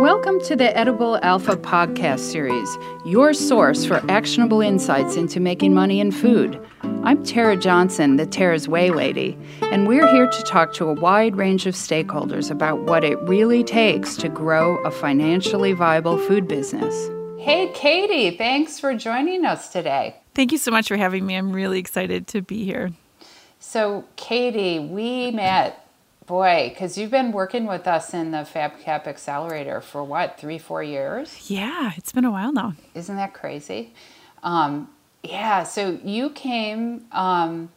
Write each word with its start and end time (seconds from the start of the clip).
Welcome 0.00 0.40
to 0.42 0.56
the 0.56 0.76
Edible 0.76 1.18
Alpha 1.22 1.56
podcast 1.56 2.20
series, 2.20 2.76
your 3.04 3.32
source 3.34 3.84
for 3.84 4.02
actionable 4.10 4.60
insights 4.60 5.16
into 5.16 5.38
making 5.38 5.74
money 5.74 6.00
in 6.00 6.10
food. 6.10 6.58
I'm 7.04 7.22
Tera 7.22 7.56
Johnson, 7.56 8.16
the 8.16 8.26
Tera's 8.26 8.66
Whey 8.66 8.90
Lady, 8.90 9.38
and 9.60 9.86
we're 9.86 10.06
here 10.08 10.26
to 10.26 10.42
talk 10.42 10.72
to 10.74 10.88
a 10.88 10.94
wide 10.94 11.36
range 11.36 11.66
of 11.66 11.74
stakeholders 11.74 12.50
about 12.50 12.82
what 12.82 13.04
it 13.04 13.18
really 13.20 13.62
takes 13.62 14.16
to 14.16 14.28
grow 14.28 14.78
a 14.84 14.90
financially 14.90 15.72
viable 15.72 16.18
food 16.18 16.48
business. 16.48 17.08
Hey, 17.38 17.70
Katie, 17.74 18.36
thanks 18.36 18.80
for 18.80 18.94
joining 18.94 19.44
us 19.44 19.68
today. 19.70 20.16
Thank 20.34 20.52
you 20.52 20.58
so 20.58 20.70
much 20.70 20.88
for 20.88 20.96
having 20.96 21.26
me. 21.26 21.36
I'm 21.36 21.52
really 21.52 21.78
excited 21.78 22.26
to 22.28 22.42
be 22.42 22.64
here. 22.64 22.92
So, 23.60 24.04
Katie, 24.16 24.80
we 24.80 25.30
met 25.30 25.81
Boy, 26.26 26.68
because 26.68 26.96
you've 26.96 27.10
been 27.10 27.32
working 27.32 27.66
with 27.66 27.88
us 27.88 28.14
in 28.14 28.30
the 28.30 28.38
FabCap 28.38 29.06
Accelerator 29.06 29.80
for 29.80 30.04
what, 30.04 30.38
three, 30.38 30.58
four 30.58 30.82
years? 30.82 31.50
Yeah, 31.50 31.92
it's 31.96 32.12
been 32.12 32.24
a 32.24 32.30
while 32.30 32.52
now. 32.52 32.74
Isn't 32.94 33.16
that 33.16 33.34
crazy? 33.34 33.92
Um, 34.42 34.88
yeah, 35.24 35.64
so 35.64 35.98
you 36.04 36.30
came, 36.30 37.06
um, 37.10 37.70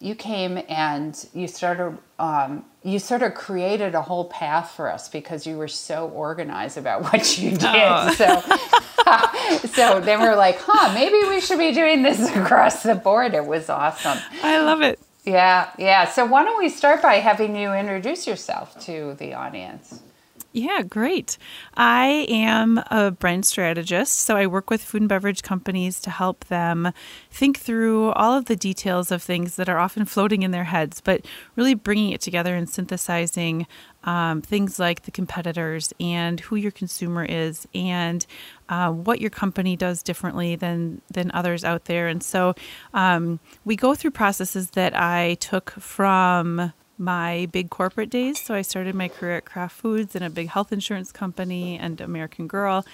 you 0.00 0.14
came 0.16 0.60
and 0.68 1.28
you 1.32 1.46
started, 1.46 1.96
um, 2.18 2.64
you 2.82 2.98
sort 2.98 3.22
of 3.22 3.34
created 3.34 3.94
a 3.94 4.02
whole 4.02 4.24
path 4.24 4.72
for 4.72 4.90
us 4.90 5.08
because 5.08 5.46
you 5.46 5.56
were 5.56 5.68
so 5.68 6.08
organized 6.08 6.76
about 6.76 7.02
what 7.12 7.38
you 7.38 7.50
did. 7.50 7.60
Oh. 7.62 8.12
So, 8.14 9.68
so 9.68 10.00
then 10.00 10.20
we're 10.20 10.36
like, 10.36 10.58
huh, 10.60 10.92
maybe 10.92 11.28
we 11.28 11.40
should 11.40 11.58
be 11.58 11.72
doing 11.72 12.02
this 12.02 12.28
across 12.36 12.82
the 12.82 12.96
board. 12.96 13.34
It 13.34 13.46
was 13.46 13.68
awesome. 13.68 14.18
I 14.42 14.60
love 14.60 14.82
it. 14.82 14.98
Yeah, 15.24 15.70
yeah. 15.78 16.06
So 16.06 16.24
why 16.24 16.44
don't 16.44 16.58
we 16.58 16.68
start 16.68 17.02
by 17.02 17.16
having 17.16 17.54
you 17.56 17.72
introduce 17.72 18.26
yourself 18.26 18.78
to 18.86 19.14
the 19.18 19.34
audience? 19.34 20.00
Yeah, 20.52 20.82
great. 20.82 21.38
I 21.74 22.26
am 22.28 22.78
a 22.90 23.12
brand 23.12 23.46
strategist, 23.46 24.18
so 24.18 24.36
I 24.36 24.48
work 24.48 24.68
with 24.68 24.82
food 24.82 25.02
and 25.02 25.08
beverage 25.08 25.44
companies 25.44 26.00
to 26.00 26.10
help 26.10 26.44
them 26.46 26.92
think 27.30 27.58
through 27.58 28.10
all 28.12 28.36
of 28.36 28.46
the 28.46 28.56
details 28.56 29.12
of 29.12 29.22
things 29.22 29.54
that 29.54 29.68
are 29.68 29.78
often 29.78 30.04
floating 30.06 30.42
in 30.42 30.50
their 30.50 30.64
heads, 30.64 31.00
but 31.00 31.24
really 31.54 31.74
bringing 31.74 32.10
it 32.10 32.20
together 32.20 32.56
and 32.56 32.68
synthesizing 32.68 33.68
um, 34.02 34.42
things 34.42 34.80
like 34.80 35.02
the 35.02 35.12
competitors 35.12 35.92
and 36.00 36.40
who 36.40 36.56
your 36.56 36.72
consumer 36.72 37.24
is 37.24 37.68
and 37.72 38.26
uh, 38.68 38.90
what 38.90 39.20
your 39.20 39.30
company 39.30 39.76
does 39.76 40.02
differently 40.02 40.56
than 40.56 41.00
than 41.12 41.30
others 41.32 41.62
out 41.62 41.84
there. 41.84 42.08
And 42.08 42.24
so 42.24 42.56
um, 42.92 43.38
we 43.64 43.76
go 43.76 43.94
through 43.94 44.10
processes 44.12 44.70
that 44.70 44.96
I 44.96 45.34
took 45.34 45.70
from 45.70 46.72
my 47.00 47.48
big 47.50 47.70
corporate 47.70 48.10
days. 48.10 48.38
So 48.40 48.54
I 48.54 48.62
started 48.62 48.94
my 48.94 49.08
career 49.08 49.36
at 49.36 49.46
Kraft 49.46 49.74
Foods 49.76 50.14
and 50.14 50.24
a 50.24 50.30
big 50.30 50.48
health 50.48 50.72
insurance 50.72 51.10
company 51.10 51.78
and 51.78 52.00
American 52.00 52.46
Girl, 52.46 52.84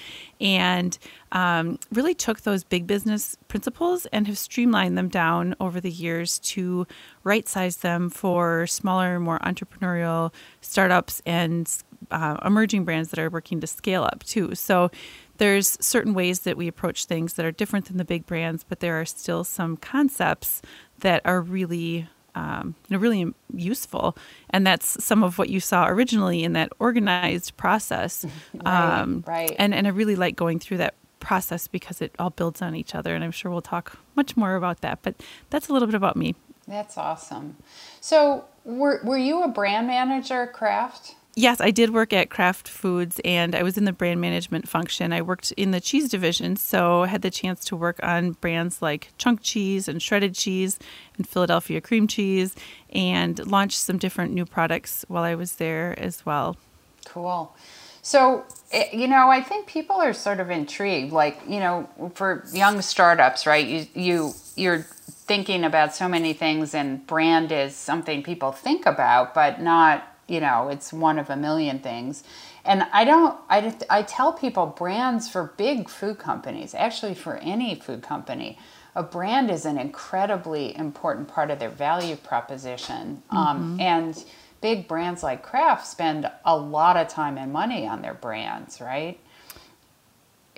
and 0.41 0.97
um, 1.33 1.79
really 1.93 2.15
took 2.15 2.43
those 2.43 2.65
big 2.65 2.87
business 2.87 3.37
principles 3.49 4.07
and 4.07 4.27
have 4.27 4.39
streamlined 4.39 4.97
them 4.97 5.09
down 5.09 5.57
over 5.61 5.81
the 5.81 5.91
years 5.91 6.39
to 6.39 6.87
right 7.25 7.49
size 7.49 7.79
them 7.79 8.09
for 8.09 8.67
smaller, 8.67 9.19
more 9.19 9.41
entrepreneurial 9.41 10.33
startups 10.61 11.21
and 11.27 11.71
uh, 12.11 12.37
emerging 12.45 12.84
brands 12.84 13.11
that 13.11 13.19
are 13.19 13.29
working 13.29 13.61
to 13.61 13.67
scale 13.67 14.05
up 14.05 14.23
too. 14.23 14.55
So 14.55 14.91
there's 15.39 15.77
certain 15.84 16.15
ways 16.15 16.41
that 16.41 16.57
we 16.57 16.69
approach 16.69 17.05
things 17.05 17.34
that 17.34 17.45
are 17.45 17.53
different 17.53 17.87
than 17.87 17.97
the 17.97 18.05
big 18.05 18.25
brands, 18.25 18.65
but 18.65 18.81
there 18.81 18.99
are 19.01 19.05
still 19.05 19.45
some 19.45 19.77
concepts 19.77 20.62
that 21.01 21.21
are 21.25 21.41
really 21.41 22.09
um, 22.37 22.75
you 22.89 22.97
know, 22.97 23.01
really 23.01 23.34
useful. 23.55 24.17
And 24.51 24.67
that's 24.67 25.03
some 25.03 25.25
of 25.25 25.39
what 25.39 25.48
you 25.48 25.59
saw 25.59 25.89
originally 25.89 26.45
in 26.45 26.53
that 26.53 26.70
organized 26.78 27.56
process. 27.56 28.25
right, 28.55 29.01
um, 29.01 29.25
right. 29.27 29.56
And, 29.59 29.75
and 29.75 29.87
I 29.87 29.91
really 29.91 30.17
like 30.17 30.37
going 30.37 30.61
through 30.61 30.77
that 30.77 30.95
process 31.19 31.67
because 31.67 32.01
it 32.01 32.15
all 32.19 32.31
builds 32.31 32.61
on 32.62 32.77
each 32.77 32.95
other. 32.95 33.15
And 33.15 33.25
I'm 33.25 33.33
sure 33.33 33.51
we'll 33.51 33.62
talk 33.62 33.98
much 34.15 34.37
more 34.37 34.55
about 34.55 34.83
that. 34.83 35.01
But 35.03 35.16
that's 35.50 35.69
a 35.69 35.72
little 35.72 35.88
bit 35.88 35.94
about 35.94 36.15
me. 36.15 36.34
That's 36.69 36.99
awesome. 36.99 37.56
So, 38.00 38.44
were, 38.65 39.00
were 39.05 39.19
you 39.19 39.43
a 39.44 39.49
brand 39.49 39.87
manager 39.87 40.43
at 40.43 40.53
Kraft? 40.53 41.15
Yes, 41.38 41.60
I 41.60 41.70
did 41.70 41.92
work 41.92 42.14
at 42.14 42.30
Kraft 42.30 42.66
Foods 42.66 43.20
and 43.22 43.54
I 43.54 43.62
was 43.62 43.76
in 43.76 43.84
the 43.84 43.92
brand 43.92 44.22
management 44.22 44.66
function. 44.66 45.12
I 45.12 45.20
worked 45.20 45.52
in 45.52 45.70
the 45.70 45.82
cheese 45.82 46.08
division, 46.08 46.56
so 46.56 47.02
I 47.02 47.08
had 47.08 47.20
the 47.20 47.30
chance 47.30 47.62
to 47.66 47.76
work 47.76 48.00
on 48.02 48.32
brands 48.32 48.80
like 48.80 49.10
chunk 49.19 49.41
cheese 49.42 49.86
and 49.86 50.00
shredded 50.00 50.34
cheese 50.34 50.78
and 51.19 51.28
Philadelphia 51.28 51.82
cream 51.82 52.06
cheese 52.06 52.54
and 52.88 53.47
launched 53.47 53.78
some 53.78 53.98
different 53.98 54.32
new 54.32 54.47
products 54.47 55.04
while 55.08 55.24
I 55.24 55.34
was 55.34 55.56
there 55.56 55.94
as 55.98 56.24
well. 56.24 56.56
Cool. 57.04 57.54
So, 58.00 58.47
eh, 58.72 58.88
you 58.97 59.06
know, 59.06 59.28
I 59.28 59.42
think 59.42 59.66
people 59.66 59.97
are 59.97 60.14
sort 60.14 60.41
of 60.41 60.50
intrigued 60.50 61.12
like, 61.12 61.42
you 61.47 61.60
know, 61.60 61.86
for 62.14 62.47
young 62.54 62.80
startups, 62.80 63.47
right? 63.47 63.66
You 63.66 63.86
you 63.94 64.34
you're 64.56 64.86
thinking 65.26 65.64
about 65.64 65.94
so 65.94 66.08
many 66.08 66.32
things 66.32 66.74
and 66.74 67.06
brand 67.06 67.53
is 67.53 67.76
something 67.76 68.22
people 68.22 68.53
think 68.53 68.86
about 68.86 69.34
but 69.34 69.60
not 69.60 70.16
you 70.28 70.41
know, 70.41 70.69
it's 70.69 70.92
one 70.92 71.19
of 71.19 71.31
a 71.31 71.37
million 71.37 71.78
things. 71.78 72.25
And 72.64 72.87
I 72.92 73.04
don't, 73.04 73.38
I, 73.48 73.75
I 73.88 74.03
tell 74.03 74.32
people 74.32 74.66
brands 74.66 75.28
for 75.28 75.54
big 75.56 75.88
food 75.88 76.19
companies, 76.19 76.75
actually 76.75 77.14
for 77.14 77.37
any 77.37 77.75
food 77.76 78.03
company, 78.03 78.59
a 78.94 79.03
brand 79.03 79.50
is 79.50 79.66
an 79.66 79.78
incredibly 79.78 80.76
important 80.76 81.28
part 81.28 81.50
of 81.50 81.59
their 81.59 81.70
value 81.70 82.16
proposition. 82.16 83.22
Um, 83.31 83.38
mm-hmm. 83.38 83.38
Um, 83.38 83.81
and 83.81 84.25
big 84.60 84.88
brands 84.88 85.22
like 85.22 85.42
Kraft 85.42 85.86
spend 85.86 86.31
a 86.44 86.56
lot 86.56 86.97
of 86.97 87.09
time 87.09 87.38
and 87.38 87.53
money 87.53 87.86
on 87.86 88.03
their 88.03 88.15
brands, 88.15 88.81
right? 88.81 89.20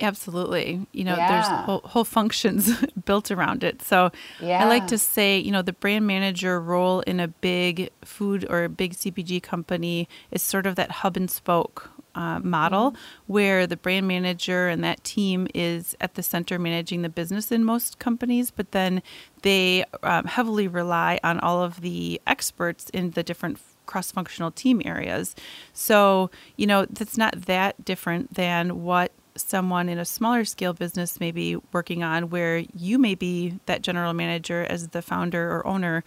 Absolutely. 0.01 0.85
You 0.91 1.03
know, 1.03 1.15
yeah. 1.15 1.31
there's 1.31 1.65
whole, 1.65 1.81
whole, 1.83 2.05
functions 2.05 2.83
built 3.05 3.31
around 3.31 3.63
it. 3.63 3.81
So 3.81 4.11
yeah. 4.39 4.63
I 4.63 4.67
like 4.67 4.87
to 4.87 4.97
say, 4.97 5.37
you 5.37 5.51
know, 5.51 5.61
the 5.61 5.73
brand 5.73 6.07
manager 6.07 6.59
role 6.59 7.01
in 7.01 7.19
a 7.19 7.27
big 7.27 7.89
food 8.03 8.45
or 8.49 8.63
a 8.63 8.69
big 8.69 8.93
CPG 8.93 9.43
company 9.43 10.07
is 10.31 10.41
sort 10.41 10.65
of 10.65 10.75
that 10.75 10.91
hub 10.91 11.17
and 11.17 11.29
spoke 11.29 11.91
uh, 12.15 12.39
model 12.39 12.91
mm-hmm. 12.91 12.97
where 13.27 13.67
the 13.67 13.77
brand 13.77 14.07
manager 14.07 14.67
and 14.67 14.83
that 14.83 15.03
team 15.03 15.47
is 15.53 15.95
at 16.01 16.15
the 16.15 16.23
center 16.23 16.59
managing 16.59 17.01
the 17.01 17.09
business 17.09 17.51
in 17.51 17.63
most 17.63 17.99
companies, 17.99 18.51
but 18.51 18.71
then 18.71 19.01
they 19.41 19.85
um, 20.03 20.25
heavily 20.25 20.67
rely 20.67 21.19
on 21.23 21.39
all 21.39 21.63
of 21.63 21.81
the 21.81 22.21
experts 22.27 22.89
in 22.89 23.11
the 23.11 23.23
different 23.23 23.59
cross 23.85 24.11
functional 24.11 24.51
team 24.51 24.81
areas. 24.85 25.35
So, 25.73 26.29
you 26.57 26.67
know, 26.67 26.85
that's 26.85 27.17
not 27.17 27.43
that 27.43 27.83
different 27.83 28.35
than 28.35 28.83
what 28.83 29.11
someone 29.41 29.89
in 29.89 29.97
a 29.97 30.05
smaller 30.05 30.45
scale 30.45 30.73
business 30.73 31.19
may 31.19 31.31
be 31.31 31.57
working 31.71 32.03
on 32.03 32.29
where 32.29 32.63
you 32.75 32.97
may 32.97 33.15
be 33.15 33.59
that 33.65 33.81
general 33.81 34.13
manager 34.13 34.65
as 34.69 34.89
the 34.89 35.01
founder 35.01 35.51
or 35.51 35.65
owner. 35.65 36.03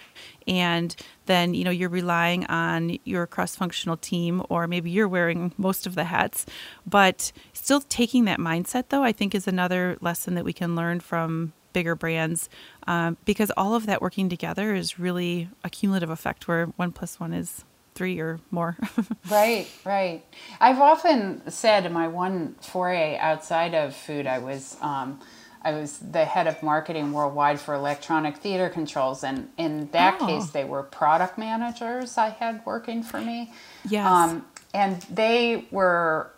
And 0.46 0.94
then 1.26 1.54
you 1.54 1.64
know 1.64 1.70
you're 1.70 1.88
relying 1.88 2.46
on 2.46 2.98
your 3.04 3.26
cross-functional 3.26 3.96
team 3.98 4.42
or 4.48 4.66
maybe 4.66 4.90
you're 4.90 5.08
wearing 5.08 5.52
most 5.56 5.86
of 5.86 5.94
the 5.94 6.04
hats. 6.04 6.46
But 6.86 7.32
still 7.52 7.80
taking 7.80 8.24
that 8.24 8.38
mindset 8.38 8.88
though 8.88 9.02
i 9.02 9.12
think 9.12 9.34
is 9.34 9.46
another 9.46 9.96
lesson 10.00 10.34
that 10.34 10.44
we 10.44 10.52
can 10.52 10.74
learn 10.74 11.00
from 11.00 11.52
bigger 11.72 11.94
brands 11.94 12.50
um, 12.86 13.16
because 13.24 13.50
all 13.56 13.74
of 13.74 13.86
that 13.86 14.02
working 14.02 14.28
together 14.28 14.74
is 14.74 14.98
really 14.98 15.48
a 15.64 15.70
cumulative 15.70 16.10
effect 16.10 16.46
where 16.46 16.66
one 16.76 16.92
plus 16.92 17.18
one 17.18 17.32
is 17.32 17.64
three 17.94 18.18
or 18.20 18.40
more. 18.50 18.76
right, 19.30 19.68
right. 19.84 20.24
I've 20.60 20.80
often 20.80 21.50
said 21.50 21.86
in 21.86 21.92
my 21.92 22.08
one 22.08 22.54
foray 22.60 23.16
outside 23.18 23.74
of 23.74 23.94
food, 23.94 24.26
I 24.26 24.38
was 24.38 24.76
um, 24.80 25.20
I 25.62 25.72
was 25.72 25.98
the 25.98 26.24
head 26.24 26.46
of 26.46 26.62
marketing 26.62 27.12
worldwide 27.12 27.60
for 27.60 27.74
electronic 27.74 28.38
theater 28.38 28.68
controls, 28.68 29.22
and 29.22 29.48
in 29.56 29.88
that 29.92 30.18
oh. 30.20 30.26
case, 30.26 30.50
they 30.50 30.64
were 30.64 30.82
product 30.82 31.38
managers 31.38 32.18
I 32.18 32.30
had 32.30 32.64
working 32.66 33.02
for 33.02 33.20
me. 33.20 33.52
Yes, 33.88 34.06
um, 34.06 34.44
and 34.74 35.02
they 35.02 35.66
were 35.70 36.32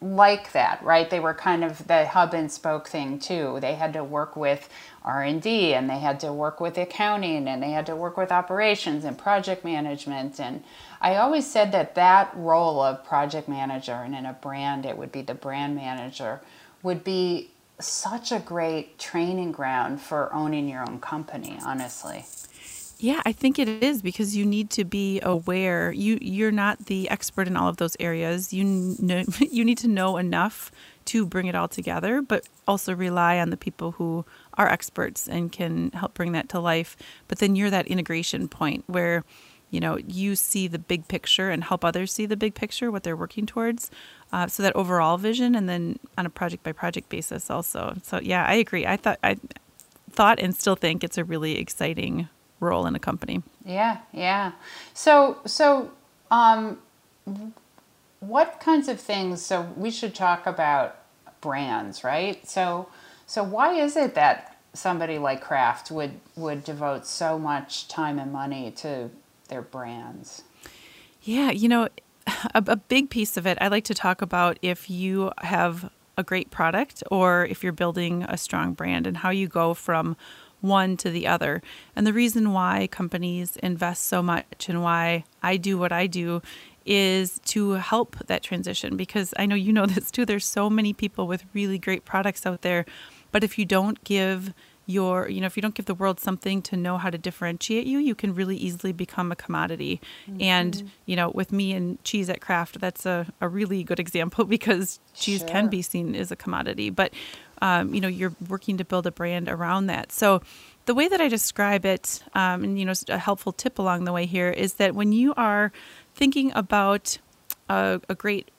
like 0.00 0.52
that, 0.52 0.82
right? 0.82 1.08
They 1.08 1.20
were 1.20 1.34
kind 1.34 1.64
of 1.64 1.86
the 1.86 2.06
hub 2.06 2.34
and 2.34 2.50
spoke 2.50 2.88
thing 2.88 3.18
too. 3.18 3.58
They 3.60 3.74
had 3.74 3.92
to 3.94 4.04
work 4.04 4.36
with 4.36 4.68
R&D 5.06 5.72
and 5.72 5.88
they 5.88 6.00
had 6.00 6.20
to 6.20 6.32
work 6.32 6.60
with 6.60 6.76
accounting 6.76 7.48
and 7.48 7.62
they 7.62 7.70
had 7.70 7.86
to 7.86 7.96
work 7.96 8.16
with 8.16 8.30
operations 8.32 9.04
and 9.04 9.16
project 9.16 9.64
management 9.64 10.38
and 10.40 10.64
I 11.00 11.16
always 11.16 11.50
said 11.50 11.72
that 11.72 11.94
that 11.94 12.32
role 12.34 12.82
of 12.82 13.04
project 13.04 13.48
manager 13.48 13.92
and 13.92 14.14
in 14.14 14.26
a 14.26 14.32
brand 14.34 14.84
it 14.84 14.98
would 14.98 15.12
be 15.12 15.22
the 15.22 15.34
brand 15.34 15.76
manager 15.76 16.40
would 16.82 17.04
be 17.04 17.50
such 17.80 18.32
a 18.32 18.38
great 18.38 18.98
training 18.98 19.52
ground 19.52 20.00
for 20.00 20.32
owning 20.32 20.68
your 20.68 20.80
own 20.88 21.00
company, 21.00 21.58
honestly. 21.64 22.24
Yeah, 22.98 23.20
I 23.26 23.32
think 23.32 23.58
it 23.58 23.68
is 23.68 24.00
because 24.00 24.34
you 24.34 24.46
need 24.46 24.70
to 24.70 24.84
be 24.84 25.20
aware. 25.20 25.92
You 25.92 26.18
you're 26.22 26.52
not 26.52 26.86
the 26.86 27.10
expert 27.10 27.46
in 27.46 27.54
all 27.56 27.68
of 27.68 27.76
those 27.76 27.94
areas. 28.00 28.54
You 28.54 28.64
know 28.98 29.24
you 29.38 29.64
need 29.64 29.78
to 29.78 29.88
know 29.88 30.16
enough 30.16 30.72
to 31.06 31.26
bring 31.26 31.46
it 31.46 31.54
all 31.54 31.68
together, 31.68 32.22
but 32.22 32.46
also 32.66 32.94
rely 32.94 33.38
on 33.38 33.50
the 33.50 33.56
people 33.56 33.92
who 33.92 34.24
are 34.54 34.68
experts 34.68 35.28
and 35.28 35.52
can 35.52 35.90
help 35.92 36.14
bring 36.14 36.32
that 36.32 36.48
to 36.50 36.60
life. 36.60 36.96
But 37.28 37.38
then 37.38 37.56
you're 37.56 37.70
that 37.70 37.86
integration 37.86 38.48
point 38.48 38.84
where 38.86 39.24
you 39.70 39.80
know 39.80 39.98
you 40.06 40.36
see 40.36 40.68
the 40.68 40.78
big 40.78 41.08
picture 41.08 41.50
and 41.50 41.64
help 41.64 41.84
others 41.84 42.12
see 42.12 42.26
the 42.26 42.36
big 42.36 42.54
picture 42.54 42.90
what 42.90 43.02
they're 43.02 43.16
working 43.16 43.46
towards 43.46 43.90
uh, 44.32 44.46
so 44.46 44.62
that 44.62 44.74
overall 44.76 45.18
vision 45.18 45.54
and 45.54 45.68
then 45.68 45.98
on 46.16 46.24
a 46.24 46.30
project 46.30 46.62
by 46.62 46.72
project 46.72 47.08
basis 47.08 47.50
also. 47.50 47.96
So 48.02 48.20
yeah 48.22 48.44
i 48.46 48.54
agree. 48.54 48.86
I 48.86 48.96
thought 48.96 49.18
i 49.22 49.36
thought 50.10 50.38
and 50.38 50.54
still 50.54 50.76
think 50.76 51.02
it's 51.02 51.18
a 51.18 51.24
really 51.24 51.58
exciting 51.58 52.28
role 52.60 52.86
in 52.86 52.94
a 52.94 52.98
company. 53.00 53.42
Yeah 53.64 53.98
yeah. 54.12 54.52
So 54.94 55.38
so 55.46 55.90
um 56.30 56.78
what 58.26 58.60
kinds 58.60 58.88
of 58.88 59.00
things 59.00 59.44
so 59.44 59.72
we 59.76 59.90
should 59.90 60.14
talk 60.14 60.46
about 60.46 60.98
brands 61.40 62.02
right 62.02 62.48
so 62.48 62.88
so 63.26 63.42
why 63.42 63.74
is 63.74 63.96
it 63.96 64.14
that 64.14 64.56
somebody 64.72 65.18
like 65.18 65.40
Kraft 65.40 65.90
would 65.90 66.20
would 66.36 66.64
devote 66.64 67.06
so 67.06 67.38
much 67.38 67.88
time 67.88 68.18
and 68.18 68.32
money 68.32 68.70
to 68.70 69.10
their 69.48 69.62
brands? 69.62 70.44
Yeah, 71.22 71.50
you 71.50 71.68
know, 71.68 71.88
a, 72.26 72.62
a 72.66 72.76
big 72.76 73.10
piece 73.10 73.36
of 73.36 73.46
it 73.46 73.58
I 73.60 73.68
like 73.68 73.84
to 73.84 73.94
talk 73.94 74.22
about 74.22 74.58
if 74.62 74.88
you 74.88 75.32
have 75.38 75.90
a 76.16 76.22
great 76.22 76.50
product 76.50 77.02
or 77.10 77.44
if 77.46 77.62
you're 77.62 77.72
building 77.72 78.22
a 78.22 78.38
strong 78.38 78.72
brand 78.72 79.06
and 79.06 79.18
how 79.18 79.30
you 79.30 79.48
go 79.48 79.74
from 79.74 80.16
one 80.62 80.96
to 80.96 81.10
the 81.10 81.26
other. 81.26 81.62
And 81.94 82.06
the 82.06 82.14
reason 82.14 82.52
why 82.52 82.88
companies 82.90 83.56
invest 83.56 84.04
so 84.04 84.22
much 84.22 84.68
and 84.68 84.82
why 84.82 85.24
I 85.42 85.58
do 85.58 85.76
what 85.76 85.92
I 85.92 86.06
do 86.06 86.40
is 86.86 87.40
to 87.46 87.72
help 87.72 88.16
that 88.26 88.42
transition 88.42 88.96
because 88.96 89.34
I 89.38 89.46
know 89.46 89.56
you 89.56 89.72
know 89.72 89.86
this 89.94 90.10
too. 90.10 90.24
There's 90.24 90.46
so 90.46 90.70
many 90.70 90.92
people 90.92 91.26
with 91.26 91.44
really 91.52 91.78
great 91.78 92.04
products 92.04 92.46
out 92.46 92.62
there, 92.62 92.86
but 93.32 93.44
if 93.44 93.58
you 93.58 93.64
don't 93.64 94.02
give 94.04 94.54
your 94.86 95.28
you 95.28 95.40
know 95.40 95.46
if 95.46 95.56
you 95.56 95.60
don't 95.60 95.74
give 95.74 95.86
the 95.86 95.94
world 95.94 96.20
something 96.20 96.62
to 96.62 96.76
know 96.76 96.96
how 96.96 97.10
to 97.10 97.18
differentiate 97.18 97.86
you 97.86 97.98
you 97.98 98.14
can 98.14 98.34
really 98.34 98.56
easily 98.56 98.92
become 98.92 99.32
a 99.32 99.36
commodity 99.36 100.00
mm-hmm. 100.30 100.40
and 100.40 100.90
you 101.06 101.16
know 101.16 101.28
with 101.30 101.50
me 101.52 101.72
and 101.72 102.02
cheese 102.04 102.30
at 102.30 102.40
Kraft 102.40 102.80
that's 102.80 103.04
a, 103.04 103.26
a 103.40 103.48
really 103.48 103.82
good 103.82 103.98
example 103.98 104.44
because 104.56 105.00
cheese 105.12 105.40
sure. 105.40 105.48
can 105.48 105.68
be 105.68 105.82
seen 105.82 106.14
as 106.14 106.30
a 106.30 106.36
commodity 106.36 106.88
but 106.88 107.12
um, 107.62 107.94
you 107.94 108.00
know 108.00 108.08
you're 108.08 108.34
working 108.48 108.76
to 108.76 108.84
build 108.84 109.06
a 109.06 109.12
brand 109.12 109.48
around 109.48 109.86
that 109.86 110.12
so 110.12 110.40
the 110.84 110.94
way 110.94 111.08
that 111.08 111.20
i 111.20 111.26
describe 111.26 111.84
it 111.84 112.22
um, 112.34 112.62
and 112.62 112.78
you 112.78 112.84
know 112.84 112.94
a 113.08 113.18
helpful 113.18 113.52
tip 113.52 113.78
along 113.80 114.04
the 114.04 114.12
way 114.12 114.24
here 114.24 114.50
is 114.50 114.74
that 114.74 114.94
when 114.94 115.12
you 115.12 115.34
are 115.36 115.72
thinking 116.16 116.50
about 116.54 117.18
a, 117.68 118.00
a 118.08 118.14
great 118.14 118.50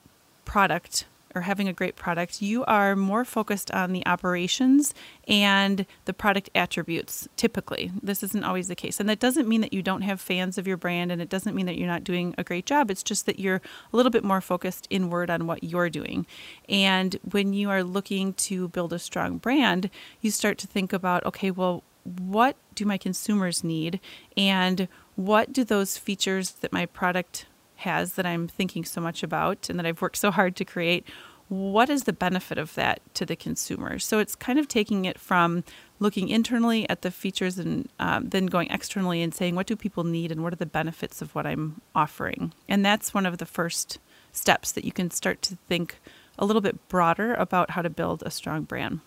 product 0.46 1.06
or 1.36 1.42
having 1.42 1.68
a 1.68 1.74
great 1.74 1.96
product, 1.96 2.42
you 2.42 2.64
are 2.66 2.96
more 2.96 3.26
focused 3.26 3.70
on 3.72 3.94
the 3.94 4.06
operations 4.06 4.94
and 5.28 5.86
the 6.06 6.14
product 6.14 6.50
attributes 6.56 7.28
typically. 7.36 7.92
This 8.02 8.24
isn't 8.24 8.44
always 8.44 8.68
the 8.68 8.76
case. 8.76 9.00
And 9.00 9.10
that 9.10 9.20
doesn't 9.20 9.48
mean 9.48 9.62
that 9.62 9.74
you 9.74 9.82
don't 9.82 10.04
have 10.04 10.22
fans 10.22 10.58
of 10.58 10.68
your 10.68 10.78
brand 10.78 11.12
and 11.12 11.22
it 11.22 11.30
doesn't 11.30 11.56
mean 11.56 11.66
that 11.66 11.78
you're 11.78 11.88
not 11.88 12.04
doing 12.04 12.34
a 12.38 12.44
great 12.44 12.66
job. 12.66 12.90
It's 12.90 13.04
just 13.04 13.26
that 13.26 13.40
you're 13.40 13.62
a 13.92 13.96
little 13.96 14.12
bit 14.12 14.24
more 14.24 14.42
focused 14.42 14.88
inward 14.90 15.30
on 15.30 15.48
what 15.48 15.64
you're 15.64 15.90
doing. 15.90 16.26
And 16.70 17.18
when 17.30 17.54
you 17.54 17.70
are 17.70 17.84
looking 17.84 18.34
to 18.34 18.68
build 18.70 18.94
a 18.94 19.00
strong 19.00 19.38
brand, 19.38 19.90
you 20.22 20.32
start 20.32 20.58
to 20.60 20.68
think 20.68 20.94
about 20.94 21.26
okay, 21.26 21.52
well, 21.52 21.84
what 22.04 22.56
do 22.74 22.86
my 22.86 22.98
consumers 22.98 23.64
need? 23.64 24.00
And 24.38 24.88
what 25.18 25.52
do 25.52 25.64
those 25.64 25.98
features 25.98 26.52
that 26.62 26.72
my 26.72 26.86
product 26.86 27.48
has 27.78 28.14
that 28.14 28.26
I'm 28.26 28.48
thinking 28.48 28.86
so 28.86 29.02
much 29.02 29.24
about 29.24 29.70
and 29.70 29.78
that 29.78 29.86
I've 29.86 30.02
worked 30.02 30.18
so 30.18 30.32
hard 30.32 30.56
to 30.56 30.66
create, 30.66 31.06
what 31.50 31.90
is 31.90 32.04
the 32.04 32.14
benefit 32.14 32.60
of 32.60 32.76
that 32.76 33.02
to 33.16 33.26
the 33.26 33.36
consumer? 33.36 33.98
So 33.98 34.20
it's 34.20 34.36
kind 34.36 34.60
of 34.60 34.68
taking 34.68 35.06
it 35.06 35.20
from 35.20 35.64
looking 36.00 36.30
internally 36.30 36.88
at 36.88 37.02
the 37.02 37.10
features 37.10 37.58
and 37.58 37.90
um, 38.00 38.30
then 38.30 38.46
going 38.46 38.70
externally 38.70 39.24
and 39.24 39.34
saying, 39.34 39.56
what 39.56 39.66
do 39.66 39.76
people 39.76 40.04
need 40.04 40.32
and 40.32 40.44
what 40.44 40.54
are 40.54 40.58
the 40.58 40.68
benefits 40.68 41.20
of 41.22 41.34
what 41.34 41.48
I'm 41.48 41.82
offering? 41.96 42.54
And 42.70 42.86
that's 42.86 43.14
one 43.14 43.26
of 43.26 43.40
the 43.40 43.46
first 43.48 43.98
steps 44.32 44.72
that 44.74 44.86
you 44.86 44.92
can 44.92 45.10
start 45.10 45.42
to 45.44 45.58
think 45.68 46.00
a 46.38 46.46
little 46.46 46.62
bit 46.62 46.88
broader 46.90 47.34
about 47.34 47.72
how 47.72 47.82
to 47.82 47.90
build 47.90 48.22
a 48.24 48.30
strong 48.30 48.64
brand 48.64 49.00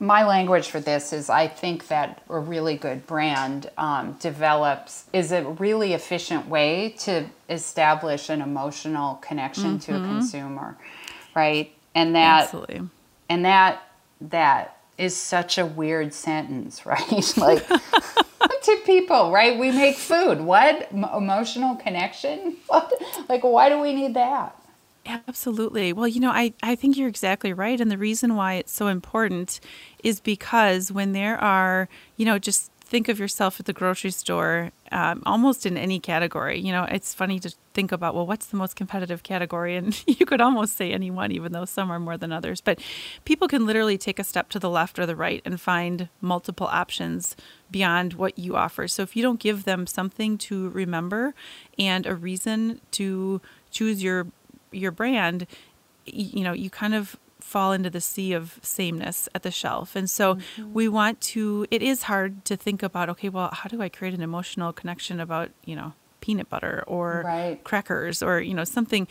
my 0.00 0.24
language 0.24 0.68
for 0.68 0.80
this 0.80 1.12
is 1.12 1.28
I 1.28 1.48
think 1.48 1.88
that 1.88 2.22
a 2.28 2.38
really 2.38 2.76
good 2.76 3.06
brand 3.06 3.70
um, 3.76 4.16
develops 4.20 5.06
is 5.12 5.32
a 5.32 5.42
really 5.42 5.92
efficient 5.92 6.48
way 6.48 6.94
to 7.00 7.26
establish 7.48 8.28
an 8.28 8.40
emotional 8.40 9.16
connection 9.16 9.78
mm-hmm. 9.78 9.92
to 9.92 9.92
a 9.92 9.98
mm-hmm. 9.98 10.18
consumer, 10.18 10.78
right? 11.34 11.72
And 11.94 12.14
that 12.14 12.44
Absolutely. 12.44 12.82
and 13.28 13.44
that 13.44 13.82
that 14.20 14.76
is 14.98 15.16
such 15.16 15.58
a 15.58 15.66
weird 15.66 16.12
sentence, 16.14 16.86
right? 16.86 17.36
like 17.38 17.66
to 18.62 18.76
people, 18.84 19.32
right? 19.32 19.58
We 19.58 19.72
make 19.72 19.96
food. 19.96 20.40
What 20.40 20.90
emotional 20.92 21.76
connection? 21.76 22.56
What? 22.66 22.92
Like, 23.28 23.42
why 23.44 23.68
do 23.68 23.80
we 23.80 23.94
need 23.94 24.14
that? 24.14 24.54
Absolutely. 25.06 25.92
Well, 25.94 26.06
you 26.06 26.20
know, 26.20 26.30
I, 26.30 26.52
I 26.62 26.74
think 26.74 26.96
you're 26.96 27.08
exactly 27.08 27.52
right. 27.52 27.80
And 27.80 27.90
the 27.90 27.96
reason 27.96 28.36
why 28.36 28.54
it's 28.54 28.72
so 28.72 28.88
important 28.88 29.60
is 30.02 30.20
because 30.20 30.92
when 30.92 31.12
there 31.12 31.38
are, 31.38 31.88
you 32.16 32.24
know, 32.24 32.38
just 32.38 32.70
think 32.88 33.08
of 33.08 33.18
yourself 33.18 33.60
at 33.60 33.66
the 33.66 33.72
grocery 33.74 34.10
store, 34.10 34.72
um, 34.92 35.22
almost 35.26 35.66
in 35.66 35.76
any 35.76 36.00
category. 36.00 36.58
You 36.58 36.72
know, 36.72 36.84
it's 36.84 37.12
funny 37.12 37.38
to 37.40 37.54
think 37.74 37.92
about, 37.92 38.14
well, 38.14 38.26
what's 38.26 38.46
the 38.46 38.56
most 38.56 38.76
competitive 38.76 39.22
category? 39.22 39.76
And 39.76 40.02
you 40.18 40.24
could 40.24 40.40
almost 40.40 40.76
say 40.76 40.90
any 40.90 41.10
one, 41.10 41.30
even 41.30 41.52
though 41.52 41.66
some 41.66 41.90
are 41.90 42.00
more 42.00 42.16
than 42.16 42.32
others. 42.32 42.62
But 42.62 42.80
people 43.26 43.46
can 43.46 43.66
literally 43.66 43.98
take 43.98 44.18
a 44.18 44.24
step 44.24 44.48
to 44.50 44.58
the 44.58 44.70
left 44.70 44.98
or 44.98 45.04
the 45.04 45.14
right 45.14 45.42
and 45.44 45.60
find 45.60 46.08
multiple 46.22 46.66
options 46.66 47.36
beyond 47.70 48.14
what 48.14 48.38
you 48.38 48.56
offer. 48.56 48.88
So 48.88 49.02
if 49.02 49.14
you 49.14 49.22
don't 49.22 49.38
give 49.38 49.64
them 49.64 49.86
something 49.86 50.38
to 50.38 50.70
remember 50.70 51.34
and 51.78 52.06
a 52.06 52.14
reason 52.14 52.80
to 52.92 53.42
choose 53.70 54.02
your 54.02 54.26
your 54.70 54.90
brand, 54.90 55.46
you 56.04 56.42
know, 56.42 56.52
you 56.52 56.68
kind 56.68 56.94
of 56.94 57.16
fall 57.40 57.72
into 57.72 57.90
the 57.90 58.00
sea 58.00 58.32
of 58.32 58.58
sameness 58.62 59.28
at 59.34 59.42
the 59.42 59.50
shelf. 59.50 59.96
And 59.96 60.08
so 60.08 60.34
mm-hmm. 60.34 60.72
we 60.72 60.88
want 60.88 61.20
to, 61.20 61.66
it 61.70 61.82
is 61.82 62.04
hard 62.04 62.44
to 62.46 62.56
think 62.56 62.82
about, 62.82 63.08
okay, 63.10 63.28
well, 63.28 63.50
how 63.52 63.68
do 63.68 63.80
I 63.80 63.88
create 63.88 64.14
an 64.14 64.22
emotional 64.22 64.72
connection 64.72 65.20
about, 65.20 65.50
you 65.64 65.76
know, 65.76 65.92
peanut 66.20 66.48
butter 66.48 66.84
or 66.86 67.22
right. 67.24 67.62
crackers 67.64 68.22
or, 68.22 68.40
you 68.40 68.54
know, 68.54 68.64
something. 68.64 69.06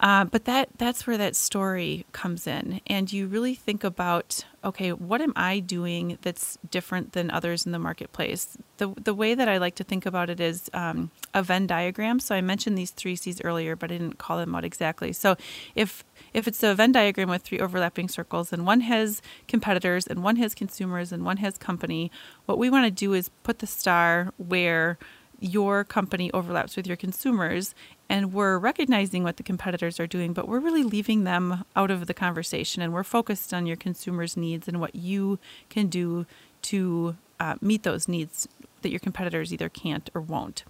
Uh, 0.00 0.24
but 0.24 0.46
that 0.46 0.70
that's 0.78 1.06
where 1.06 1.18
that 1.18 1.36
story 1.36 2.06
comes 2.12 2.46
in, 2.46 2.80
and 2.86 3.12
you 3.12 3.26
really 3.26 3.54
think 3.54 3.84
about 3.84 4.46
okay, 4.62 4.92
what 4.92 5.20
am 5.20 5.32
I 5.36 5.58
doing 5.58 6.18
that's 6.22 6.58
different 6.70 7.12
than 7.12 7.30
others 7.30 7.66
in 7.66 7.72
the 7.72 7.78
marketplace? 7.78 8.56
The 8.78 8.94
the 8.96 9.12
way 9.12 9.34
that 9.34 9.48
I 9.48 9.58
like 9.58 9.74
to 9.74 9.84
think 9.84 10.06
about 10.06 10.30
it 10.30 10.40
is 10.40 10.70
um, 10.72 11.10
a 11.34 11.42
Venn 11.42 11.66
diagram. 11.66 12.18
So 12.18 12.34
I 12.34 12.40
mentioned 12.40 12.78
these 12.78 12.92
three 12.92 13.14
C's 13.14 13.42
earlier, 13.42 13.76
but 13.76 13.90
I 13.92 13.98
didn't 13.98 14.18
call 14.18 14.38
them 14.38 14.54
out 14.54 14.64
exactly. 14.64 15.12
So 15.12 15.36
if 15.74 16.02
if 16.32 16.46
it's 16.46 16.62
a 16.62 16.74
Venn 16.74 16.92
diagram 16.92 17.28
with 17.28 17.42
three 17.42 17.58
overlapping 17.58 18.08
circles 18.08 18.52
and 18.52 18.66
one 18.66 18.80
has 18.82 19.22
competitors 19.48 20.06
and 20.06 20.22
one 20.22 20.36
has 20.36 20.54
consumers 20.54 21.12
and 21.12 21.24
one 21.24 21.38
has 21.38 21.58
company, 21.58 22.10
what 22.46 22.58
we 22.58 22.70
want 22.70 22.86
to 22.86 22.90
do 22.90 23.12
is 23.12 23.30
put 23.42 23.58
the 23.58 23.66
star 23.66 24.32
where 24.36 24.98
your 25.40 25.84
company 25.84 26.30
overlaps 26.32 26.76
with 26.76 26.86
your 26.86 26.96
consumers 26.96 27.74
and 28.08 28.32
we're 28.32 28.58
recognizing 28.58 29.22
what 29.22 29.38
the 29.38 29.42
competitors 29.42 29.98
are 29.98 30.06
doing 30.06 30.34
but 30.34 30.46
we're 30.46 30.60
really 30.60 30.82
leaving 30.82 31.24
them 31.24 31.64
out 31.74 31.90
of 31.90 32.06
the 32.06 32.12
conversation 32.12 32.82
and 32.82 32.92
we're 32.92 33.02
focused 33.02 33.54
on 33.54 33.66
your 33.66 33.76
consumers 33.76 34.36
needs 34.36 34.68
and 34.68 34.80
what 34.80 34.94
you 34.94 35.38
can 35.70 35.86
do 35.86 36.26
to 36.60 37.16
uh, 37.40 37.54
meet 37.62 37.84
those 37.84 38.06
needs 38.06 38.46
that 38.82 38.90
your 38.90 39.00
competitors 39.00 39.52
either 39.52 39.68
can't 39.68 40.10
or 40.14 40.20
won't. 40.20 40.64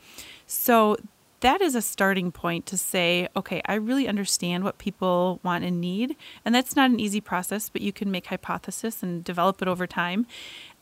So 0.47 0.97
that 1.41 1.61
is 1.61 1.75
a 1.75 1.83
starting 1.83 2.31
point 2.31 2.67
to 2.67 2.77
say, 2.77 3.29
okay, 3.35 3.63
I 3.65 3.75
really 3.75 4.07
understand 4.07 4.63
what 4.63 4.79
people 4.79 5.41
want 5.43 5.65
and 5.65 5.81
need. 5.81 6.17
And 6.45 6.55
that's 6.55 6.77
not 6.77 6.91
an 6.91 7.01
easy 7.01 7.21
process, 7.21 7.69
but 7.69 7.83
you 7.83 7.93
can 7.93 8.11
make 8.11 8.27
hypothesis 8.27 9.03
and 9.03 9.25
develop 9.25 9.63
it 9.63 9.69
over 9.69 9.87
time. 9.87 10.27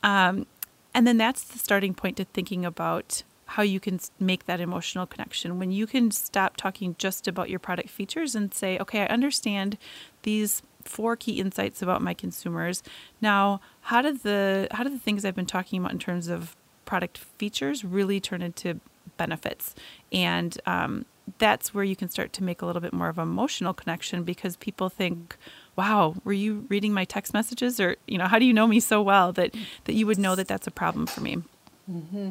Um, 0.03 0.47
and 0.95 1.07
then 1.07 1.17
that's 1.17 1.45
the 1.45 1.59
starting 1.59 1.95
point 1.95 2.17
to 2.17 2.25
thinking 2.25 2.65
about 2.65 3.23
how 3.53 3.63
you 3.63 3.81
can 3.81 3.99
make 4.21 4.45
that 4.45 4.61
emotional 4.61 5.07
connection 5.07 5.59
when 5.59 5.71
you 5.71 5.87
can 5.87 6.11
stop 6.11 6.57
talking 6.57 6.95
just 6.99 7.27
about 7.27 7.49
your 7.49 7.59
product 7.59 7.89
features 7.89 8.35
and 8.35 8.53
say 8.53 8.79
okay 8.79 9.01
i 9.03 9.07
understand 9.07 9.79
these 10.23 10.63
four 10.85 11.17
key 11.17 11.41
insights 11.41 11.81
about 11.81 12.03
my 12.03 12.13
consumers 12.13 12.83
now 13.23 13.59
how 13.83 14.03
did 14.03 14.23
the 14.23 14.69
how 14.73 14.85
do 14.85 14.91
the 14.91 14.99
things 14.99 15.25
i've 15.25 15.35
been 15.35 15.47
talking 15.47 15.81
about 15.81 15.93
in 15.93 15.99
terms 15.99 16.29
of 16.29 16.55
product 16.85 17.17
features 17.17 17.85
really 17.85 18.21
turn 18.21 18.43
into 18.43 18.81
benefits 19.19 19.75
and 20.13 20.59
um, 20.65 21.05
that's 21.37 21.75
where 21.75 21.85
you 21.85 21.95
can 21.95 22.09
start 22.09 22.33
to 22.33 22.43
make 22.43 22.63
a 22.63 22.67
little 22.67 22.81
bit 22.81 22.95
more 22.95 23.11
of 23.11 23.19
an 23.19 23.23
emotional 23.25 23.75
connection 23.75 24.25
because 24.25 24.57
people 24.57 24.89
think 24.89 25.37
wow 25.77 26.15
were 26.25 26.33
you 26.33 26.65
reading 26.71 26.95
my 26.95 27.05
text 27.05 27.35
messages 27.35 27.79
or 27.79 27.97
you 28.07 28.17
know 28.17 28.27
how 28.27 28.39
do 28.39 28.47
you 28.47 28.55
know 28.55 28.67
me 28.67 28.81
so 28.81 29.03
well 29.03 29.33
that 29.33 29.55
that 29.85 29.93
you 29.93 30.07
would 30.07 30.19
know 30.19 30.35
that 30.35 30.49
that's 30.49 30.67
a 30.67 30.71
problem 30.71 31.07
for 31.07 31.21
me 31.21 31.37
mm-hmm. 31.91 32.31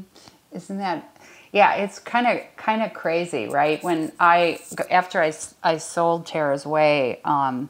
Isn't 0.51 0.77
that 0.77 1.17
yeah, 1.51 1.75
it's 1.75 1.99
kind 1.99 2.27
of 2.27 2.41
kind 2.55 2.81
of 2.81 2.93
crazy, 2.93 3.47
right? 3.47 3.83
When 3.83 4.11
I 4.19 4.59
after 4.89 5.21
I, 5.21 5.33
I 5.63 5.77
sold 5.77 6.25
Tera's 6.25 6.65
Whey, 6.65 7.19
um, 7.23 7.69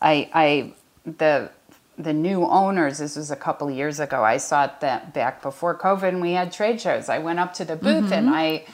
I 0.00 0.30
I 0.32 0.72
the 1.04 1.50
the 1.98 2.12
new 2.12 2.44
owners. 2.44 2.98
This 2.98 3.16
was 3.16 3.30
a 3.30 3.36
couple 3.36 3.68
of 3.68 3.74
years 3.74 4.00
ago. 4.00 4.22
I 4.22 4.36
saw 4.36 4.70
that 4.80 5.14
back 5.14 5.42
before 5.42 5.76
COVID, 5.76 6.08
and 6.08 6.20
we 6.20 6.32
had 6.32 6.52
trade 6.52 6.80
shows. 6.80 7.08
I 7.08 7.18
went 7.18 7.38
up 7.38 7.54
to 7.54 7.64
the 7.64 7.76
booth 7.76 8.04
mm-hmm. 8.04 8.12
and 8.12 8.30
I 8.30 8.64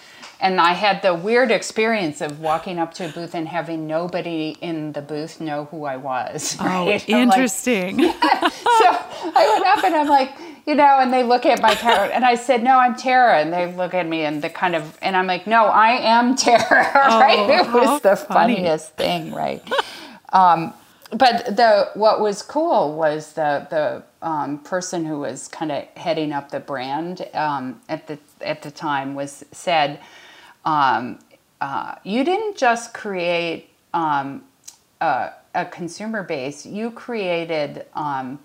and 0.42 0.60
I 0.60 0.72
had 0.72 1.02
the 1.02 1.14
weird 1.14 1.52
experience 1.52 2.20
of 2.20 2.40
walking 2.40 2.80
up 2.80 2.92
to 2.94 3.08
a 3.08 3.12
booth 3.12 3.32
and 3.36 3.46
having 3.46 3.86
nobody 3.86 4.56
in 4.60 4.90
the 4.90 5.00
booth 5.00 5.40
know 5.40 5.66
who 5.66 5.84
I 5.84 5.96
was. 5.96 6.56
Oh, 6.58 6.64
right? 6.64 7.08
interesting. 7.08 8.12
Like, 8.22 8.52
so 8.52 9.30
I 9.36 9.54
went 9.54 9.78
up 9.78 9.84
and 9.84 9.94
I'm 9.94 10.08
like, 10.08 10.32
you 10.66 10.74
know, 10.74 10.98
and 10.98 11.12
they 11.12 11.22
look 11.22 11.46
at 11.46 11.62
my 11.62 11.76
card 11.76 12.10
and 12.10 12.24
I 12.24 12.34
said, 12.34 12.62
no, 12.62 12.76
I'm 12.76 12.96
Tera. 12.96 13.38
And 13.38 13.52
they 13.52 13.72
look 13.72 13.94
at 13.94 14.06
me 14.06 14.24
and 14.24 14.42
the 14.42 14.50
kind 14.50 14.74
of, 14.74 14.98
and 15.00 15.16
I'm 15.16 15.28
like, 15.28 15.46
no, 15.46 15.66
I 15.66 15.90
am 15.92 16.34
Tera. 16.34 16.58
right? 16.94 17.38
Oh, 17.38 17.50
it 17.50 17.72
was 17.72 18.02
the 18.02 18.16
funny. 18.16 18.56
funniest 18.56 18.96
thing, 18.96 19.32
right? 19.32 19.62
um, 20.32 20.74
but 21.12 21.56
the 21.56 21.90
what 21.94 22.20
was 22.20 22.42
cool 22.42 22.94
was 22.94 23.34
the 23.34 23.66
the 23.70 24.02
um, 24.26 24.58
person 24.60 25.04
who 25.04 25.20
was 25.20 25.48
kind 25.48 25.70
of 25.70 25.84
heading 25.96 26.32
up 26.32 26.50
the 26.50 26.60
brand 26.60 27.28
um, 27.34 27.80
at 27.88 28.06
the 28.06 28.18
at 28.40 28.62
the 28.62 28.70
time 28.70 29.14
was 29.14 29.44
said, 29.52 30.00
um, 30.64 31.18
uh, 31.60 31.96
you 32.04 32.24
didn't 32.24 32.56
just 32.56 32.94
create 32.94 33.70
um, 33.92 34.42
a, 35.00 35.30
a 35.54 35.66
consumer 35.66 36.22
base, 36.22 36.64
you 36.66 36.90
created. 36.90 37.86
Um, 37.94 38.38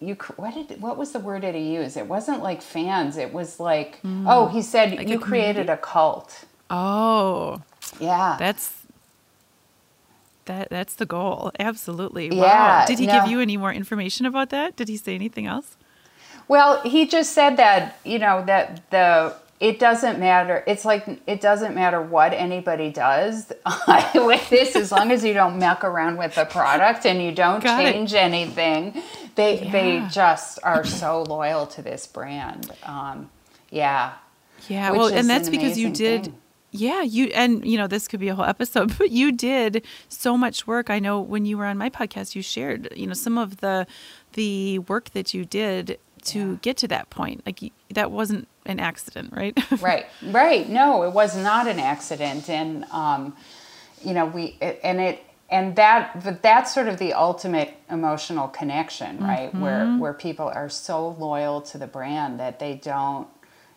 you 0.00 0.14
what 0.36 0.54
did 0.54 0.80
what 0.80 0.96
was 0.98 1.12
the 1.12 1.18
word 1.20 1.42
that 1.42 1.54
he 1.54 1.74
used? 1.74 1.96
It 1.96 2.06
wasn't 2.06 2.42
like 2.42 2.62
fans. 2.62 3.16
It 3.16 3.32
was 3.32 3.58
like 3.58 4.00
oh, 4.04 4.46
he 4.46 4.62
said 4.62 4.92
Like 4.92 5.06
a 5.06 5.10
you 5.10 5.18
created 5.18 5.70
a 5.70 5.76
cult. 5.76 6.44
Oh, 6.70 7.62
Yeah, 7.98 8.36
that's 8.38 8.75
that 10.46 10.70
that's 10.70 10.94
the 10.94 11.06
goal. 11.06 11.52
Absolutely. 11.58 12.34
Yeah, 12.34 12.80
wow. 12.80 12.84
Did 12.86 12.98
he 12.98 13.06
no. 13.06 13.20
give 13.20 13.30
you 13.30 13.40
any 13.40 13.56
more 13.56 13.72
information 13.72 14.26
about 14.26 14.50
that? 14.50 14.76
Did 14.76 14.88
he 14.88 14.96
say 14.96 15.14
anything 15.14 15.46
else? 15.46 15.76
Well, 16.48 16.80
he 16.82 17.06
just 17.06 17.32
said 17.32 17.56
that, 17.56 17.98
you 18.04 18.18
know, 18.18 18.44
that 18.46 18.88
the 18.90 19.34
it 19.58 19.78
doesn't 19.78 20.18
matter. 20.18 20.62
It's 20.66 20.84
like 20.84 21.06
it 21.26 21.40
doesn't 21.40 21.74
matter 21.74 22.00
what 22.00 22.32
anybody 22.32 22.90
does 22.90 23.52
with 24.14 24.48
this 24.50 24.76
as 24.76 24.92
long 24.92 25.10
as 25.10 25.24
you 25.24 25.32
don't 25.32 25.58
muck 25.58 25.82
around 25.82 26.18
with 26.18 26.34
the 26.34 26.44
product 26.44 27.06
and 27.06 27.22
you 27.22 27.32
don't 27.32 27.62
Got 27.62 27.84
it. 27.84 27.92
change 27.92 28.14
anything. 28.14 29.02
They 29.34 29.68
they 29.70 30.06
just 30.10 30.58
are 30.62 30.84
so 30.84 31.22
loyal 31.22 31.66
to 31.68 31.82
this 31.82 32.06
brand. 32.06 32.70
Um, 32.82 33.30
yeah. 33.70 34.14
Yeah, 34.68 34.90
well, 34.92 35.12
and 35.12 35.28
that's 35.28 35.48
because 35.48 35.78
you 35.78 35.90
did. 35.90 36.24
thing. 36.24 36.38
Yeah, 36.72 37.02
you 37.02 37.26
and 37.34 37.64
you 37.64 37.78
know 37.78 37.86
this 37.86 38.06
could 38.08 38.20
be 38.20 38.28
a 38.28 38.34
whole 38.34 38.44
episode, 38.44 38.96
but 38.98 39.10
you 39.10 39.32
did 39.32 39.84
so 40.08 40.36
much 40.36 40.66
work. 40.66 40.90
I 40.90 40.98
know 40.98 41.20
when 41.20 41.44
you 41.46 41.56
were 41.58 41.66
on 41.66 41.78
my 41.78 41.90
podcast, 41.90 42.34
you 42.34 42.42
shared 42.42 42.88
you 42.96 43.06
know 43.06 43.14
some 43.14 43.38
of 43.38 43.58
the 43.58 43.86
the 44.34 44.80
work 44.80 45.10
that 45.10 45.32
you 45.32 45.44
did 45.44 45.98
to 46.24 46.50
Yeah. 46.52 46.56
get 46.60 46.76
to 46.78 46.88
that 46.88 47.08
point. 47.10 47.42
Like 47.46 47.72
that 47.90 48.10
wasn't 48.10 48.48
an 48.66 48.80
accident, 48.80 49.32
right? 49.32 49.56
right 49.80 50.06
right 50.22 50.68
no 50.68 51.04
it 51.04 51.12
was 51.12 51.36
not 51.36 51.66
an 51.68 51.78
accident 51.78 52.50
and 52.50 52.84
um, 52.90 53.36
you 54.02 54.12
know 54.12 54.26
we 54.26 54.58
and 54.60 55.00
it 55.00 55.22
and 55.48 55.76
that 55.76 56.22
but 56.24 56.42
that's 56.42 56.74
sort 56.74 56.88
of 56.88 56.98
the 56.98 57.12
ultimate 57.12 57.74
emotional 57.88 58.48
connection 58.48 59.18
right 59.22 59.54
where 59.54 59.86
where 59.98 60.12
people 60.12 60.48
are 60.48 60.68
so 60.68 61.10
loyal 61.10 61.60
to 61.60 61.78
the 61.78 61.86
brand 61.86 62.40
that 62.40 62.58
they 62.58 62.74
don't 62.74 63.28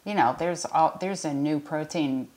you 0.04 0.16
know 0.16 0.36
there's 0.40 0.66
all 0.66 0.98
there's 1.00 1.24
a 1.24 1.34
new 1.34 1.60
protein 1.60 2.28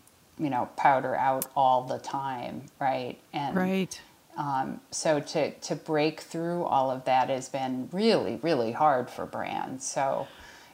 you 0.42 0.50
know 0.50 0.68
powder 0.76 1.14
out 1.16 1.46
all 1.56 1.82
the 1.82 1.98
time 1.98 2.62
right 2.80 3.18
and 3.32 3.56
right. 3.56 4.00
um, 4.36 4.80
so 4.90 5.20
to 5.20 5.50
to 5.52 5.76
break 5.76 6.20
through 6.20 6.64
all 6.64 6.90
of 6.90 7.04
that 7.04 7.28
has 7.28 7.48
been 7.48 7.88
really 7.92 8.38
really 8.42 8.72
hard 8.72 9.08
for 9.10 9.26
brands. 9.26 9.86
So 9.86 10.26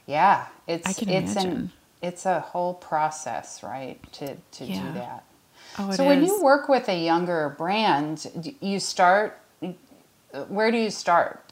yeah, 0.06 0.46
it's 0.66 1.02
it's 1.02 1.34
imagine. 1.34 1.50
an 1.50 1.72
it's 2.00 2.24
a 2.26 2.40
whole 2.40 2.74
process, 2.74 3.62
right? 3.62 3.98
To 4.14 4.36
to 4.52 4.64
Yeah. 4.64 4.80
do 4.82 4.92
that. 4.94 5.24
Oh, 5.78 5.90
so 5.92 6.04
when 6.04 6.22
is. 6.22 6.28
you 6.28 6.42
work 6.42 6.68
with 6.68 6.88
a 6.88 6.98
younger 7.04 7.54
brand, 7.58 8.54
you 8.60 8.80
start. 8.80 9.38
Where 10.48 10.70
do 10.70 10.78
you 10.78 10.90
start? 10.90 11.42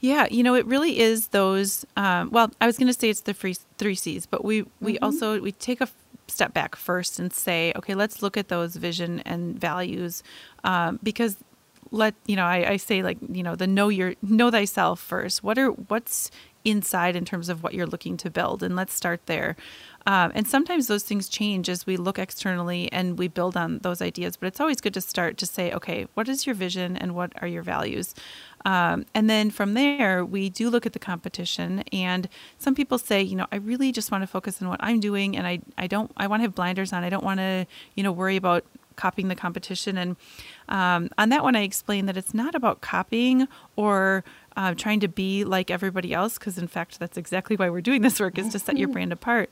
Yeah, 0.00 0.26
you 0.30 0.42
know, 0.42 0.54
it 0.54 0.66
really 0.66 1.00
is 1.00 1.28
those. 1.28 1.86
Um, 1.96 2.30
well, 2.30 2.52
I 2.60 2.66
was 2.66 2.76
going 2.76 2.88
to 2.88 2.98
say 2.98 3.08
it's 3.08 3.22
the 3.22 3.32
free, 3.32 3.56
three 3.78 3.94
C's, 3.94 4.26
but 4.26 4.44
we 4.44 4.66
we 4.80 4.98
also 4.98 5.40
we 5.40 5.52
take 5.52 5.80
a 5.80 5.88
step 6.28 6.54
back 6.54 6.76
first 6.76 7.18
and 7.18 7.32
say, 7.32 7.72
okay, 7.76 7.94
let's 7.94 8.22
look 8.22 8.36
at 8.36 8.48
those 8.48 8.76
vision 8.76 9.20
and 9.20 9.58
values, 9.58 10.22
um, 10.64 10.98
because 11.02 11.36
let 11.90 12.14
you 12.26 12.36
know, 12.36 12.44
I, 12.44 12.70
I 12.70 12.76
say 12.76 13.02
like 13.02 13.18
you 13.28 13.42
know 13.42 13.54
the 13.54 13.66
know 13.66 13.88
your 13.88 14.14
know 14.22 14.50
thyself 14.50 15.00
first. 15.00 15.44
What 15.44 15.58
are 15.58 15.68
what's 15.68 16.30
inside 16.64 17.16
in 17.16 17.24
terms 17.24 17.48
of 17.48 17.62
what 17.62 17.74
you're 17.74 17.86
looking 17.86 18.16
to 18.18 18.30
build, 18.30 18.62
and 18.62 18.74
let's 18.74 18.94
start 18.94 19.26
there. 19.26 19.56
Um, 20.06 20.32
and 20.34 20.46
sometimes 20.46 20.86
those 20.86 21.02
things 21.02 21.28
change 21.28 21.68
as 21.68 21.86
we 21.86 21.96
look 21.96 22.18
externally 22.18 22.92
and 22.92 23.18
we 23.18 23.26
build 23.26 23.56
on 23.56 23.78
those 23.78 24.02
ideas. 24.02 24.36
But 24.36 24.48
it's 24.48 24.60
always 24.60 24.80
good 24.80 24.92
to 24.94 25.00
start 25.00 25.38
to 25.38 25.46
say, 25.46 25.72
okay, 25.72 26.06
what 26.12 26.28
is 26.28 26.44
your 26.44 26.54
vision 26.54 26.96
and 26.96 27.14
what 27.14 27.32
are 27.40 27.48
your 27.48 27.62
values? 27.62 28.14
Um, 28.66 29.06
and 29.14 29.30
then 29.30 29.50
from 29.50 29.74
there, 29.74 30.24
we 30.24 30.50
do 30.50 30.68
look 30.68 30.84
at 30.84 30.92
the 30.92 30.98
competition. 30.98 31.84
And 31.92 32.28
some 32.58 32.74
people 32.74 32.98
say, 32.98 33.22
you 33.22 33.36
know, 33.36 33.46
I 33.50 33.56
really 33.56 33.92
just 33.92 34.10
want 34.10 34.22
to 34.22 34.26
focus 34.26 34.60
on 34.60 34.68
what 34.68 34.80
I'm 34.82 35.00
doing, 35.00 35.36
and 35.36 35.46
I, 35.46 35.60
I 35.78 35.86
don't, 35.86 36.10
I 36.16 36.26
want 36.26 36.40
to 36.40 36.44
have 36.44 36.54
blinders 36.54 36.92
on. 36.92 37.02
I 37.02 37.08
don't 37.08 37.24
want 37.24 37.40
to, 37.40 37.66
you 37.94 38.02
know, 38.02 38.12
worry 38.12 38.36
about 38.36 38.64
copying 38.96 39.28
the 39.28 39.34
competition. 39.34 39.98
And 39.98 40.16
um, 40.68 41.10
on 41.18 41.28
that 41.30 41.42
one, 41.42 41.56
I 41.56 41.62
explain 41.62 42.06
that 42.06 42.16
it's 42.16 42.34
not 42.34 42.54
about 42.54 42.80
copying 42.80 43.48
or 43.76 44.24
uh, 44.56 44.74
trying 44.74 45.00
to 45.00 45.08
be 45.08 45.44
like 45.44 45.70
everybody 45.70 46.12
else, 46.12 46.38
because 46.38 46.58
in 46.58 46.68
fact, 46.68 46.98
that's 46.98 47.16
exactly 47.16 47.56
why 47.56 47.68
we're 47.70 47.80
doing 47.80 48.02
this 48.02 48.20
work 48.20 48.38
is 48.38 48.50
to 48.50 48.58
set 48.58 48.76
your 48.76 48.88
brand 48.88 49.12
apart. 49.12 49.50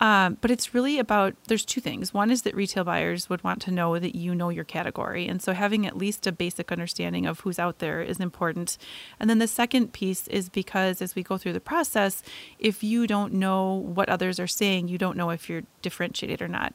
Um, 0.00 0.38
but 0.40 0.50
it's 0.50 0.74
really 0.74 0.98
about 0.98 1.34
there's 1.48 1.64
two 1.64 1.80
things. 1.80 2.14
One 2.14 2.30
is 2.30 2.42
that 2.42 2.54
retail 2.54 2.84
buyers 2.84 3.28
would 3.28 3.42
want 3.42 3.60
to 3.62 3.72
know 3.72 3.98
that 3.98 4.14
you 4.14 4.34
know 4.34 4.48
your 4.48 4.64
category. 4.64 5.26
And 5.26 5.42
so 5.42 5.52
having 5.52 5.86
at 5.86 5.96
least 5.96 6.26
a 6.26 6.32
basic 6.32 6.70
understanding 6.70 7.26
of 7.26 7.40
who's 7.40 7.58
out 7.58 7.80
there 7.80 8.00
is 8.00 8.20
important. 8.20 8.78
And 9.18 9.28
then 9.28 9.38
the 9.38 9.48
second 9.48 9.92
piece 9.92 10.28
is 10.28 10.48
because 10.48 11.02
as 11.02 11.16
we 11.16 11.24
go 11.24 11.36
through 11.36 11.54
the 11.54 11.60
process, 11.60 12.22
if 12.60 12.84
you 12.84 13.08
don't 13.08 13.32
know 13.32 13.72
what 13.72 14.08
others 14.08 14.38
are 14.38 14.46
saying, 14.46 14.86
you 14.86 14.98
don't 14.98 15.16
know 15.16 15.30
if 15.30 15.48
you're 15.48 15.64
differentiated 15.82 16.40
or 16.40 16.48
not. 16.48 16.74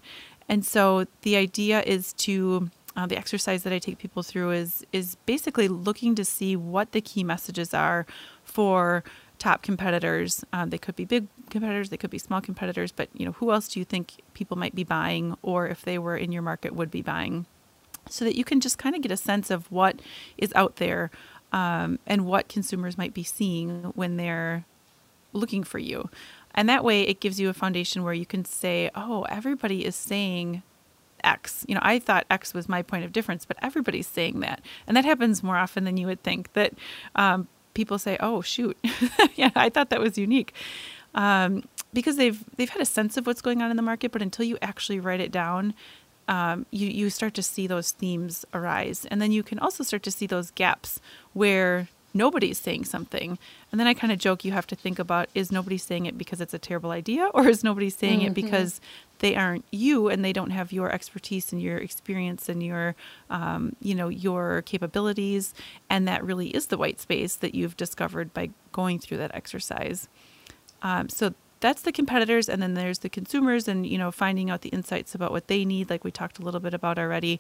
And 0.50 0.66
so 0.66 1.06
the 1.22 1.38
idea 1.38 1.82
is 1.84 2.12
to 2.14 2.70
uh, 2.96 3.08
the 3.08 3.18
exercise 3.18 3.64
that 3.64 3.74
I 3.74 3.80
take 3.80 3.98
people 3.98 4.24
through 4.24 4.52
is 4.52 4.86
is 4.92 5.16
basically 5.26 5.68
looking 5.68 6.16
to 6.16 6.26
see 6.26 6.56
what 6.56 6.92
the 6.92 7.02
key 7.02 7.24
messages 7.24 7.74
are 7.74 8.06
for 8.44 9.04
top 9.40 9.62
competitors. 9.62 10.44
Um, 10.54 10.70
they 10.70 10.78
could 10.78 10.96
be 10.96 11.06
big 11.06 11.28
competitors, 11.50 11.90
they 11.90 11.98
could 11.98 12.12
be 12.12 12.20
small 12.20 12.42
competitors, 12.42 12.92
but 12.92 13.10
you 13.14 13.26
know 13.26 13.34
who 13.34 13.52
else 13.52 13.68
do 13.68 13.80
you 13.80 13.86
think 13.86 14.22
people 14.34 14.58
might 14.58 14.76
be 14.76 14.84
buying, 14.84 15.36
or 15.42 15.68
if 15.68 15.82
they 15.82 15.98
were 15.98 16.18
in 16.18 16.32
your 16.32 16.42
market 16.42 16.76
would 16.76 16.92
be 16.92 17.02
buying, 17.02 17.46
so 18.10 18.26
that 18.26 18.36
you 18.36 18.44
can 18.44 18.60
just 18.60 18.78
kind 18.78 18.96
of 18.96 19.02
get 19.02 19.12
a 19.12 19.18
sense 19.18 19.50
of 19.50 19.72
what 19.72 20.00
is 20.38 20.54
out 20.56 20.76
there 20.78 21.10
um, 21.52 22.00
and 22.06 22.26
what 22.26 22.48
consumers 22.48 22.98
might 22.98 23.14
be 23.14 23.24
seeing 23.24 23.92
when 23.96 24.18
they're 24.18 24.66
looking 25.34 25.64
for 25.64 25.80
you. 25.80 26.10
And 26.56 26.70
that 26.70 26.84
way 26.84 27.02
it 27.02 27.20
gives 27.20 27.40
you 27.40 27.50
a 27.50 27.54
foundation 27.54 28.04
where 28.04 28.14
you 28.14 28.28
can 28.28 28.46
say, 28.46 28.92
oh, 28.94 29.24
everybody 29.24 29.84
is 29.86 29.96
saying 29.96 30.62
X. 31.24 31.66
You 31.68 31.76
know, 31.76 31.82
I 31.84 32.00
thought 32.00 32.26
X 32.30 32.54
was 32.54 32.70
my 32.70 32.82
point 32.82 33.06
of 33.06 33.12
difference, 33.12 33.46
but 33.46 33.58
everybody's 33.62 34.08
saying 34.08 34.40
that. 34.42 34.62
And 34.88 34.96
that 34.98 35.06
happens 35.06 35.44
more 35.44 35.58
often 35.58 35.84
than 35.84 35.98
you 35.98 36.08
would 36.08 36.24
think 36.24 36.54
that 36.54 36.74
um, 37.16 37.48
people 37.74 37.98
say, 37.98 38.18
oh, 38.20 38.42
shoot. 38.42 38.78
yeah, 39.36 39.52
I 39.56 39.70
thought 39.70 39.90
that 39.90 40.00
was 40.00 40.18
unique. 40.18 40.54
Um, 41.16 41.64
because 41.94 42.18
they've 42.18 42.44
they've 42.58 42.70
had 42.70 42.82
a 42.82 42.86
sense 42.86 43.18
of 43.18 43.28
what's 43.28 43.42
going 43.42 43.62
on 43.62 43.70
in 43.70 43.78
the 43.78 43.84
market, 43.84 44.12
but 44.12 44.22
until 44.22 44.46
you 44.46 44.58
actually 44.62 45.00
write 45.00 45.20
it 45.20 45.32
down, 45.32 45.74
um, 46.28 46.66
you 46.72 46.88
you 46.88 47.10
start 47.10 47.34
to 47.36 47.44
see 47.44 47.68
those 47.68 47.92
themes 47.92 48.46
arise, 48.54 49.06
and 49.12 49.22
then 49.22 49.32
you 49.32 49.44
can 49.44 49.60
also 49.60 49.84
start 49.84 50.04
to 50.04 50.12
see 50.12 50.26
those 50.26 50.52
gaps 50.52 51.00
where 51.34 51.88
nobody's 52.14 52.60
saying 52.60 52.86
something. 52.86 53.38
And 53.72 53.80
then 53.80 53.88
I 53.88 53.94
kind 53.94 54.14
of 54.14 54.20
joke 54.20 54.46
you 54.46 54.52
have 54.52 54.68
to 54.68 54.76
think 54.76 55.00
about 55.00 55.30
is 55.34 55.52
nobody 55.52 55.78
saying 55.78 56.06
it 56.06 56.18
because 56.18 56.42
it's 56.42 56.54
a 56.54 56.60
terrible 56.60 56.92
idea, 56.92 57.30
or 57.34 57.48
is 57.48 57.64
nobody 57.64 57.90
saying 57.90 58.22
it 58.22 58.34
because 58.34 58.80
they 59.24 59.38
aren't 59.38 59.64
you 59.72 60.10
and 60.10 60.24
they 60.24 60.34
don't 60.34 60.50
have 60.50 60.74
your 60.74 60.92
expertise 60.92 61.54
and 61.54 61.62
your 61.62 61.78
experience 61.78 62.50
and 62.50 62.62
your 62.62 62.94
um, 63.30 63.74
you 63.80 63.96
know 63.96 64.10
your 64.10 64.62
capabilities, 64.64 65.54
and 65.90 66.06
that 66.10 66.22
really 66.26 66.50
is 66.50 66.68
the 66.68 66.78
white 66.78 67.00
space 67.00 67.38
that 67.38 67.56
you've 67.56 67.78
discovered 67.78 68.34
by 68.34 68.50
going 68.74 69.00
through 69.00 69.18
that 69.18 69.34
exercise. 69.34 70.10
Um, 70.82 71.08
so 71.08 71.34
that's 71.62 71.84
the 71.84 71.94
competitors, 71.94 72.50
and 72.50 72.62
then 72.62 72.74
there's 72.74 73.00
the 73.00 73.08
consumers, 73.08 73.70
and 73.70 73.88
you 73.88 73.98
know 73.98 74.12
finding 74.12 74.50
out 74.50 74.60
the 74.60 74.70
insights 74.70 75.16
about 75.16 75.32
what 75.32 75.48
they 75.48 75.64
need, 75.64 75.90
like 75.90 76.04
we 76.04 76.12
talked 76.12 76.38
a 76.38 76.42
little 76.42 76.60
bit 76.60 76.74
about 76.74 77.00
already. 77.00 77.40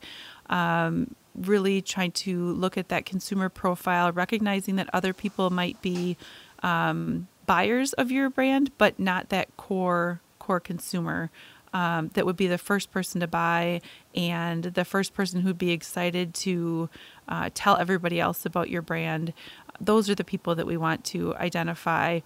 Um, 0.49 1.15
really 1.35 1.81
trying 1.81 2.11
to 2.11 2.53
look 2.53 2.77
at 2.77 2.87
that 2.87 3.05
consumer 3.05 3.49
profile, 3.49 4.13
recognizing 4.13 4.77
that 4.77 4.89
other 4.93 5.13
people 5.13 5.49
might 5.49 5.81
be 5.81 6.15
um, 6.61 7.27
buyers 7.45 7.91
of 7.93 8.09
your 8.09 8.29
brand, 8.29 8.71
but 8.77 8.97
not 8.97 9.27
that 9.29 9.57
core 9.57 10.21
core 10.43 10.59
consumer. 10.59 11.31
Um, 11.74 12.12
that 12.13 12.25
would 12.25 12.38
be 12.38 12.48
the 12.48 12.60
first 12.60 12.92
person 12.92 13.20
to 13.22 13.27
buy 13.27 13.82
and 14.13 14.63
the 14.63 14.86
first 14.86 15.13
person 15.13 15.42
who'd 15.42 15.58
be 15.58 15.72
excited 15.72 16.36
to 16.36 16.89
uh, 17.27 17.50
tell 17.53 17.77
everybody 17.77 18.20
else 18.20 18.46
about 18.46 18.70
your 18.70 18.84
brand. 18.84 19.34
Those 19.82 20.08
are 20.08 20.15
the 20.15 20.24
people 20.24 20.53
that 20.53 20.68
we 20.68 20.77
want 20.77 21.03
to 21.06 21.36
identify 21.36 22.20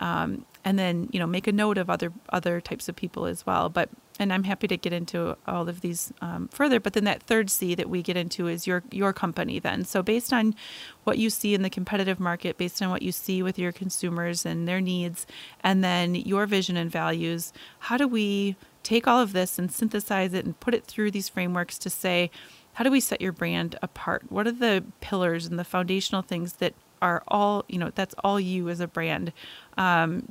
um, 0.00 0.44
and 0.64 0.78
then 0.78 1.08
you 1.12 1.18
know 1.18 1.26
make 1.26 1.46
a 1.46 1.52
note 1.52 1.78
of 1.78 1.88
other 1.88 2.12
other 2.30 2.60
types 2.60 2.88
of 2.88 2.96
people 2.96 3.26
as 3.26 3.46
well 3.46 3.68
but 3.68 3.90
and 4.20 4.34
I'm 4.34 4.44
happy 4.44 4.68
to 4.68 4.76
get 4.76 4.92
into 4.92 5.36
all 5.48 5.68
of 5.68 5.80
these 5.80 6.12
um, 6.20 6.48
further. 6.48 6.78
But 6.78 6.92
then 6.92 7.04
that 7.04 7.22
third 7.22 7.48
C 7.48 7.74
that 7.74 7.88
we 7.88 8.02
get 8.02 8.18
into 8.18 8.46
is 8.46 8.66
your 8.66 8.82
your 8.90 9.14
company. 9.14 9.58
Then, 9.58 9.84
so 9.84 10.02
based 10.02 10.30
on 10.32 10.54
what 11.04 11.16
you 11.16 11.30
see 11.30 11.54
in 11.54 11.62
the 11.62 11.70
competitive 11.70 12.20
market, 12.20 12.58
based 12.58 12.82
on 12.82 12.90
what 12.90 13.00
you 13.00 13.12
see 13.12 13.42
with 13.42 13.58
your 13.58 13.72
consumers 13.72 14.44
and 14.44 14.68
their 14.68 14.80
needs, 14.80 15.26
and 15.64 15.82
then 15.82 16.14
your 16.14 16.44
vision 16.46 16.76
and 16.76 16.90
values, 16.90 17.54
how 17.78 17.96
do 17.96 18.06
we 18.06 18.56
take 18.82 19.06
all 19.06 19.20
of 19.20 19.32
this 19.32 19.58
and 19.58 19.70
synthesize 19.70 20.32
it 20.32 20.44
and 20.44 20.58
put 20.60 20.74
it 20.74 20.84
through 20.84 21.10
these 21.10 21.28
frameworks 21.28 21.78
to 21.78 21.90
say, 21.90 22.30
how 22.74 22.84
do 22.84 22.90
we 22.90 23.00
set 23.00 23.20
your 23.20 23.32
brand 23.32 23.76
apart? 23.82 24.24
What 24.30 24.46
are 24.46 24.52
the 24.52 24.84
pillars 25.00 25.46
and 25.46 25.58
the 25.58 25.64
foundational 25.64 26.22
things 26.22 26.54
that 26.54 26.74
are 27.02 27.22
all 27.28 27.64
you 27.68 27.78
know 27.78 27.90
that's 27.94 28.14
all 28.22 28.38
you 28.38 28.68
as 28.68 28.80
a 28.80 28.86
brand 28.86 29.32
um, 29.78 30.30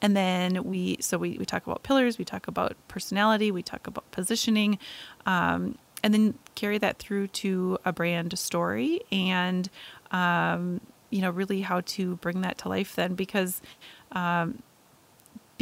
and 0.00 0.16
then 0.16 0.64
we 0.64 0.96
so 1.00 1.18
we, 1.18 1.36
we 1.38 1.44
talk 1.44 1.66
about 1.66 1.82
pillars 1.82 2.18
we 2.18 2.24
talk 2.24 2.46
about 2.46 2.76
personality 2.88 3.50
we 3.50 3.62
talk 3.62 3.86
about 3.86 4.08
positioning 4.10 4.78
um, 5.26 5.76
and 6.02 6.12
then 6.12 6.34
carry 6.54 6.78
that 6.78 6.98
through 6.98 7.26
to 7.28 7.78
a 7.84 7.92
brand 7.92 8.38
story 8.38 9.00
and 9.10 9.68
um, 10.10 10.80
you 11.10 11.20
know 11.20 11.30
really 11.30 11.62
how 11.62 11.80
to 11.82 12.16
bring 12.16 12.40
that 12.42 12.58
to 12.58 12.68
life 12.68 12.94
then 12.94 13.14
because 13.14 13.60
um, 14.12 14.62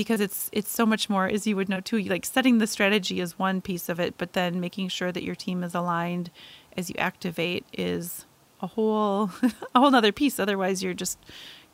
because 0.00 0.18
it's 0.18 0.48
it's 0.50 0.70
so 0.70 0.86
much 0.86 1.10
more 1.10 1.26
as 1.26 1.46
you 1.46 1.54
would 1.54 1.68
know 1.68 1.78
too 1.78 1.98
like 2.04 2.24
setting 2.24 2.56
the 2.56 2.66
strategy 2.66 3.20
is 3.20 3.38
one 3.38 3.60
piece 3.60 3.90
of 3.90 4.00
it 4.00 4.14
but 4.16 4.32
then 4.32 4.58
making 4.58 4.88
sure 4.88 5.12
that 5.12 5.22
your 5.22 5.34
team 5.34 5.62
is 5.62 5.74
aligned 5.74 6.30
as 6.74 6.88
you 6.88 6.96
activate 6.96 7.66
is 7.74 8.24
a 8.62 8.66
whole 8.66 9.30
a 9.74 9.78
whole 9.78 9.94
other 9.94 10.10
piece. 10.10 10.40
Otherwise 10.40 10.82
you're 10.82 10.94
just 10.94 11.18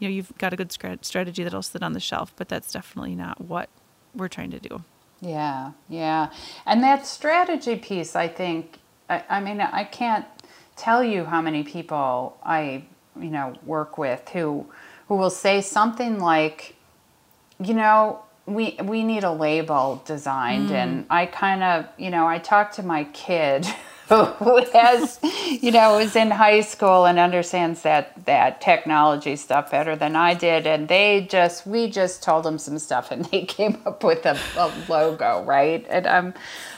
you 0.01 0.09
know 0.09 0.13
you've 0.13 0.37
got 0.39 0.53
a 0.53 0.57
good 0.57 0.73
strategy 0.73 1.45
that'll 1.45 1.63
sit 1.63 1.85
on 1.85 1.93
the 1.93 2.01
shelf 2.01 2.35
but 2.35 2.49
that's 2.49 2.73
definitely 2.73 3.15
not 3.15 3.41
what 3.41 3.69
we're 4.13 4.27
trying 4.27 4.51
to 4.51 4.59
do. 4.59 4.83
Yeah 5.21 5.71
yeah. 5.89 6.31
And 6.67 6.83
that 6.83 7.07
strategy 7.07 7.77
piece 7.77 8.17
i 8.17 8.27
think 8.27 8.81
i, 9.09 9.23
I 9.29 9.41
mean 9.41 9.61
i 9.61 9.85
can't 9.85 10.27
tell 10.75 11.05
you 11.05 11.25
how 11.27 11.41
many 11.41 11.63
people 11.63 12.37
i 12.43 12.85
you 13.21 13.31
know 13.31 13.55
work 13.65 13.99
with 13.99 14.29
who 14.31 14.67
who 15.07 15.15
will 15.15 15.31
say 15.31 15.61
something 15.61 16.19
like 16.19 16.76
you 17.61 17.75
know 17.75 18.23
we 18.47 18.77
we 18.85 19.03
need 19.03 19.25
a 19.25 19.33
label 19.33 20.03
designed 20.07 20.71
mm. 20.71 20.75
and 20.75 21.07
i 21.11 21.27
kind 21.27 21.63
of 21.63 21.87
you 21.99 22.11
know 22.11 22.27
i 22.27 22.39
talked 22.39 22.75
to 22.75 22.83
my 22.83 23.05
kid 23.05 23.67
who 24.09 24.65
has, 24.73 25.19
you 25.61 25.73
know, 25.73 25.99
is 25.99 26.15
in 26.15 26.31
high 26.31 26.61
school 26.61 27.07
and 27.07 27.19
understands 27.19 27.83
that 27.83 28.25
that 28.27 28.61
technology 28.61 29.35
stuff 29.35 29.73
better 29.73 29.97
than 29.97 30.15
I 30.15 30.33
did, 30.35 30.65
and 30.65 30.87
they 30.87 31.27
just 31.29 31.67
we 31.67 31.91
just 31.91 32.23
told 32.23 32.45
them 32.45 32.57
some 32.57 32.79
stuff, 32.79 33.11
and 33.11 33.25
they 33.25 33.43
came 33.47 33.83
up 33.85 34.05
with 34.05 34.25
a, 34.25 34.39
a 34.57 34.73
logo, 34.89 35.43
right? 35.43 35.85
And 35.91 36.07
I'm 36.07 36.35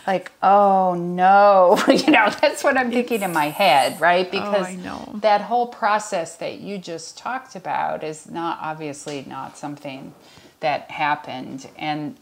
like, 0.07 0.33
oh 0.43 0.95
no, 0.95 1.79
you 1.89 2.11
know, 2.11 2.31
that's 2.41 2.65
what 2.65 2.79
I'm 2.79 2.91
thinking 2.91 3.21
in 3.21 3.35
my 3.35 3.51
head, 3.51 4.01
right? 4.01 4.31
Because 4.31 4.75
oh, 4.87 5.19
that 5.21 5.43
whole 5.43 5.67
process 5.67 6.37
that 6.37 6.61
you 6.61 6.79
just 6.79 7.19
talked 7.19 7.55
about 7.57 8.03
is 8.03 8.31
not 8.31 8.59
obviously 8.63 9.27
not 9.29 9.59
something 9.59 10.15
that 10.61 10.91
happened, 10.91 11.69
and 11.77 12.17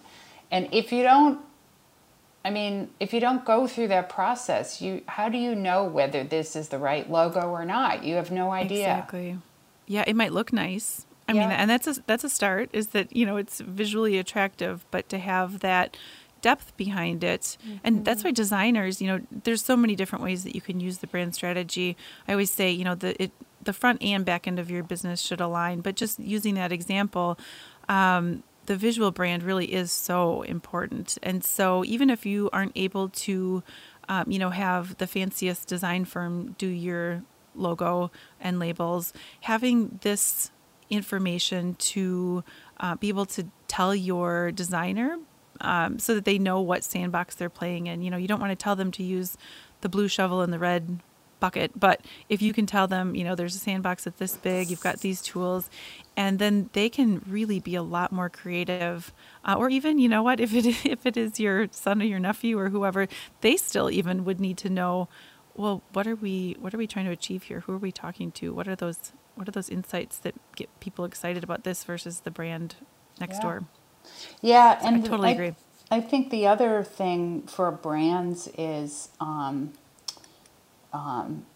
and 0.50 0.68
if 0.72 0.92
you 0.92 1.02
don't 1.02 1.40
I 2.46 2.50
mean, 2.50 2.90
if 3.00 3.12
you 3.12 3.18
don't 3.18 3.44
go 3.44 3.66
through 3.66 3.88
that 3.88 4.08
process, 4.08 4.80
you 4.80 5.02
how 5.06 5.28
do 5.28 5.36
you 5.36 5.56
know 5.56 5.82
whether 5.82 6.22
this 6.22 6.54
is 6.54 6.68
the 6.68 6.78
right 6.78 7.10
logo 7.10 7.40
or 7.40 7.64
not? 7.64 8.04
You 8.04 8.14
have 8.14 8.30
no 8.30 8.52
idea. 8.52 8.88
Exactly. 8.88 9.38
Yeah, 9.88 10.04
it 10.06 10.14
might 10.14 10.32
look 10.32 10.52
nice. 10.52 11.06
I 11.28 11.32
yeah. 11.32 11.40
mean, 11.40 11.50
and 11.50 11.68
that's 11.68 11.88
a 11.88 11.96
that's 12.06 12.22
a 12.22 12.28
start. 12.28 12.70
Is 12.72 12.88
that 12.88 13.14
you 13.14 13.26
know 13.26 13.36
it's 13.36 13.58
visually 13.58 14.16
attractive, 14.16 14.86
but 14.92 15.08
to 15.08 15.18
have 15.18 15.58
that 15.58 15.96
depth 16.40 16.76
behind 16.76 17.24
it, 17.24 17.58
mm-hmm. 17.66 17.78
and 17.82 18.04
that's 18.04 18.22
why 18.22 18.30
designers, 18.30 19.02
you 19.02 19.08
know, 19.08 19.20
there's 19.42 19.64
so 19.64 19.76
many 19.76 19.96
different 19.96 20.22
ways 20.22 20.44
that 20.44 20.54
you 20.54 20.60
can 20.60 20.78
use 20.78 20.98
the 20.98 21.08
brand 21.08 21.34
strategy. 21.34 21.96
I 22.28 22.32
always 22.32 22.52
say, 22.52 22.70
you 22.70 22.84
know, 22.84 22.94
the 22.94 23.20
it 23.20 23.32
the 23.60 23.72
front 23.72 24.00
and 24.04 24.24
back 24.24 24.46
end 24.46 24.60
of 24.60 24.70
your 24.70 24.84
business 24.84 25.20
should 25.20 25.40
align. 25.40 25.80
But 25.80 25.96
just 25.96 26.20
using 26.20 26.54
that 26.54 26.70
example. 26.70 27.40
Um, 27.88 28.42
the 28.66 28.76
visual 28.76 29.10
brand 29.10 29.42
really 29.42 29.72
is 29.72 29.92
so 29.92 30.42
important. 30.42 31.18
And 31.22 31.44
so 31.44 31.84
even 31.84 32.10
if 32.10 32.26
you 32.26 32.50
aren't 32.52 32.72
able 32.74 33.08
to, 33.10 33.62
um, 34.08 34.30
you 34.30 34.38
know, 34.38 34.50
have 34.50 34.98
the 34.98 35.06
fanciest 35.06 35.68
design 35.68 36.04
firm 36.04 36.54
do 36.58 36.66
your 36.66 37.22
logo 37.54 38.10
and 38.40 38.58
labels, 38.58 39.12
having 39.42 39.98
this 40.02 40.50
information 40.90 41.74
to 41.74 42.44
uh, 42.78 42.94
be 42.96 43.08
able 43.08 43.26
to 43.26 43.46
tell 43.68 43.94
your 43.94 44.52
designer 44.52 45.18
um, 45.60 45.98
so 45.98 46.14
that 46.14 46.24
they 46.24 46.38
know 46.38 46.60
what 46.60 46.84
sandbox 46.84 47.34
they're 47.34 47.48
playing 47.48 47.86
in. 47.86 48.02
You 48.02 48.10
know, 48.10 48.16
you 48.16 48.28
don't 48.28 48.40
want 48.40 48.50
to 48.50 48.62
tell 48.62 48.76
them 48.76 48.90
to 48.92 49.02
use 49.02 49.36
the 49.80 49.88
blue 49.88 50.08
shovel 50.08 50.42
and 50.42 50.52
the 50.52 50.58
red 50.58 51.00
bucket. 51.40 51.78
But 51.78 52.00
if 52.28 52.42
you 52.42 52.52
can 52.52 52.66
tell 52.66 52.86
them, 52.86 53.14
you 53.14 53.24
know, 53.24 53.34
there's 53.34 53.54
a 53.54 53.58
sandbox 53.58 54.04
that's 54.04 54.18
this 54.18 54.36
big, 54.36 54.70
you've 54.70 54.80
got 54.80 55.00
these 55.00 55.22
tools, 55.22 55.70
and 56.16 56.38
then 56.38 56.70
they 56.72 56.88
can 56.88 57.22
really 57.26 57.60
be 57.60 57.74
a 57.74 57.82
lot 57.82 58.12
more 58.12 58.28
creative. 58.28 59.12
Uh, 59.44 59.54
or 59.56 59.70
even, 59.70 59.98
you 59.98 60.08
know 60.08 60.22
what, 60.22 60.40
if 60.40 60.54
it 60.54 60.66
if 60.84 61.06
it 61.06 61.16
is 61.16 61.38
your 61.40 61.68
son 61.70 62.02
or 62.02 62.04
your 62.04 62.20
nephew 62.20 62.58
or 62.58 62.70
whoever, 62.70 63.08
they 63.40 63.56
still 63.56 63.90
even 63.90 64.24
would 64.24 64.40
need 64.40 64.58
to 64.58 64.70
know, 64.70 65.08
well, 65.54 65.82
what 65.92 66.06
are 66.06 66.16
we 66.16 66.56
what 66.60 66.74
are 66.74 66.78
we 66.78 66.86
trying 66.86 67.06
to 67.06 67.12
achieve 67.12 67.44
here? 67.44 67.60
Who 67.60 67.72
are 67.72 67.78
we 67.78 67.92
talking 67.92 68.30
to? 68.32 68.52
What 68.52 68.68
are 68.68 68.76
those 68.76 69.12
what 69.34 69.48
are 69.48 69.52
those 69.52 69.68
insights 69.68 70.18
that 70.18 70.34
get 70.54 70.68
people 70.80 71.04
excited 71.04 71.44
about 71.44 71.64
this 71.64 71.84
versus 71.84 72.20
the 72.20 72.30
brand 72.30 72.76
next 73.20 73.36
yeah. 73.36 73.42
door? 73.42 73.64
Yeah, 74.40 74.78
and 74.82 74.96
I 74.96 75.00
totally 75.00 75.28
I, 75.28 75.32
agree. 75.32 75.54
I 75.90 76.00
think 76.00 76.30
the 76.30 76.46
other 76.46 76.82
thing 76.82 77.42
for 77.42 77.70
brands 77.70 78.48
is 78.58 79.10
um, 79.20 79.72
um, 80.96 81.46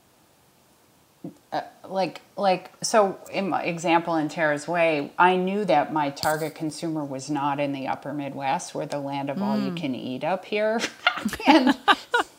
uh, 1.52 1.62
like 1.88 2.20
like 2.36 2.70
so 2.82 3.18
in 3.30 3.50
my 3.50 3.62
example 3.62 4.16
in 4.16 4.28
Tera's 4.28 4.66
Whey, 4.68 5.12
I 5.18 5.36
knew 5.36 5.64
that 5.64 5.92
my 5.92 6.10
target 6.10 6.54
consumer 6.54 7.04
was 7.04 7.28
not 7.28 7.60
in 7.60 7.72
the 7.72 7.88
upper 7.88 8.12
Midwest, 8.14 8.74
where 8.74 8.86
the 8.86 9.00
land 9.00 9.28
of 9.28 9.38
mm. 9.38 9.42
all 9.42 9.58
you 9.58 9.72
mm. 9.72 9.76
can 9.76 9.94
eat 9.94 10.24
up 10.24 10.44
here, 10.44 10.80
and 11.46 11.76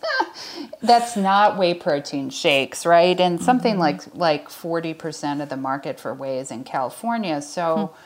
that's 0.82 1.16
not 1.16 1.58
whey 1.58 1.74
protein 1.74 2.30
shakes, 2.30 2.86
right? 2.86 3.20
And 3.20 3.42
something 3.42 3.74
mm-hmm. 3.74 3.82
like 3.82 4.16
like 4.16 4.50
forty 4.50 4.94
percent 4.94 5.42
of 5.42 5.50
the 5.50 5.58
market 5.58 6.00
for 6.00 6.14
whey 6.14 6.40
is 6.40 6.52
in 6.52 6.64
California, 6.64 7.42
so. 7.42 7.64
Mm. 7.64 7.98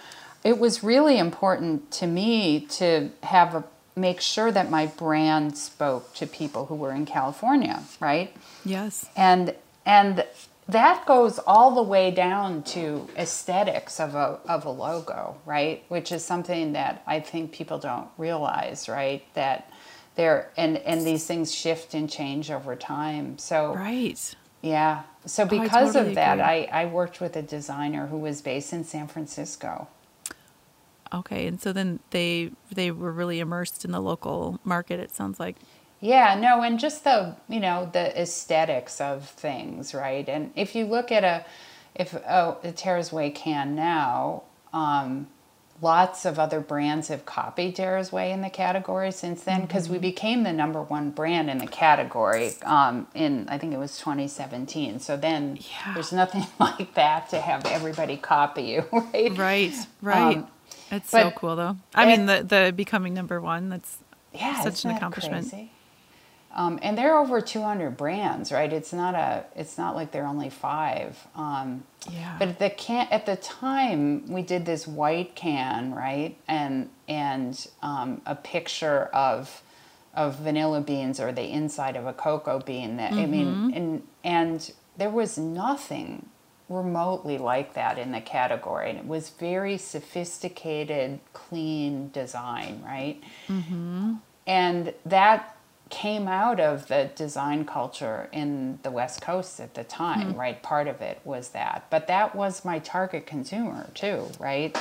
It 0.44 0.60
was 0.60 0.84
really 0.84 1.18
important 1.18 1.90
to 1.94 2.06
me 2.06 2.68
to 2.78 3.10
have 3.24 3.56
a 3.56 3.64
make 3.96 4.22
sure 4.22 4.52
that 4.52 4.70
my 4.70 4.86
brand 4.86 5.58
spoke 5.58 6.14
to 6.16 6.28
people 6.28 6.66
who 6.66 6.76
were 6.76 6.92
in 6.92 7.06
California, 7.06 7.84
right? 8.00 8.36
Yes. 8.64 9.10
And 9.16 9.56
and 9.86 10.26
that 10.68 11.06
goes 11.06 11.40
all 11.40 11.76
the 11.76 11.84
way 11.84 12.10
down 12.12 12.64
to 12.64 13.08
aesthetics 13.16 14.00
of 14.00 14.16
a 14.16 14.40
of 14.48 14.66
a 14.66 14.70
logo, 14.70 15.38
right? 15.46 15.84
Which 15.88 16.12
is 16.12 16.26
something 16.26 16.74
that 16.74 17.04
I 17.06 17.20
think 17.20 17.52
people 17.52 17.78
don't 17.78 18.10
realize, 18.18 18.90
right? 18.90 19.24
That 19.36 19.72
there 20.16 20.52
and 20.58 20.78
and 20.78 21.06
these 21.06 21.26
things 21.26 21.54
shift 21.54 21.94
and 21.94 22.10
change 22.10 22.52
over 22.52 22.76
time. 22.76 23.38
So 23.38 23.74
Right. 23.76 24.36
Yeah. 24.62 25.04
So 25.26 25.44
oh, 25.44 25.46
because 25.46 25.92
oh, 25.92 26.00
totally 26.00 26.10
of 26.10 26.16
that, 26.16 26.42
I, 26.42 26.68
I 26.72 26.86
worked 26.88 27.22
with 27.22 27.36
a 27.36 27.42
designer 27.44 28.08
who 28.08 28.18
was 28.18 28.42
based 28.42 28.74
in 28.74 28.84
San 28.84 29.08
Francisco. 29.08 29.88
Okay, 31.14 31.48
and 31.48 31.62
so 31.62 31.72
then 31.72 32.00
they 32.12 32.52
they 32.72 32.92
were 32.92 33.12
really 33.12 33.40
immersed 33.40 33.86
in 33.86 33.92
the 33.92 34.02
local 34.02 34.60
market. 34.64 35.00
It 35.00 35.12
sounds 35.12 35.40
like. 35.40 35.58
Yeah, 36.02 36.38
no, 36.40 36.62
and 36.62 36.80
just 36.80 37.04
the 37.04 37.36
you 37.48 37.60
know 37.60 37.90
the 37.92 38.20
aesthetics 38.20 39.00
of 39.00 39.30
things, 39.30 39.94
right? 39.94 40.28
And 40.28 40.52
if 40.56 40.76
you 40.76 40.86
look 40.86 41.12
at 41.12 41.24
a, 41.24 41.46
if 41.96 42.16
oh, 42.28 42.58
a 42.64 42.72
Tera's 42.72 43.12
Whey 43.12 43.30
can 43.30 43.76
now, 43.76 44.44
um, 44.74 45.28
lots 45.82 46.26
of 46.26 46.40
other 46.40 46.60
brands 46.60 47.10
have 47.10 47.26
copied 47.26 47.76
Tera's 47.76 48.12
Whey 48.12 48.32
in 48.32 48.42
the 48.42 48.50
category 48.50 49.12
since 49.12 49.44
then 49.44 49.62
because 49.62 49.86
mm-hmm. 49.86 49.94
we 49.94 50.00
became 50.00 50.44
the 50.44 50.54
number 50.54 50.82
one 50.82 51.12
brand 51.12 51.50
in 51.50 51.58
the 51.58 51.68
category 51.68 52.54
um, 52.64 53.08
in 53.14 53.48
I 53.50 53.58
think 53.58 53.74
it 53.74 53.80
was 53.80 53.98
2017. 53.98 55.00
So 55.00 55.18
then 55.18 55.58
yeah. 55.60 55.94
there's 55.94 56.14
nothing 56.14 56.46
like 56.60 56.94
that 56.96 57.30
to 57.30 57.40
have 57.40 57.66
everybody 57.66 58.18
copy 58.18 58.64
you, 58.64 58.86
right? 58.92 59.36
Right, 59.46 59.74
right. 60.02 60.38
Um, 60.38 60.48
it's 60.92 61.12
but 61.12 61.24
so 61.24 61.32
cool 61.32 61.56
though. 61.56 61.78
I 61.94 62.06
mean, 62.06 62.26
the 62.26 62.44
the 62.44 62.74
becoming 62.76 63.14
number 63.14 63.42
one. 63.42 63.70
That's 63.70 63.98
yeah, 64.34 64.62
such 64.62 64.86
an 64.86 64.92
accomplishment. 64.92 65.70
Um, 66.56 66.80
and 66.82 66.98
they're 66.98 67.18
over 67.18 67.42
200 67.42 67.98
brands, 67.98 68.50
right? 68.50 68.72
It's 68.72 68.94
not 68.94 69.14
a. 69.14 69.46
It's 69.56 69.78
not 69.78 69.96
like 69.96 70.12
they're 70.12 70.26
only 70.26 70.50
five. 70.50 71.28
Um, 71.36 71.84
yeah. 72.10 72.38
But 72.40 72.60
the 72.60 72.70
can 72.70 73.08
at 73.12 73.26
the 73.26 73.36
time 73.36 74.32
we 74.32 74.42
did 74.42 74.66
this 74.66 74.88
white 74.88 75.36
can, 75.36 75.94
right? 75.94 76.38
And 76.48 76.90
and 77.10 77.68
um, 77.82 78.22
a 78.26 78.36
picture 78.36 79.06
of 79.06 79.62
of 80.14 80.38
vanilla 80.38 80.80
beans 80.80 81.20
or 81.20 81.34
the 81.34 81.44
inside 81.44 81.98
of 81.98 82.08
a 82.08 82.14
cocoa 82.14 82.60
bean. 82.60 82.98
That 82.98 83.12
mm-hmm. 83.12 83.22
I 83.22 83.26
mean, 83.26 83.48
mm-hmm. 83.48 83.78
and 83.78 84.08
and 84.24 84.74
there 84.98 85.10
was 85.10 85.38
nothing 85.38 86.30
remotely 86.70 87.38
like 87.38 87.74
that 87.74 87.98
in 87.98 88.12
the 88.12 88.22
category. 88.22 88.90
And 88.90 89.00
it 89.00 89.08
was 89.08 89.30
very 89.30 89.78
sophisticated, 89.78 91.20
clean 91.34 92.10
design, 92.12 92.82
right? 92.86 93.22
Mm-hmm. 93.48 94.16
and 94.48 94.94
that 95.06 95.56
came 95.90 96.28
out 96.28 96.60
of 96.60 96.88
the 96.88 97.12
design 97.16 97.64
culture 97.64 98.28
in 98.32 98.80
the 98.82 98.90
West 98.90 99.22
Coast 99.22 99.60
at 99.60 99.76
the 99.76 99.84
time, 99.84 100.30
mm-hmm. 100.30 100.40
right? 100.40 100.64
Part 100.64 100.88
of 100.88 101.02
it 101.02 101.22
was 101.24 101.50
that. 101.50 101.86
But 101.90 102.08
that 102.08 102.36
was 102.36 102.66
my 102.66 102.80
target 102.80 103.28
consumer 103.28 103.90
too, 103.94 104.28
right? 104.40 104.76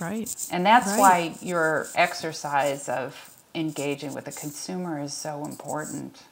Right. 0.00 0.34
And 0.50 0.66
that's 0.66 0.88
right. 0.88 0.98
why 0.98 1.34
your 1.40 1.86
exercise 1.94 2.88
of 2.88 3.36
engaging 3.54 4.14
with 4.14 4.24
the 4.24 4.32
consumer 4.32 5.00
is 5.00 5.12
so 5.12 5.44
important. 5.44 6.22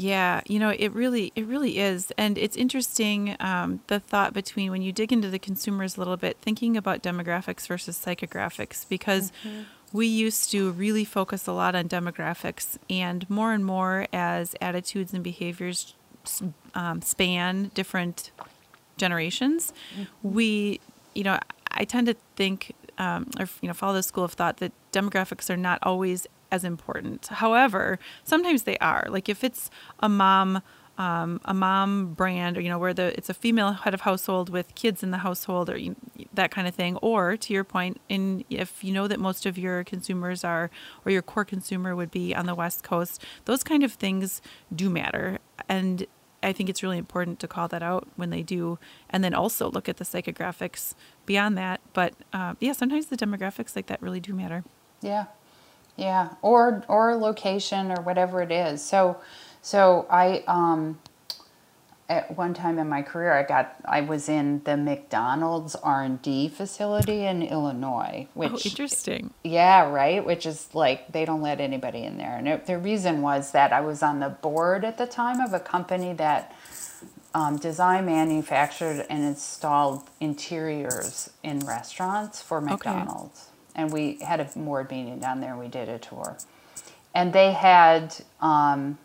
Yeah, 0.00 0.40
you 0.46 0.58
know, 0.58 0.70
it 0.70 0.92
really, 0.92 1.30
it 1.36 1.44
really 1.44 1.76
is, 1.76 2.10
and 2.16 2.38
it's 2.38 2.56
interesting 2.56 3.36
um, 3.38 3.80
the 3.88 4.00
thought 4.00 4.32
between 4.32 4.70
when 4.70 4.80
you 4.80 4.92
dig 4.92 5.12
into 5.12 5.28
the 5.28 5.38
consumers 5.38 5.98
a 5.98 6.00
little 6.00 6.16
bit, 6.16 6.38
thinking 6.40 6.74
about 6.74 7.02
demographics 7.02 7.66
versus 7.66 8.02
psychographics, 8.02 8.88
because 8.88 9.30
mm-hmm. 9.44 9.64
we 9.92 10.06
used 10.06 10.50
to 10.52 10.70
really 10.70 11.04
focus 11.04 11.46
a 11.46 11.52
lot 11.52 11.74
on 11.74 11.86
demographics, 11.86 12.78
and 12.88 13.28
more 13.28 13.52
and 13.52 13.66
more 13.66 14.06
as 14.10 14.54
attitudes 14.62 15.12
and 15.12 15.22
behaviors 15.22 15.94
um, 16.74 17.02
span 17.02 17.70
different 17.74 18.30
generations, 18.96 19.74
mm-hmm. 19.92 20.04
we, 20.22 20.80
you 21.14 21.24
know, 21.24 21.38
I 21.72 21.84
tend 21.84 22.06
to 22.06 22.16
think 22.36 22.74
um, 22.96 23.28
or 23.38 23.46
you 23.60 23.68
know 23.68 23.74
follow 23.74 23.94
the 23.94 24.02
school 24.02 24.24
of 24.24 24.32
thought 24.32 24.58
that 24.58 24.72
demographics 24.92 25.50
are 25.50 25.58
not 25.58 25.78
always 25.82 26.26
as 26.50 26.64
important. 26.64 27.26
However, 27.28 27.98
sometimes 28.24 28.62
they 28.64 28.76
are. 28.78 29.06
Like 29.08 29.28
if 29.28 29.44
it's 29.44 29.70
a 30.00 30.08
mom, 30.08 30.62
um, 30.98 31.40
a 31.44 31.54
mom 31.54 32.12
brand, 32.14 32.58
or 32.58 32.60
you 32.60 32.68
know, 32.68 32.78
where 32.78 32.92
the 32.92 33.16
it's 33.16 33.30
a 33.30 33.34
female 33.34 33.72
head 33.72 33.94
of 33.94 34.02
household 34.02 34.50
with 34.50 34.74
kids 34.74 35.02
in 35.02 35.10
the 35.10 35.18
household, 35.18 35.70
or 35.70 35.78
you, 35.78 35.96
that 36.34 36.50
kind 36.50 36.68
of 36.68 36.74
thing. 36.74 36.96
Or 36.96 37.36
to 37.36 37.52
your 37.52 37.64
point, 37.64 38.00
in 38.08 38.44
if 38.50 38.84
you 38.84 38.92
know 38.92 39.08
that 39.08 39.18
most 39.18 39.46
of 39.46 39.56
your 39.56 39.82
consumers 39.84 40.44
are, 40.44 40.70
or 41.04 41.12
your 41.12 41.22
core 41.22 41.44
consumer 41.44 41.96
would 41.96 42.10
be 42.10 42.34
on 42.34 42.46
the 42.46 42.54
West 42.54 42.82
Coast, 42.82 43.24
those 43.46 43.64
kind 43.64 43.82
of 43.82 43.94
things 43.94 44.42
do 44.74 44.90
matter. 44.90 45.38
And 45.68 46.06
I 46.42 46.52
think 46.52 46.68
it's 46.68 46.82
really 46.82 46.98
important 46.98 47.38
to 47.40 47.48
call 47.48 47.68
that 47.68 47.82
out 47.82 48.08
when 48.16 48.30
they 48.30 48.42
do, 48.42 48.78
and 49.08 49.22
then 49.22 49.34
also 49.34 49.70
look 49.70 49.88
at 49.88 49.96
the 49.96 50.04
psychographics 50.04 50.94
beyond 51.26 51.56
that. 51.58 51.80
But 51.92 52.14
uh, 52.32 52.54
yeah, 52.60 52.72
sometimes 52.72 53.06
the 53.06 53.16
demographics 53.16 53.76
like 53.76 53.86
that 53.86 54.02
really 54.02 54.20
do 54.20 54.34
matter. 54.34 54.64
Yeah, 55.00 55.26
yeah, 56.00 56.30
or 56.40 56.82
or 56.88 57.14
location 57.14 57.92
or 57.92 58.00
whatever 58.00 58.40
it 58.40 58.50
is. 58.50 58.82
So, 58.82 59.20
so 59.60 60.06
I 60.08 60.42
um, 60.48 60.98
at 62.08 62.36
one 62.36 62.54
time 62.54 62.78
in 62.78 62.88
my 62.88 63.02
career, 63.02 63.34
I 63.34 63.42
got 63.42 63.76
I 63.84 64.00
was 64.00 64.28
in 64.28 64.62
the 64.64 64.78
McDonald's 64.78 65.74
R 65.76 66.02
and 66.02 66.20
D 66.22 66.48
facility 66.48 67.26
in 67.26 67.42
Illinois, 67.42 68.26
oh, 68.28 68.40
which 68.40 68.52
oh, 68.52 68.60
interesting. 68.64 69.34
Yeah, 69.44 69.90
right. 69.90 70.24
Which 70.24 70.46
is 70.46 70.74
like 70.74 71.12
they 71.12 71.26
don't 71.26 71.42
let 71.42 71.60
anybody 71.60 72.02
in 72.02 72.16
there, 72.16 72.34
and 72.36 72.48
it, 72.48 72.66
the 72.66 72.78
reason 72.78 73.20
was 73.20 73.52
that 73.52 73.70
I 73.72 73.82
was 73.82 74.02
on 74.02 74.20
the 74.20 74.30
board 74.30 74.84
at 74.86 74.96
the 74.96 75.06
time 75.06 75.40
of 75.40 75.52
a 75.52 75.60
company 75.60 76.14
that. 76.14 76.54
Um, 77.32 77.58
designed, 77.58 78.06
manufactured, 78.06 79.06
and 79.08 79.22
installed 79.22 80.02
interiors 80.18 81.30
in 81.44 81.60
restaurants 81.60 82.42
for 82.42 82.60
McDonald's. 82.60 83.42
Okay 83.42 83.49
and 83.74 83.92
we 83.92 84.18
had 84.20 84.40
a 84.40 84.44
board 84.56 84.90
meeting 84.90 85.18
down 85.18 85.40
there 85.40 85.50
and 85.50 85.60
we 85.60 85.68
did 85.68 85.88
a 85.88 85.98
tour 85.98 86.36
and 87.14 87.32
they 87.32 87.52
had 87.52 88.14
um, 88.40 88.98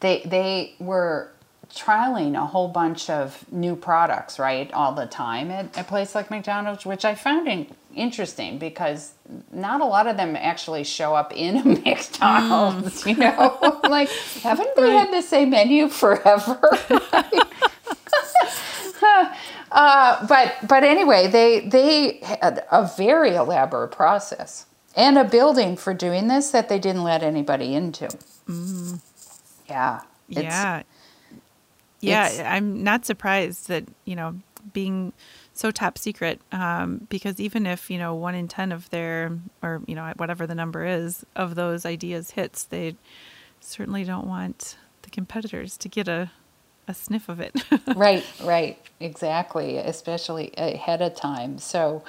they 0.00 0.22
they 0.24 0.74
were 0.78 1.30
trialing 1.74 2.40
a 2.40 2.46
whole 2.46 2.68
bunch 2.68 3.10
of 3.10 3.44
new 3.52 3.74
products 3.74 4.38
right 4.38 4.72
all 4.72 4.92
the 4.92 5.06
time 5.06 5.50
at 5.50 5.76
a 5.76 5.82
place 5.82 6.14
like 6.14 6.30
mcdonald's 6.30 6.86
which 6.86 7.04
i 7.04 7.12
found 7.12 7.48
in, 7.48 7.66
interesting 7.94 8.56
because 8.56 9.14
not 9.52 9.80
a 9.80 9.84
lot 9.84 10.06
of 10.06 10.16
them 10.16 10.36
actually 10.36 10.84
show 10.84 11.14
up 11.14 11.32
in 11.34 11.56
a 11.56 11.64
mcdonald's 11.84 13.02
mm. 13.02 13.08
you 13.08 13.16
know 13.16 13.80
like 13.90 14.08
haven't 14.42 14.74
they 14.76 14.82
right. 14.82 14.92
had 14.92 15.12
the 15.12 15.20
same 15.20 15.50
menu 15.50 15.88
forever 15.88 16.60
Uh, 19.76 20.26
but 20.26 20.54
but 20.66 20.82
anyway, 20.82 21.28
they 21.28 21.60
they 21.60 22.18
had 22.22 22.64
a 22.72 22.90
very 22.96 23.34
elaborate 23.34 23.90
process 23.90 24.64
and 24.96 25.18
a 25.18 25.24
building 25.24 25.76
for 25.76 25.92
doing 25.92 26.28
this 26.28 26.50
that 26.50 26.70
they 26.70 26.78
didn't 26.78 27.04
let 27.04 27.22
anybody 27.22 27.74
into. 27.74 28.08
Mm. 28.48 29.00
Yeah. 29.68 30.00
Yeah. 30.28 30.82
Yeah, 32.00 32.52
I'm 32.54 32.82
not 32.82 33.04
surprised 33.04 33.68
that 33.68 33.84
you 34.06 34.16
know 34.16 34.36
being 34.72 35.12
so 35.52 35.70
top 35.70 35.98
secret 35.98 36.40
um, 36.52 37.06
because 37.10 37.38
even 37.38 37.66
if 37.66 37.90
you 37.90 37.98
know 37.98 38.14
one 38.14 38.34
in 38.34 38.48
ten 38.48 38.72
of 38.72 38.88
their 38.88 39.38
or 39.62 39.82
you 39.86 39.94
know 39.94 40.10
whatever 40.16 40.46
the 40.46 40.54
number 40.54 40.86
is 40.86 41.26
of 41.34 41.54
those 41.54 41.84
ideas 41.84 42.30
hits, 42.30 42.64
they 42.64 42.96
certainly 43.60 44.04
don't 44.04 44.26
want 44.26 44.78
the 45.02 45.10
competitors 45.10 45.76
to 45.76 45.88
get 45.88 46.08
a 46.08 46.30
a 46.88 46.94
sniff 46.94 47.28
of 47.28 47.40
it. 47.40 47.54
right, 47.96 48.24
right, 48.42 48.78
exactly, 49.00 49.76
especially 49.78 50.52
ahead 50.56 51.02
of 51.02 51.14
time. 51.14 51.58
So, 51.58 52.04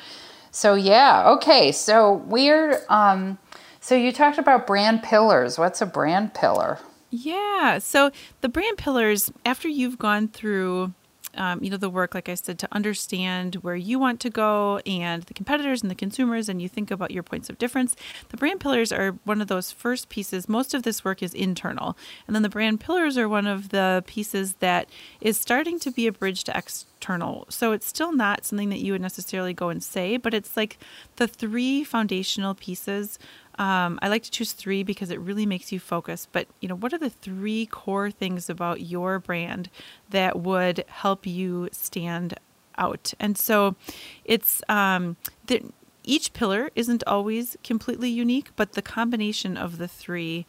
so 0.52 0.76
yeah, 0.76 1.30
okay. 1.32 1.72
So 1.72 2.14
we're 2.14 2.82
um, 2.90 3.38
so 3.80 3.96
you 3.96 4.12
talked 4.12 4.38
about 4.38 4.68
brand 4.68 5.04
pillars. 5.04 5.58
What's 5.58 5.82
a 5.82 5.86
brand 5.86 6.34
pillar? 6.34 6.80
Yeah, 7.10 7.80
so 7.80 8.12
the 8.42 8.50
brand 8.50 8.78
pillars 8.78 9.32
after 9.46 9.68
you've 9.68 9.98
gone 9.98 10.28
through 10.28 10.94
um, 11.38 11.64
you 11.64 11.70
know 11.70 11.78
the 11.78 11.90
work 11.90 12.14
like 12.14 12.30
i 12.30 12.36
said 12.36 12.60
to 12.60 12.68
understand 12.72 13.56
where 13.56 13.76
you 13.76 14.00
want 14.00 14.20
to 14.20 14.30
go 14.30 14.80
and 14.86 15.24
the 15.24 15.34
competitors 15.34 15.82
and 15.82 15.92
the 15.92 15.96
consumers 15.96 16.50
and 16.50 16.62
you 16.62 16.70
think 16.70 16.92
about 16.92 17.12
your 17.12 17.24
points 17.24 17.50
of 17.50 17.58
difference. 17.58 17.96
The 18.30 18.38
brand 18.38 18.60
pillars 18.60 18.92
are 18.92 19.12
one 19.24 19.42
of 19.42 19.48
those 19.48 19.72
first 19.72 20.10
pieces. 20.10 20.50
Most 20.50 20.74
of 20.74 20.84
this 20.84 21.04
work 21.04 21.22
is 21.22 21.34
internal. 21.34 21.98
And 22.26 22.36
then 22.36 22.44
the 22.44 22.50
brand 22.50 22.80
pillars 22.80 23.18
are 23.18 23.30
one 23.30 23.48
of 23.48 23.70
the 23.70 24.04
pieces 24.08 24.56
that 24.56 24.90
is 25.22 25.40
starting 25.40 25.80
to 25.80 25.92
be 25.92 26.08
a 26.08 26.12
bridge 26.12 26.44
to 26.46 26.58
external. 26.58 27.46
So 27.50 27.72
it's 27.72 27.88
still 27.88 28.12
not 28.12 28.46
something 28.46 28.70
that 28.70 28.80
you 28.80 28.92
would 28.94 29.02
necessarily 29.02 29.54
go 29.54 29.70
and 29.70 29.84
say 29.84 30.18
but 30.18 30.34
it's 30.34 30.58
like 30.58 30.78
the 31.18 31.28
three 31.28 31.84
foundational 31.84 32.56
pieces 32.56 33.20
um, 33.58 34.00
I 34.02 34.08
like 34.08 34.24
to 34.24 34.32
choose 34.32 34.54
three 34.54 34.84
because 34.84 35.10
it 35.10 35.20
really 35.20 35.46
makes 35.46 35.72
you 35.72 35.80
focus. 35.80 36.28
But 36.32 36.48
you 36.60 36.68
know, 36.68 36.76
what 36.76 36.94
are 36.94 36.98
the 36.98 37.10
three 37.10 37.66
core 37.66 38.12
things 38.12 38.50
about 38.50 38.82
your 38.82 39.20
brand 39.20 39.70
that 40.10 40.40
would 40.40 40.86
help 40.88 41.26
you 41.26 41.70
stand 41.72 42.36
out? 42.78 43.14
And 43.20 43.38
so, 43.38 43.76
it's 44.24 44.62
um, 44.70 45.18
that 45.48 45.64
each 46.04 46.34
pillar 46.34 46.72
isn't 46.76 47.04
always 47.06 47.58
completely 47.64 48.10
unique, 48.10 48.52
but 48.56 48.74
the 48.74 48.82
combination 48.82 49.58
of 49.58 49.78
the 49.78 49.88
three 49.88 50.46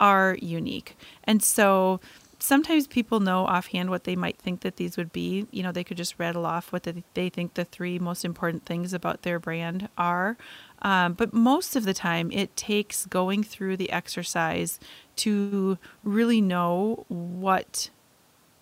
are 0.00 0.36
unique. 0.40 0.96
And 1.24 1.42
so 1.42 2.00
sometimes 2.38 2.86
people 2.86 3.20
know 3.20 3.46
offhand 3.46 3.90
what 3.90 4.04
they 4.04 4.16
might 4.16 4.38
think 4.38 4.60
that 4.60 4.76
these 4.76 4.96
would 4.96 5.12
be. 5.12 5.46
You 5.50 5.62
know, 5.62 5.72
they 5.72 5.84
could 5.84 5.96
just 5.96 6.14
rattle 6.18 6.46
off 6.46 6.72
what 6.72 6.86
they 7.14 7.28
think 7.28 7.54
the 7.54 7.64
three 7.64 7.98
most 7.98 8.24
important 8.24 8.64
things 8.64 8.92
about 8.92 9.22
their 9.22 9.38
brand 9.38 9.88
are. 9.98 10.36
Um, 10.82 11.14
but 11.14 11.32
most 11.32 11.74
of 11.74 11.84
the 11.84 11.94
time, 11.94 12.30
it 12.30 12.56
takes 12.56 13.06
going 13.06 13.42
through 13.42 13.76
the 13.76 13.90
exercise 13.90 14.78
to 15.16 15.78
really 16.04 16.40
know 16.40 17.04
what 17.08 17.90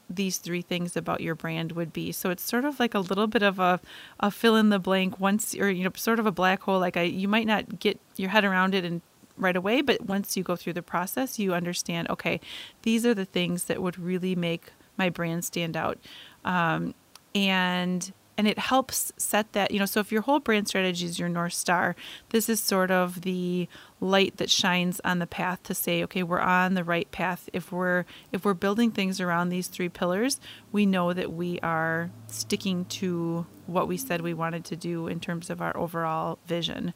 these 0.09 0.39
three 0.39 0.63
things 0.63 0.97
about 0.97 1.21
your 1.21 1.35
brand 1.35 1.73
would 1.73 1.93
be. 1.93 2.13
So 2.13 2.31
it's 2.31 2.43
sort 2.43 2.65
of 2.65 2.79
like 2.79 2.95
a 2.95 3.01
little 3.01 3.27
bit 3.27 3.43
of 3.43 3.59
a, 3.59 3.81
a 4.21 4.31
fill 4.31 4.57
in 4.57 4.69
the 4.69 4.79
blank 4.79 5.19
once 5.19 5.55
or 5.55 5.69
you 5.71 5.85
know 5.85 5.91
sort 5.97 6.21
of 6.21 6.27
a 6.27 6.33
black 6.33 6.63
hole 6.63 6.79
like 6.79 6.97
I 6.97 7.03
you 7.03 7.27
might 7.29 7.47
not 7.47 7.81
get 7.81 7.99
your 8.17 8.31
head 8.31 8.45
around 8.45 8.75
it 8.75 8.85
and 8.85 9.03
right 9.37 9.57
away, 9.57 9.83
but 9.83 10.03
once 10.03 10.37
you 10.37 10.43
go 10.43 10.57
through 10.57 10.73
the 10.75 10.83
process, 10.83 11.39
you 11.39 11.55
understand, 11.55 12.09
okay, 12.11 12.41
these 12.83 13.05
are 13.05 13.15
the 13.15 13.25
things 13.25 13.65
that 13.65 13.83
would 13.83 13.99
really 13.99 14.35
make 14.35 14.73
my 14.97 15.09
brand 15.09 15.45
stand 15.45 15.77
out. 15.77 15.99
Um, 16.45 16.95
and 17.35 18.13
and 18.39 18.47
it 18.47 18.59
helps 18.59 19.13
set 19.17 19.53
that 19.53 19.71
you 19.71 19.79
know 19.79 19.87
so 19.87 20.01
if 20.01 20.13
your 20.13 20.23
whole 20.23 20.41
brand 20.41 20.69
strategy 20.69 21.07
is 21.07 21.19
your 21.19 21.29
north 21.29 21.53
star 21.53 21.97
this 22.31 22.49
is 22.49 22.63
sort 22.63 22.91
of 22.91 23.23
the 23.23 23.69
light 24.01 24.37
that 24.37 24.51
shines 24.51 25.01
on 25.05 25.19
the 25.19 25.27
path 25.27 25.63
to 25.63 25.75
say 25.75 26.03
okay 26.03 26.23
we're 26.23 26.41
on 26.41 26.75
the 26.75 26.85
right 26.85 27.11
path. 27.11 27.49
If 27.53 27.73
we're 27.73 28.05
if 28.33 28.45
we're 28.45 28.55
building 28.55 28.91
things 28.91 29.21
around 29.21 29.49
these 29.49 29.69
three 29.69 29.89
pillars 29.89 30.41
we 30.73 30.87
know 30.87 31.13
that 31.13 31.33
we 31.33 31.59
are 31.61 32.11
sticking 32.27 32.85
to 32.87 33.47
what 33.67 33.89
we 33.89 33.97
said 33.97 34.21
we 34.21 34.35
wanted 34.35 34.65
to 34.67 34.77
do 34.77 35.09
in 35.09 35.19
terms 35.19 35.51
of 35.51 35.61
our 35.61 35.77
overall 35.77 36.39
vision. 36.47 36.95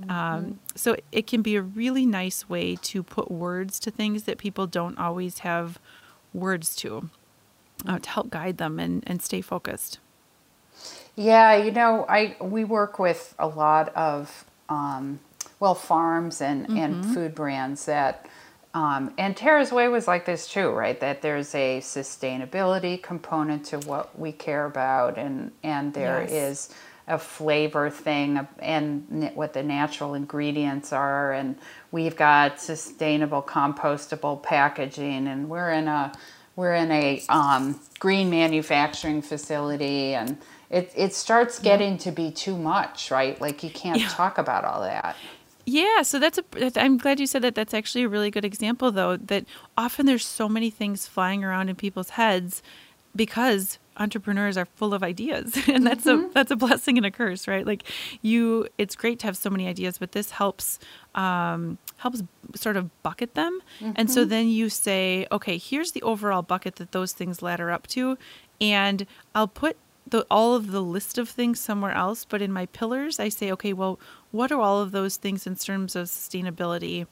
Mm-hmm. 0.00 0.10
um, 0.10 0.60
so 0.74 0.96
it 1.12 1.26
can 1.26 1.42
be 1.42 1.56
a 1.56 1.62
really 1.62 2.06
nice 2.06 2.48
way 2.48 2.76
to 2.76 3.02
put 3.02 3.30
words 3.30 3.78
to 3.80 3.90
things 3.90 4.24
that 4.24 4.38
people 4.38 4.66
don't 4.66 4.98
always 4.98 5.40
have 5.40 5.78
words 6.32 6.74
to 6.76 7.10
uh, 7.86 7.98
to 7.98 8.10
help 8.10 8.30
guide 8.30 8.58
them 8.58 8.78
and, 8.78 9.02
and 9.06 9.22
stay 9.22 9.40
focused 9.40 9.98
yeah, 11.16 11.56
you 11.56 11.70
know, 11.70 12.06
I 12.08 12.36
we 12.40 12.64
work 12.64 12.98
with 12.98 13.34
a 13.38 13.48
lot 13.48 13.94
of 13.94 14.44
um, 14.68 15.20
well 15.58 15.74
farms 15.74 16.40
and 16.40 16.66
mm-hmm. 16.66 16.76
and 16.76 17.06
food 17.06 17.34
brands 17.34 17.86
that. 17.86 18.26
Um, 18.72 19.12
and 19.18 19.36
Tera's 19.36 19.72
Whey 19.72 19.88
was 19.88 20.06
like 20.06 20.26
this 20.26 20.46
too, 20.46 20.70
right? 20.70 21.00
That 21.00 21.22
there's 21.22 21.52
a 21.56 21.80
sustainability 21.80 23.02
component 23.02 23.64
to 23.66 23.78
what 23.80 24.16
we 24.16 24.30
care 24.30 24.64
about, 24.64 25.18
and 25.18 25.50
and 25.64 25.92
there 25.92 26.22
yes. 26.22 26.30
is 26.30 26.74
a 27.10 27.18
flavor 27.18 27.90
thing 27.90 28.46
and 28.60 29.32
what 29.34 29.52
the 29.52 29.62
natural 29.62 30.14
ingredients 30.14 30.92
are 30.92 31.32
and 31.32 31.56
we've 31.90 32.16
got 32.16 32.60
sustainable 32.60 33.42
compostable 33.42 34.40
packaging 34.40 35.26
and 35.26 35.48
we're 35.48 35.70
in 35.70 35.88
a 35.88 36.12
we're 36.54 36.74
in 36.74 36.90
a 36.92 37.20
um, 37.28 37.80
green 37.98 38.30
manufacturing 38.30 39.22
facility 39.22 40.14
and 40.14 40.38
it, 40.70 40.92
it 40.96 41.14
starts 41.14 41.58
getting 41.58 41.98
to 41.98 42.10
be 42.10 42.30
too 42.30 42.56
much 42.56 43.10
right 43.10 43.40
like 43.40 43.62
you 43.62 43.70
can't 43.70 44.00
yeah. 44.00 44.08
talk 44.08 44.38
about 44.38 44.64
all 44.64 44.80
that 44.80 45.16
yeah, 45.66 46.02
so 46.02 46.18
that's 46.18 46.38
a. 46.38 46.80
I'm 46.80 46.98
glad 46.98 47.20
you 47.20 47.26
said 47.26 47.42
that. 47.42 47.54
That's 47.54 47.74
actually 47.74 48.02
a 48.02 48.08
really 48.08 48.30
good 48.30 48.44
example, 48.44 48.90
though. 48.90 49.16
That 49.16 49.44
often 49.76 50.06
there's 50.06 50.26
so 50.26 50.48
many 50.48 50.68
things 50.68 51.06
flying 51.06 51.44
around 51.44 51.68
in 51.68 51.76
people's 51.76 52.10
heads 52.10 52.60
because 53.14 53.78
entrepreneurs 53.96 54.56
are 54.56 54.64
full 54.64 54.94
of 54.94 55.02
ideas 55.02 55.58
and 55.68 55.86
that's 55.86 56.04
mm-hmm. 56.06 56.26
a 56.26 56.32
that's 56.32 56.50
a 56.50 56.56
blessing 56.56 56.96
and 56.96 57.04
a 57.04 57.10
curse 57.10 57.46
right 57.46 57.66
like 57.66 57.82
you 58.22 58.66
it's 58.78 58.96
great 58.96 59.18
to 59.18 59.26
have 59.26 59.36
so 59.36 59.50
many 59.50 59.66
ideas 59.66 59.98
but 59.98 60.12
this 60.12 60.30
helps 60.30 60.78
um, 61.14 61.76
helps 61.98 62.22
sort 62.54 62.76
of 62.76 63.02
bucket 63.02 63.34
them 63.34 63.60
mm-hmm. 63.80 63.92
and 63.96 64.10
so 64.10 64.22
mm-hmm. 64.22 64.30
then 64.30 64.48
you 64.48 64.70
say 64.70 65.26
okay 65.30 65.58
here's 65.58 65.92
the 65.92 66.02
overall 66.02 66.40
bucket 66.40 66.76
that 66.76 66.92
those 66.92 67.12
things 67.12 67.42
ladder 67.42 67.70
up 67.70 67.86
to 67.86 68.16
and 68.60 69.06
i'll 69.34 69.48
put 69.48 69.76
the 70.10 70.26
all 70.30 70.54
of 70.54 70.70
the 70.72 70.82
list 70.82 71.18
of 71.18 71.28
things 71.28 71.60
somewhere 71.60 71.92
else 71.92 72.24
but 72.24 72.42
in 72.42 72.52
my 72.52 72.66
pillars 72.66 73.18
i 73.18 73.28
say 73.28 73.50
okay 73.50 73.72
well 73.72 73.98
what 74.30 74.52
are 74.52 74.60
all 74.60 74.80
of 74.80 74.92
those 74.92 75.16
things 75.16 75.46
in 75.46 75.56
terms 75.56 75.96
of 75.96 76.06
sustainability 76.06 77.06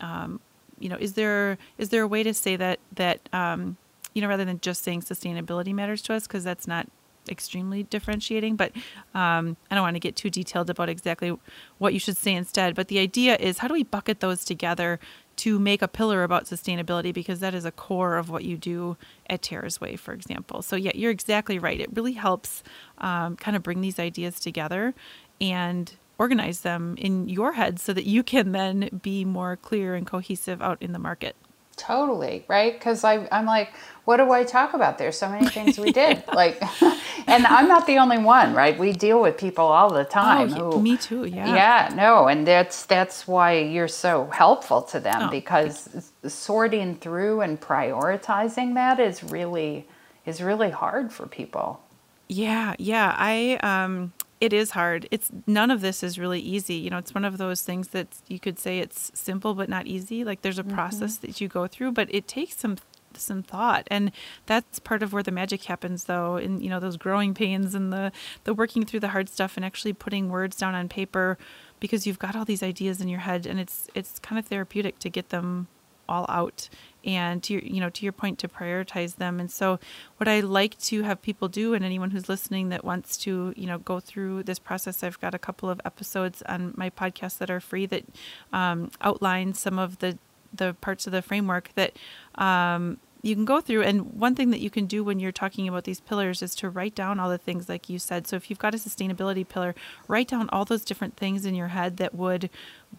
um, 0.00 0.40
you 0.78 0.88
know 0.88 0.96
is 0.98 1.14
there 1.14 1.58
is 1.78 1.90
there 1.90 2.02
a 2.02 2.08
way 2.08 2.22
to 2.22 2.34
say 2.34 2.56
that 2.56 2.78
that 2.94 3.28
um, 3.32 3.76
you 4.18 4.22
know, 4.22 4.28
rather 4.28 4.44
than 4.44 4.60
just 4.60 4.82
saying 4.82 5.02
sustainability 5.02 5.72
matters 5.72 6.02
to 6.02 6.12
us, 6.12 6.26
because 6.26 6.42
that's 6.42 6.66
not 6.66 6.88
extremely 7.28 7.84
differentiating. 7.84 8.56
But 8.56 8.72
um, 9.14 9.56
I 9.70 9.76
don't 9.76 9.82
want 9.82 9.94
to 9.94 10.00
get 10.00 10.16
too 10.16 10.28
detailed 10.28 10.70
about 10.70 10.88
exactly 10.88 11.36
what 11.78 11.94
you 11.94 12.00
should 12.00 12.16
say 12.16 12.34
instead. 12.34 12.74
But 12.74 12.88
the 12.88 12.98
idea 12.98 13.36
is 13.36 13.58
how 13.58 13.68
do 13.68 13.74
we 13.74 13.84
bucket 13.84 14.18
those 14.18 14.44
together 14.44 14.98
to 15.38 15.58
make 15.58 15.82
a 15.82 15.88
pillar 15.88 16.22
about 16.22 16.44
sustainability 16.44 17.12
because 17.12 17.40
that 17.40 17.54
is 17.54 17.64
a 17.64 17.70
core 17.70 18.16
of 18.16 18.28
what 18.30 18.44
you 18.44 18.56
do 18.56 18.96
at 19.28 19.42
Tera's 19.42 19.80
Whey, 19.80 19.96
for 19.96 20.12
example. 20.12 20.62
So, 20.62 20.76
yeah, 20.76 20.92
you're 20.94 21.10
exactly 21.10 21.58
right. 21.58 21.80
It 21.80 21.90
really 21.94 22.12
helps 22.12 22.62
um, 22.98 23.36
kind 23.36 23.56
of 23.56 23.62
bring 23.62 23.80
these 23.80 23.98
ideas 23.98 24.40
together 24.40 24.94
and 25.40 25.92
organize 26.18 26.60
them 26.60 26.96
in 26.98 27.28
your 27.28 27.52
head 27.52 27.78
so 27.78 27.92
that 27.92 28.04
you 28.04 28.22
can 28.22 28.52
then 28.52 29.00
be 29.02 29.24
more 29.24 29.56
clear 29.56 29.94
and 29.94 30.06
cohesive 30.06 30.60
out 30.60 30.78
in 30.80 30.92
the 30.92 30.98
market. 30.98 31.36
Totally, 31.78 32.44
right? 32.48 32.72
Because 32.72 33.04
I'm 33.04 33.46
like, 33.46 33.72
what 34.04 34.16
do 34.18 34.32
I 34.32 34.42
talk 34.42 34.74
about? 34.74 34.98
There's 34.98 35.18
so 35.18 35.28
many 35.28 35.48
things 35.48 35.78
we 35.78 35.92
did. 35.92 36.24
yeah. 36.26 36.34
Like, 36.34 36.62
and 37.26 37.46
I'm 37.46 37.68
not 37.68 37.86
the 37.86 37.98
only 37.98 38.18
one, 38.18 38.54
right? 38.54 38.78
We 38.78 38.92
deal 38.92 39.20
with 39.20 39.36
people 39.36 39.64
all 39.64 39.92
the 39.92 40.04
time. 40.04 40.54
Oh, 40.54 40.72
who, 40.72 40.82
me 40.82 40.96
too. 40.96 41.24
Yeah. 41.24 41.54
Yeah. 41.54 41.94
No, 41.94 42.26
and 42.28 42.46
that's 42.46 42.86
that's 42.86 43.28
why 43.28 43.58
you're 43.58 43.88
so 43.88 44.26
helpful 44.32 44.82
to 44.82 45.00
them 45.00 45.22
oh, 45.24 45.30
because 45.30 46.10
sorting 46.26 46.96
through 46.96 47.42
and 47.42 47.60
prioritizing 47.60 48.74
that 48.74 48.98
is 48.98 49.22
really 49.22 49.86
is 50.26 50.42
really 50.42 50.70
hard 50.70 51.12
for 51.12 51.26
people. 51.26 51.80
Yeah. 52.28 52.74
Yeah. 52.78 53.14
I 53.16 53.58
um 53.62 54.12
it 54.40 54.52
is 54.52 54.72
hard. 54.72 55.08
It's 55.10 55.30
none 55.46 55.70
of 55.70 55.80
this 55.80 56.02
is 56.02 56.18
really 56.18 56.40
easy. 56.40 56.74
You 56.74 56.90
know, 56.90 56.98
it's 56.98 57.14
one 57.14 57.24
of 57.24 57.38
those 57.38 57.62
things 57.62 57.88
that 57.88 58.08
you 58.28 58.38
could 58.38 58.58
say 58.58 58.78
it's 58.78 59.10
simple 59.14 59.54
but 59.54 59.68
not 59.68 59.86
easy. 59.86 60.24
Like 60.24 60.42
there's 60.42 60.58
a 60.58 60.62
mm-hmm. 60.62 60.74
process 60.74 61.16
that 61.18 61.40
you 61.40 61.48
go 61.48 61.66
through, 61.66 61.92
but 61.92 62.12
it 62.14 62.28
takes 62.28 62.56
some 62.56 62.76
some 63.16 63.42
thought 63.42 63.88
and 63.90 64.12
that's 64.46 64.78
part 64.78 65.02
of 65.02 65.12
where 65.12 65.24
the 65.24 65.32
magic 65.32 65.64
happens 65.64 66.04
though 66.04 66.36
in 66.36 66.60
you 66.60 66.68
know 66.68 66.78
those 66.78 66.96
growing 66.96 67.34
pains 67.34 67.74
and 67.74 67.92
the 67.92 68.12
the 68.44 68.54
working 68.54 68.84
through 68.84 69.00
the 69.00 69.08
hard 69.08 69.28
stuff 69.28 69.56
and 69.56 69.64
actually 69.64 69.92
putting 69.92 70.28
words 70.28 70.56
down 70.56 70.74
on 70.74 70.88
paper 70.88 71.36
because 71.80 72.06
you've 72.06 72.18
got 72.18 72.36
all 72.36 72.44
these 72.44 72.62
ideas 72.62 73.00
in 73.00 73.08
your 73.08 73.20
head 73.20 73.46
and 73.46 73.58
it's 73.58 73.88
it's 73.94 74.18
kind 74.20 74.38
of 74.38 74.46
therapeutic 74.46 74.98
to 75.00 75.08
get 75.08 75.30
them 75.30 75.66
all 76.08 76.26
out 76.28 76.68
and 77.08 77.42
to 77.42 77.54
your, 77.54 77.62
you 77.62 77.80
know 77.80 77.90
to 77.90 78.04
your 78.04 78.12
point 78.12 78.38
to 78.38 78.48
prioritize 78.48 79.16
them. 79.16 79.40
And 79.40 79.50
so 79.50 79.80
what 80.18 80.28
i 80.28 80.40
like 80.40 80.78
to 80.78 81.02
have 81.02 81.22
people 81.22 81.48
do 81.48 81.74
and 81.74 81.84
anyone 81.84 82.10
who's 82.10 82.28
listening 82.28 82.68
that 82.68 82.84
wants 82.84 83.16
to 83.16 83.54
you 83.56 83.66
know 83.66 83.78
go 83.78 84.00
through 84.00 84.42
this 84.42 84.58
process 84.58 85.02
i've 85.02 85.20
got 85.20 85.34
a 85.34 85.38
couple 85.38 85.70
of 85.70 85.80
episodes 85.84 86.42
on 86.42 86.74
my 86.76 86.90
podcast 86.90 87.38
that 87.38 87.50
are 87.50 87.60
free 87.60 87.86
that 87.86 88.04
um, 88.52 88.90
outline 89.00 89.54
some 89.54 89.78
of 89.78 89.98
the 90.00 90.18
the 90.52 90.74
parts 90.80 91.06
of 91.06 91.12
the 91.12 91.22
framework 91.22 91.70
that 91.74 91.92
um, 92.36 92.98
you 93.22 93.34
can 93.34 93.44
go 93.44 93.60
through. 93.60 93.82
And 93.82 94.14
one 94.14 94.34
thing 94.34 94.50
that 94.50 94.60
you 94.60 94.70
can 94.70 94.86
do 94.86 95.02
when 95.02 95.18
you're 95.18 95.32
talking 95.32 95.68
about 95.68 95.84
these 95.84 96.00
pillars 96.00 96.42
is 96.42 96.54
to 96.56 96.70
write 96.70 96.94
down 96.94 97.18
all 97.18 97.28
the 97.28 97.38
things 97.38 97.68
like 97.68 97.88
you 97.88 97.98
said. 97.98 98.26
So 98.26 98.36
if 98.36 98.48
you've 98.48 98.58
got 98.58 98.74
a 98.74 98.78
sustainability 98.78 99.46
pillar 99.46 99.74
write 100.06 100.28
down 100.28 100.48
all 100.50 100.64
those 100.64 100.84
different 100.84 101.16
things 101.16 101.44
in 101.44 101.54
your 101.54 101.68
head 101.68 101.96
that 101.98 102.14
would 102.14 102.50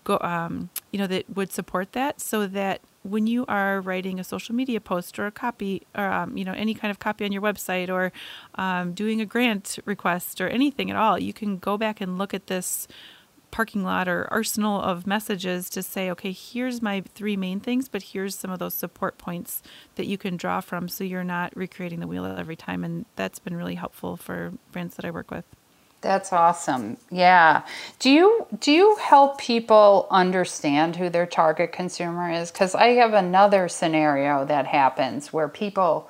go 0.03 0.19
um, 0.21 0.69
you 0.91 0.99
know 0.99 1.07
that 1.07 1.29
would 1.29 1.51
support 1.51 1.93
that 1.93 2.21
so 2.21 2.45
that 2.47 2.81
when 3.09 3.27
you 3.27 3.45
are 3.47 3.81
writing 3.81 4.19
a 4.19 4.23
social 4.23 4.55
media 4.55 4.79
post 4.79 5.17
or 5.19 5.25
a 5.25 5.31
copy 5.31 5.85
or 5.95 6.05
um, 6.05 6.37
you 6.37 6.45
know 6.45 6.53
any 6.53 6.73
kind 6.73 6.91
of 6.91 6.99
copy 6.99 7.25
on 7.25 7.31
your 7.31 7.41
website 7.41 7.89
or 7.89 8.11
um, 8.55 8.93
doing 8.93 9.21
a 9.21 9.25
grant 9.25 9.79
request 9.85 10.39
or 10.39 10.47
anything 10.47 10.89
at 10.89 10.95
all 10.95 11.17
you 11.19 11.33
can 11.33 11.57
go 11.57 11.77
back 11.77 12.01
and 12.01 12.17
look 12.17 12.33
at 12.33 12.47
this 12.47 12.87
parking 13.51 13.83
lot 13.83 14.07
or 14.07 14.27
arsenal 14.31 14.79
of 14.79 15.07
messages 15.07 15.69
to 15.69 15.81
say 15.81 16.11
okay 16.11 16.31
here's 16.31 16.81
my 16.81 17.01
three 17.15 17.35
main 17.35 17.59
things 17.59 17.89
but 17.89 18.03
here's 18.03 18.35
some 18.35 18.51
of 18.51 18.59
those 18.59 18.73
support 18.73 19.17
points 19.17 19.63
that 19.95 20.05
you 20.05 20.17
can 20.17 20.37
draw 20.37 20.61
from 20.61 20.87
so 20.87 21.03
you're 21.03 21.23
not 21.23 21.55
recreating 21.55 21.99
the 21.99 22.07
wheel 22.07 22.25
every 22.25 22.55
time. 22.55 22.83
And 22.83 23.05
that's 23.15 23.39
been 23.39 23.55
really 23.55 23.75
helpful 23.75 24.17
for 24.17 24.53
brands 24.71 24.95
that 24.95 25.05
i 25.05 25.11
work 25.11 25.31
with 25.31 25.45
that's 26.01 26.31
awesome. 26.31 26.97
Yeah. 27.11 27.63
Do 27.99 28.09
you 28.09 28.47
do 28.59 28.71
you 28.71 28.95
help 29.01 29.37
people 29.37 30.07
understand 30.09 30.95
who 30.95 31.09
their 31.09 31.25
target 31.25 31.71
consumer 31.71 32.31
is? 32.31 32.51
Cuz 32.51 32.75
I 32.75 32.89
have 32.93 33.13
another 33.13 33.67
scenario 33.67 34.45
that 34.45 34.67
happens 34.67 35.33
where 35.33 35.47
people 35.49 36.09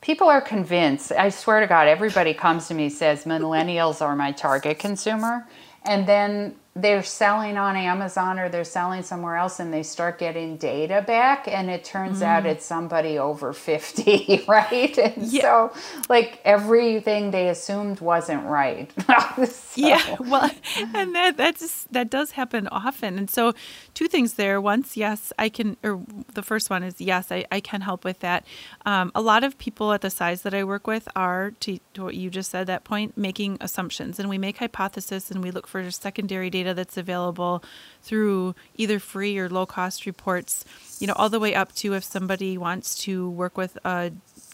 people 0.00 0.28
are 0.28 0.40
convinced. 0.40 1.12
I 1.12 1.28
swear 1.28 1.60
to 1.60 1.66
God, 1.66 1.86
everybody 1.88 2.32
comes 2.34 2.68
to 2.68 2.74
me 2.74 2.88
says 2.88 3.24
millennials 3.24 4.00
are 4.00 4.16
my 4.16 4.32
target 4.32 4.78
consumer. 4.78 5.46
And 5.84 6.06
then 6.06 6.56
they're 6.76 7.02
selling 7.02 7.58
on 7.58 7.74
Amazon 7.76 8.38
or 8.38 8.48
they're 8.48 8.62
selling 8.62 9.02
somewhere 9.02 9.34
else 9.36 9.58
and 9.58 9.74
they 9.74 9.82
start 9.82 10.20
getting 10.20 10.56
data 10.56 11.02
back 11.04 11.48
and 11.48 11.68
it 11.68 11.82
turns 11.82 12.20
mm. 12.20 12.24
out 12.24 12.46
it's 12.46 12.64
somebody 12.64 13.18
over 13.18 13.52
50, 13.52 14.44
right? 14.48 14.96
And 14.96 15.26
yeah. 15.26 15.40
so 15.40 15.72
like 16.08 16.40
everything 16.44 17.32
they 17.32 17.48
assumed 17.48 18.00
wasn't 18.00 18.44
right. 18.44 18.92
so. 19.46 19.80
Yeah. 19.80 20.16
Well, 20.20 20.48
and 20.94 21.12
that 21.16 21.36
that's 21.36 21.84
that 21.90 22.08
does 22.08 22.32
happen 22.32 22.68
often. 22.68 23.18
And 23.18 23.28
so 23.28 23.52
two 23.94 24.06
things 24.06 24.34
there. 24.34 24.60
Once, 24.60 24.96
yes, 24.96 25.32
I 25.38 25.48
can 25.48 25.76
or 25.82 26.00
the 26.34 26.42
first 26.42 26.70
one 26.70 26.84
is 26.84 27.00
yes, 27.00 27.32
I, 27.32 27.46
I 27.50 27.58
can 27.58 27.80
help 27.80 28.04
with 28.04 28.20
that. 28.20 28.44
Um, 28.86 29.10
a 29.14 29.20
lot 29.20 29.42
of 29.42 29.58
people 29.58 29.92
at 29.92 30.02
the 30.02 30.10
size 30.10 30.42
that 30.42 30.54
I 30.54 30.62
work 30.62 30.86
with 30.86 31.08
are 31.16 31.50
to, 31.60 31.80
to 31.94 32.04
what 32.04 32.14
you 32.14 32.30
just 32.30 32.52
said 32.52 32.68
that 32.68 32.84
point 32.84 33.18
making 33.18 33.58
assumptions 33.60 34.20
and 34.20 34.28
we 34.28 34.38
make 34.38 34.58
hypothesis 34.58 35.32
and 35.32 35.42
we 35.42 35.50
look 35.50 35.66
for 35.66 35.90
secondary 35.90 36.48
data 36.48 36.59
data 36.60 36.74
that's 36.74 36.96
available 36.96 37.62
through 38.02 38.54
either 38.76 38.98
free 38.98 39.38
or 39.38 39.48
low 39.48 39.66
cost 39.66 40.06
reports, 40.06 40.64
you 41.00 41.06
know, 41.06 41.14
all 41.16 41.28
the 41.28 41.40
way 41.40 41.54
up 41.54 41.74
to 41.74 41.94
if 41.94 42.04
somebody 42.04 42.58
wants 42.58 42.94
to 42.94 43.30
work 43.30 43.56
with 43.56 43.78
a, 43.84 44.12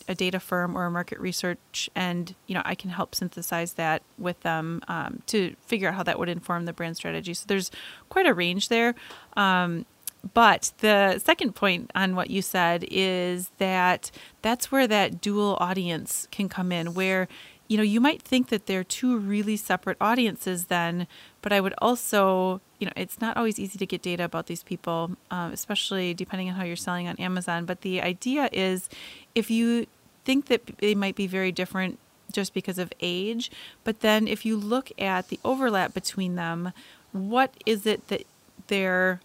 a 0.08 0.14
data 0.14 0.40
firm 0.40 0.76
or 0.76 0.86
a 0.86 0.90
market 0.90 1.18
research, 1.18 1.90
and 1.94 2.34
you 2.46 2.54
know, 2.54 2.62
I 2.64 2.74
can 2.74 2.90
help 2.90 3.14
synthesize 3.14 3.74
that 3.74 4.02
with 4.18 4.40
them 4.40 4.82
um, 4.88 5.22
to 5.26 5.54
figure 5.66 5.88
out 5.88 5.94
how 5.94 6.02
that 6.04 6.18
would 6.18 6.28
inform 6.28 6.64
the 6.64 6.72
brand 6.72 6.96
strategy. 6.96 7.34
So 7.34 7.44
there's 7.46 7.70
quite 8.08 8.26
a 8.26 8.34
range 8.34 8.68
there. 8.68 8.94
Um, 9.36 9.86
but 10.34 10.72
the 10.78 11.18
second 11.18 11.54
point 11.54 11.90
on 11.94 12.16
what 12.16 12.30
you 12.30 12.42
said 12.42 12.84
is 12.90 13.50
that 13.58 14.10
that's 14.42 14.72
where 14.72 14.88
that 14.88 15.20
dual 15.20 15.56
audience 15.60 16.26
can 16.30 16.48
come 16.48 16.72
in, 16.72 16.94
where 16.94 17.28
you 17.68 17.76
know, 17.76 17.82
you 17.82 18.00
might 18.00 18.22
think 18.22 18.48
that 18.48 18.66
they're 18.66 18.84
two 18.84 19.18
really 19.18 19.56
separate 19.56 19.96
audiences 20.00 20.66
then, 20.66 21.06
but 21.46 21.52
I 21.52 21.60
would 21.60 21.74
also, 21.78 22.60
you 22.80 22.86
know, 22.86 22.92
it's 22.96 23.20
not 23.20 23.36
always 23.36 23.60
easy 23.60 23.78
to 23.78 23.86
get 23.86 24.02
data 24.02 24.24
about 24.24 24.48
these 24.48 24.64
people, 24.64 25.12
um, 25.30 25.52
especially 25.52 26.12
depending 26.12 26.48
on 26.48 26.56
how 26.56 26.64
you're 26.64 26.74
selling 26.74 27.06
on 27.06 27.14
Amazon. 27.20 27.66
But 27.66 27.82
the 27.82 28.02
idea 28.02 28.48
is 28.52 28.88
if 29.36 29.48
you 29.48 29.86
think 30.24 30.46
that 30.46 30.66
they 30.78 30.92
might 30.96 31.14
be 31.14 31.28
very 31.28 31.52
different 31.52 32.00
just 32.32 32.52
because 32.52 32.80
of 32.80 32.92
age, 32.98 33.48
but 33.84 34.00
then 34.00 34.26
if 34.26 34.44
you 34.44 34.56
look 34.56 34.90
at 34.98 35.28
the 35.28 35.38
overlap 35.44 35.94
between 35.94 36.34
them, 36.34 36.72
what 37.12 37.54
is 37.64 37.86
it 37.86 38.08
that 38.08 38.24
they're, 38.66 39.20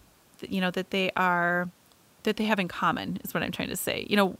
you 0.48 0.60
know, 0.60 0.70
that 0.70 0.90
they 0.90 1.10
are 1.16 1.70
that 2.22 2.36
they 2.36 2.44
have 2.44 2.60
in 2.60 2.68
common 2.68 3.18
is 3.24 3.34
what 3.34 3.42
I'm 3.42 3.50
trying 3.50 3.70
to 3.70 3.76
say. 3.76 4.06
You 4.08 4.16
know, 4.16 4.36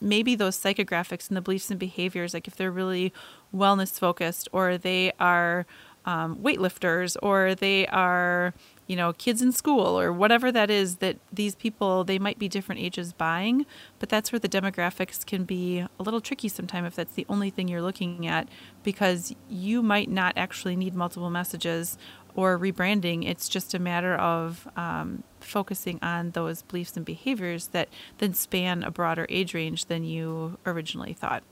maybe 0.00 0.34
those 0.34 0.56
psychographics 0.56 1.28
and 1.28 1.36
the 1.36 1.42
beliefs 1.42 1.70
and 1.70 1.78
behaviors, 1.78 2.32
like 2.32 2.48
if 2.48 2.56
they're 2.56 2.70
really 2.70 3.12
wellness 3.54 3.98
focused 3.98 4.48
or 4.50 4.78
they 4.78 5.12
are 5.20 5.66
um, 6.08 6.36
weightlifters 6.36 7.18
or 7.22 7.54
they 7.54 7.86
are 7.88 8.54
you 8.86 8.96
know 8.96 9.12
kids 9.12 9.42
in 9.42 9.52
school 9.52 10.00
or 10.00 10.10
whatever 10.10 10.50
that 10.50 10.70
is 10.70 10.96
that 10.96 11.18
these 11.30 11.54
people 11.54 12.02
they 12.02 12.18
might 12.18 12.38
be 12.38 12.48
different 12.48 12.80
ages 12.80 13.12
buying 13.12 13.66
but 13.98 14.08
that's 14.08 14.32
where 14.32 14.38
the 14.38 14.48
demographics 14.48 15.24
can 15.26 15.44
be 15.44 15.80
a 15.80 16.02
little 16.02 16.22
tricky 16.22 16.48
sometimes 16.48 16.86
if 16.86 16.96
that's 16.96 17.12
the 17.12 17.26
only 17.28 17.50
thing 17.50 17.68
you're 17.68 17.82
looking 17.82 18.26
at 18.26 18.48
because 18.82 19.34
you 19.50 19.82
might 19.82 20.08
not 20.08 20.32
actually 20.34 20.74
need 20.74 20.94
multiple 20.94 21.28
messages 21.28 21.98
or 22.34 22.56
rebranding. 22.56 23.28
It's 23.28 23.48
just 23.48 23.74
a 23.74 23.80
matter 23.80 24.14
of 24.14 24.68
um, 24.76 25.24
focusing 25.40 25.98
on 26.02 26.30
those 26.30 26.62
beliefs 26.62 26.96
and 26.96 27.04
behaviors 27.04 27.68
that 27.68 27.88
then 28.18 28.32
span 28.32 28.84
a 28.84 28.92
broader 28.92 29.26
age 29.28 29.54
range 29.54 29.86
than 29.86 30.04
you 30.04 30.56
originally 30.64 31.14
thought. 31.14 31.42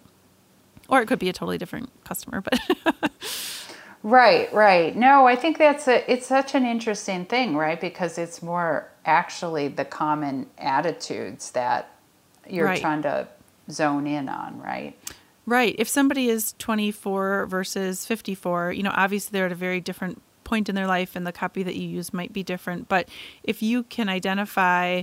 Or 0.88 1.02
it 1.02 1.06
could 1.06 1.18
be 1.18 1.28
a 1.28 1.32
totally 1.32 1.58
different 1.58 1.90
customer 2.04 2.40
but 2.40 2.60
Right, 4.06 4.52
right. 4.54 4.94
No, 4.94 5.26
I 5.26 5.34
think 5.34 5.58
that's 5.58 5.88
a 5.88 6.08
it's 6.08 6.28
such 6.28 6.54
an 6.54 6.64
interesting 6.64 7.24
thing, 7.24 7.56
right? 7.56 7.80
Because 7.80 8.18
it's 8.18 8.40
more 8.40 8.88
actually 9.04 9.66
the 9.66 9.84
common 9.84 10.46
attitudes 10.58 11.50
that 11.50 11.90
you're 12.48 12.66
Right. 12.66 12.80
trying 12.80 13.02
to 13.02 13.26
zone 13.68 14.06
in 14.06 14.28
on, 14.28 14.60
right? 14.60 14.96
Right. 15.44 15.74
If 15.76 15.88
somebody 15.88 16.28
is 16.28 16.54
24 16.58 17.46
versus 17.46 18.06
54, 18.06 18.70
you 18.74 18.84
know, 18.84 18.92
obviously 18.94 19.36
they're 19.36 19.46
at 19.46 19.52
a 19.52 19.56
very 19.56 19.80
different 19.80 20.22
point 20.44 20.68
in 20.68 20.76
their 20.76 20.86
life 20.86 21.16
and 21.16 21.26
the 21.26 21.32
copy 21.32 21.64
that 21.64 21.74
you 21.74 21.88
use 21.88 22.14
might 22.14 22.32
be 22.32 22.44
different. 22.44 22.88
But 22.88 23.08
if 23.42 23.60
you 23.60 23.82
can 23.82 24.08
identify 24.08 25.02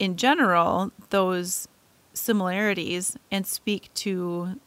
in 0.00 0.16
general 0.16 0.90
those 1.10 1.68
similarities 2.12 3.16
and 3.30 3.46
speak 3.46 3.94
to 3.94 4.58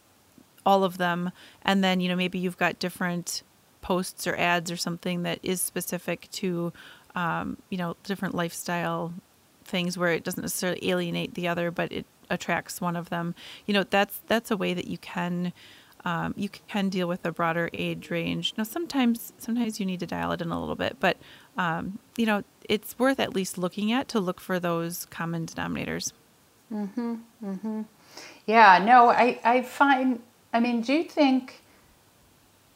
all 0.65 0.83
of 0.83 0.97
them, 0.97 1.31
and 1.63 1.83
then, 1.83 1.99
you 1.99 2.09
know, 2.09 2.15
maybe 2.15 2.39
you've 2.39 2.57
got 2.57 2.79
different 2.79 3.43
posts 3.81 4.25
or 4.27 4.35
ads 4.37 4.71
or 4.71 4.77
something 4.77 5.23
that 5.23 5.39
is 5.43 5.61
specific 5.61 6.29
to, 6.31 6.71
um, 7.15 7.57
you 7.69 7.77
know, 7.77 7.95
different 8.03 8.33
lifestyle 8.33 9.13
things 9.65 9.97
where 9.97 10.11
it 10.11 10.23
doesn't 10.23 10.41
necessarily 10.41 10.89
alienate 10.89 11.33
the 11.33 11.47
other, 11.47 11.71
but 11.71 11.91
it 11.91 12.05
attracts 12.29 12.81
one 12.81 12.95
of 12.95 13.09
them. 13.09 13.35
You 13.65 13.73
know, 13.73 13.83
that's 13.83 14.21
that's 14.27 14.51
a 14.51 14.57
way 14.57 14.73
that 14.73 14.87
you 14.87 14.97
can 14.97 15.53
um, 16.05 16.33
you 16.37 16.49
can 16.49 16.89
deal 16.89 17.07
with 17.07 17.25
a 17.25 17.31
broader 17.31 17.69
age 17.73 18.09
range. 18.09 18.53
Now, 18.57 18.63
sometimes 18.63 19.33
sometimes 19.37 19.79
you 19.79 19.85
need 19.85 19.99
to 20.01 20.05
dial 20.05 20.31
it 20.31 20.41
in 20.41 20.51
a 20.51 20.59
little 20.59 20.75
bit, 20.75 20.97
but 20.99 21.17
um, 21.57 21.99
you 22.17 22.25
know, 22.25 22.43
it's 22.67 22.97
worth 22.99 23.19
at 23.19 23.33
least 23.33 23.57
looking 23.57 23.91
at 23.91 24.07
to 24.09 24.19
look 24.19 24.39
for 24.39 24.59
those 24.59 25.05
common 25.05 25.45
denominators. 25.45 26.13
Mhm. 26.71 27.21
Mhm. 27.43 27.85
Yeah, 28.45 28.83
no, 28.83 29.09
I, 29.09 29.39
I 29.43 29.61
find, 29.61 30.21
I 30.53 30.59
mean, 30.59 30.81
do 30.81 30.93
you 30.93 31.03
think 31.03 31.61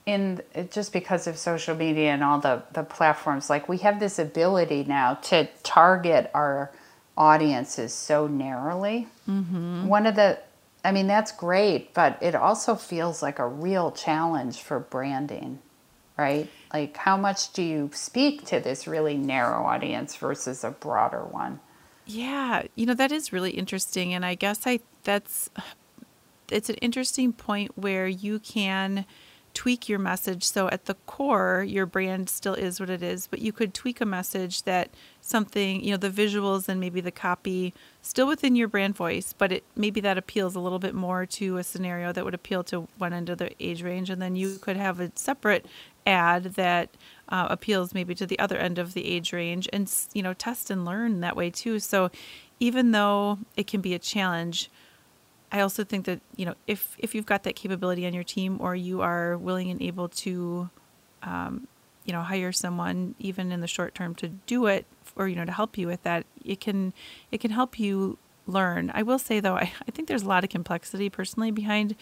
in 0.08 0.42
just 0.72 0.92
because 0.92 1.28
of 1.28 1.38
social 1.38 1.76
media 1.76 2.10
and 2.12 2.24
all 2.24 2.40
the, 2.40 2.64
the 2.74 2.84
platforms, 2.84 3.50
like 3.50 3.70
we 3.70 3.78
have 3.80 4.00
this 4.00 4.18
ability 4.18 4.84
now 4.86 5.16
to 5.16 5.48
target 5.64 6.32
our 6.34 6.72
audiences 7.16 7.94
so 7.94 8.26
narrowly? 8.26 9.08
Mm-hmm. 9.30 9.86
One 9.88 10.08
of 10.08 10.16
the, 10.16 10.40
I 10.84 10.92
mean, 10.92 11.08
that's 11.08 11.32
great, 11.32 11.94
but 11.94 12.18
it 12.22 12.34
also 12.34 12.76
feels 12.76 13.22
like 13.22 13.38
a 13.38 13.48
real 13.48 13.92
challenge 13.92 14.62
for 14.62 14.80
branding, 14.80 15.60
right? 16.18 16.50
Like, 16.74 16.98
how 16.98 17.18
much 17.18 17.54
do 17.54 17.62
you 17.62 17.90
speak 17.94 18.46
to 18.46 18.60
this 18.60 18.88
really 18.88 19.18
narrow 19.18 19.66
audience 19.66 20.16
versus 20.16 20.64
a 20.64 20.72
broader 20.72 21.24
one? 21.24 21.60
Yeah, 22.06 22.64
you 22.76 22.86
know 22.86 22.94
that 22.94 23.12
is 23.12 23.34
really 23.34 23.52
interesting, 23.52 24.14
and 24.14 24.26
I 24.26 24.36
guess 24.36 24.66
I 24.66 24.80
that's 25.04 25.50
it's 26.52 26.70
an 26.70 26.76
interesting 26.76 27.34
point 27.34 27.78
where 27.78 28.08
you 28.08 28.40
can 28.40 29.06
tweak 29.54 29.90
your 29.90 29.98
message. 29.98 30.44
So 30.44 30.70
at 30.70 30.86
the 30.86 30.94
core, 31.08 31.66
your 31.68 31.88
brand 31.88 32.30
still 32.30 32.54
is 32.54 32.80
what 32.80 32.92
it 32.92 33.02
is, 33.02 33.26
but 33.26 33.40
you 33.40 33.52
could 33.52 33.74
tweak 33.74 34.00
a 34.00 34.06
message 34.06 34.62
that 34.64 34.92
something, 35.20 35.84
you 35.84 35.90
know, 35.90 35.98
the 35.98 36.12
visuals 36.12 36.70
and 36.70 36.80
maybe 36.80 37.02
the 37.02 37.12
copy 37.12 37.74
still 38.04 38.28
within 38.28 38.56
your 38.56 38.68
brand 38.68 38.96
voice, 38.96 39.34
but 39.36 39.52
it 39.52 39.64
maybe 39.76 40.00
that 40.02 40.16
appeals 40.16 40.56
a 40.56 40.60
little 40.60 40.78
bit 40.78 40.94
more 40.94 41.26
to 41.26 41.58
a 41.58 41.64
scenario 41.64 42.12
that 42.12 42.24
would 42.24 42.36
appeal 42.36 42.64
to 42.66 42.88
one 43.00 43.14
end 43.14 43.30
of 43.30 43.40
the 43.40 43.52
age 43.60 43.82
range, 43.82 44.12
and 44.12 44.22
then 44.22 44.36
you 44.36 44.58
could 44.60 44.78
have 44.78 45.00
a 45.00 45.12
separate 45.16 45.66
ad 46.06 46.44
that 46.54 46.92
uh, 47.30 47.48
appeals 47.50 47.96
maybe 47.96 48.14
to 48.14 48.28
the 48.28 48.38
other 48.38 48.58
end 48.58 48.78
of 48.78 48.94
the 48.94 49.06
age 49.06 49.34
range, 49.34 49.68
and 49.74 49.92
you 50.14 50.22
know, 50.22 50.34
test 50.34 50.70
and 50.70 50.86
learn 50.86 51.20
that 51.22 51.36
way 51.36 51.50
too. 51.50 51.80
So 51.80 52.12
even 52.60 52.92
though 52.92 53.40
it 53.56 53.66
can 53.66 53.82
be 53.82 53.96
a 53.96 54.00
challenge, 54.00 54.70
I 55.52 55.62
also 55.62 55.84
think 55.84 56.06
that 56.06 56.22
you 56.36 56.46
know 56.46 56.56
if 56.66 56.96
if 57.00 57.16
you've 57.16 57.26
got 57.26 57.44
that 57.44 57.56
capability 57.56 58.06
on 58.06 58.14
your 58.14 58.24
team 58.24 58.58
or 58.60 58.76
you 58.76 59.02
are 59.02 59.38
willing 59.38 59.72
and 59.72 59.82
able 59.82 60.10
to, 60.10 60.70
um, 61.24 61.68
you 62.06 62.14
know, 62.14 62.22
hire 62.22 62.52
someone 62.52 63.16
even 63.20 63.52
in 63.52 63.62
the 63.62 63.68
short 63.68 63.96
term 63.96 64.14
to 64.16 64.28
do 64.28 64.66
it 64.66 64.86
or 65.16 65.28
you 65.28 65.36
know 65.36 65.46
to 65.46 65.52
help 65.52 65.78
you 65.78 65.88
with 65.88 66.04
that, 66.04 66.26
it 66.44 66.60
can 66.60 66.94
it 67.32 67.40
can 67.40 67.52
help 67.52 67.80
you 67.80 68.18
learn. 68.46 68.92
I 68.94 69.04
will 69.04 69.20
say 69.20 69.40
though, 69.40 69.56
I, 69.64 69.72
I 69.88 69.92
think 69.92 70.08
there's 70.08 70.24
a 70.24 70.28
lot 70.28 70.44
of 70.44 70.50
complexity 70.50 71.10
personally 71.10 71.52
behind 71.52 71.96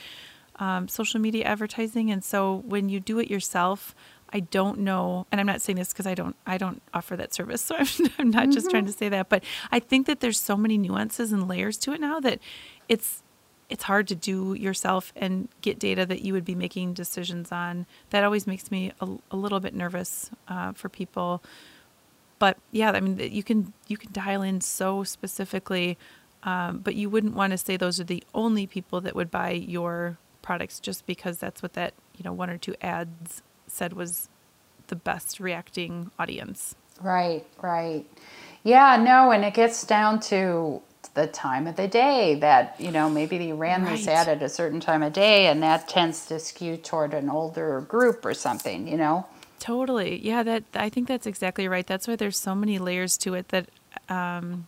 um, 0.58 0.88
social 0.88 1.20
media 1.20 1.46
advertising, 1.46 2.10
and 2.10 2.24
so 2.24 2.64
when 2.66 2.90
you 2.90 3.00
do 3.00 3.20
it 3.20 3.30
yourself. 3.30 3.96
I 4.34 4.40
don't 4.40 4.80
know, 4.80 5.28
and 5.32 5.40
I'm 5.40 5.46
not 5.46 5.62
saying 5.62 5.78
this 5.78 5.94
because 5.94 6.08
I 6.08 6.16
don't 6.16 6.36
I 6.48 6.58
don't 6.58 6.82
offer 6.94 7.16
that 7.16 7.34
service, 7.34 7.62
so 7.66 7.76
I'm, 7.78 7.88
I'm 8.18 8.30
not 8.32 8.50
just 8.50 8.70
trying 8.70 8.86
to 8.88 8.92
say 8.92 9.08
that. 9.08 9.30
But 9.30 9.44
I 9.72 9.80
think 9.80 10.08
that 10.08 10.20
there's 10.20 10.40
so 10.40 10.58
many 10.58 10.78
nuances 10.80 11.32
and 11.32 11.48
layers 11.48 11.78
to 11.78 11.94
it 11.94 12.02
now 12.02 12.20
that 12.20 12.40
it's 12.90 13.22
it's 13.70 13.84
hard 13.84 14.08
to 14.10 14.16
do 14.16 14.54
yourself 14.54 15.12
and 15.16 15.50
get 15.62 15.80
data 15.80 16.06
that 16.06 16.22
you 16.22 16.34
would 16.34 16.46
be 16.46 16.56
making 16.56 16.94
decisions 16.94 17.52
on. 17.52 17.86
That 18.12 18.24
always 18.24 18.46
makes 18.46 18.70
me 18.70 18.92
a, 19.02 19.08
a 19.32 19.36
little 19.36 19.60
bit 19.60 19.74
nervous 19.74 20.30
uh, 20.48 20.74
for 20.74 20.90
people. 20.90 21.44
But 22.38 22.58
yeah, 22.72 22.92
I 22.92 23.00
mean, 23.00 23.18
you 23.32 23.44
can 23.44 23.74
you 23.88 23.98
can 23.98 24.12
dial 24.12 24.42
in 24.42 24.62
so 24.62 25.04
specifically, 25.04 25.98
um, 26.44 26.80
but 26.80 26.96
you 26.96 27.10
wouldn't 27.10 27.34
want 27.34 27.52
to 27.52 27.58
say 27.58 27.78
those 27.78 28.00
are 28.00 28.04
the 28.06 28.24
only 28.34 28.68
people 28.68 29.02
that 29.02 29.16
would 29.16 29.32
buy 29.32 29.52
your 29.52 30.18
products 30.42 30.80
just 30.80 31.08
because 31.08 31.40
that's 31.40 31.64
what 31.64 31.74
that 31.74 31.94
you 32.18 32.24
know 32.24 32.34
one 32.34 32.50
or 32.50 32.58
two 32.58 32.76
ads 32.82 33.42
said 33.68 33.94
was 33.94 34.30
the 34.88 34.96
best 34.96 35.40
reacting 35.40 36.12
audience. 36.20 36.76
Right, 37.02 37.46
right. 37.62 38.06
Yeah, 38.64 38.98
no, 38.98 39.32
and 39.32 39.44
it 39.44 39.54
gets 39.54 39.86
down 39.86 40.20
to 40.22 40.82
the 41.16 41.28
time 41.28 41.66
of 41.66 41.76
the 41.76 41.88
day 41.88 42.36
that, 42.36 42.76
you 42.80 42.92
know, 42.92 43.10
maybe 43.10 43.38
you 43.38 43.56
ran 43.56 43.84
this 43.84 44.06
Right. 44.06 44.16
ad 44.16 44.28
at 44.28 44.44
a 44.44 44.50
certain 44.50 44.80
time 44.80 45.02
of 45.02 45.14
day 45.14 45.48
and 45.48 45.64
that 45.64 45.88
tends 45.88 46.26
to 46.28 46.40
skew 46.40 46.78
toward 46.78 47.14
an 47.14 47.30
older 47.30 47.82
group 47.82 48.26
or 48.26 48.34
something, 48.34 48.88
you 48.88 48.98
know? 48.98 49.26
Totally. 49.60 50.20
Yeah, 50.24 50.44
that 50.44 50.64
I 50.76 50.90
think 50.90 51.08
that's 51.08 51.26
exactly 51.26 51.68
right. 51.68 51.88
That's 51.88 52.08
why 52.08 52.18
there's 52.18 52.38
so 52.38 52.54
many 52.54 52.78
layers 52.78 53.18
to 53.20 53.34
it 53.34 53.48
that 53.50 53.70
um 54.10 54.68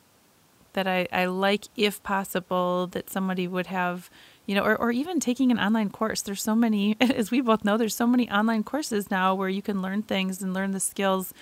that 0.74 0.88
I, 0.88 1.08
I 1.12 1.26
like 1.26 1.66
if 1.76 2.02
possible 2.04 2.88
that 2.88 3.10
somebody 3.10 3.48
would 3.48 3.68
have 3.68 4.10
you 4.46 4.54
know 4.56 4.64
or, 4.64 4.76
or 4.76 4.92
even 4.92 5.20
taking 5.20 5.52
an 5.52 5.60
online 5.60 5.90
course 5.90 6.22
there's 6.22 6.42
so 6.44 6.56
many 6.56 6.96
as 7.02 7.32
we 7.32 7.42
both 7.42 7.66
know 7.66 7.78
there's 7.78 7.96
so 7.96 8.06
many 8.08 8.30
online 8.30 8.64
courses 8.64 9.10
now 9.10 9.34
where 9.34 9.50
you 9.50 9.62
can 9.64 9.82
learn 9.82 10.04
things 10.04 10.42
and 10.42 10.54
learn 10.54 10.72
the 10.72 10.80
skills 10.80 11.34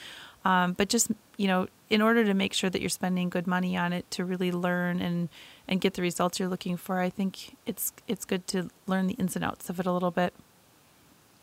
um, 0.46 0.74
but 0.74 0.90
just 0.90 1.12
you 1.38 1.48
know 1.48 1.68
in 1.90 2.02
order 2.02 2.24
to 2.26 2.34
make 2.34 2.54
sure 2.54 2.70
that 2.70 2.82
you're 2.82 2.90
spending 2.90 3.30
good 3.30 3.46
money 3.48 3.78
on 3.78 3.94
it 3.94 4.10
to 4.12 4.26
really 4.26 4.52
learn 4.52 5.00
and 5.02 5.30
and 5.68 5.82
get 5.82 5.94
the 5.94 6.02
results 6.02 6.40
you're 6.40 6.50
looking 6.50 6.78
for 6.78 7.00
i 7.00 7.10
think 7.10 7.56
it's 7.66 7.94
it's 8.08 8.26
good 8.26 8.48
to 8.48 8.70
learn 8.88 9.08
the 9.08 9.14
ins 9.16 9.36
and 9.36 9.46
outs 9.46 9.70
of 9.70 9.80
it 9.80 9.86
a 9.86 9.92
little 9.92 10.12
bit 10.12 10.34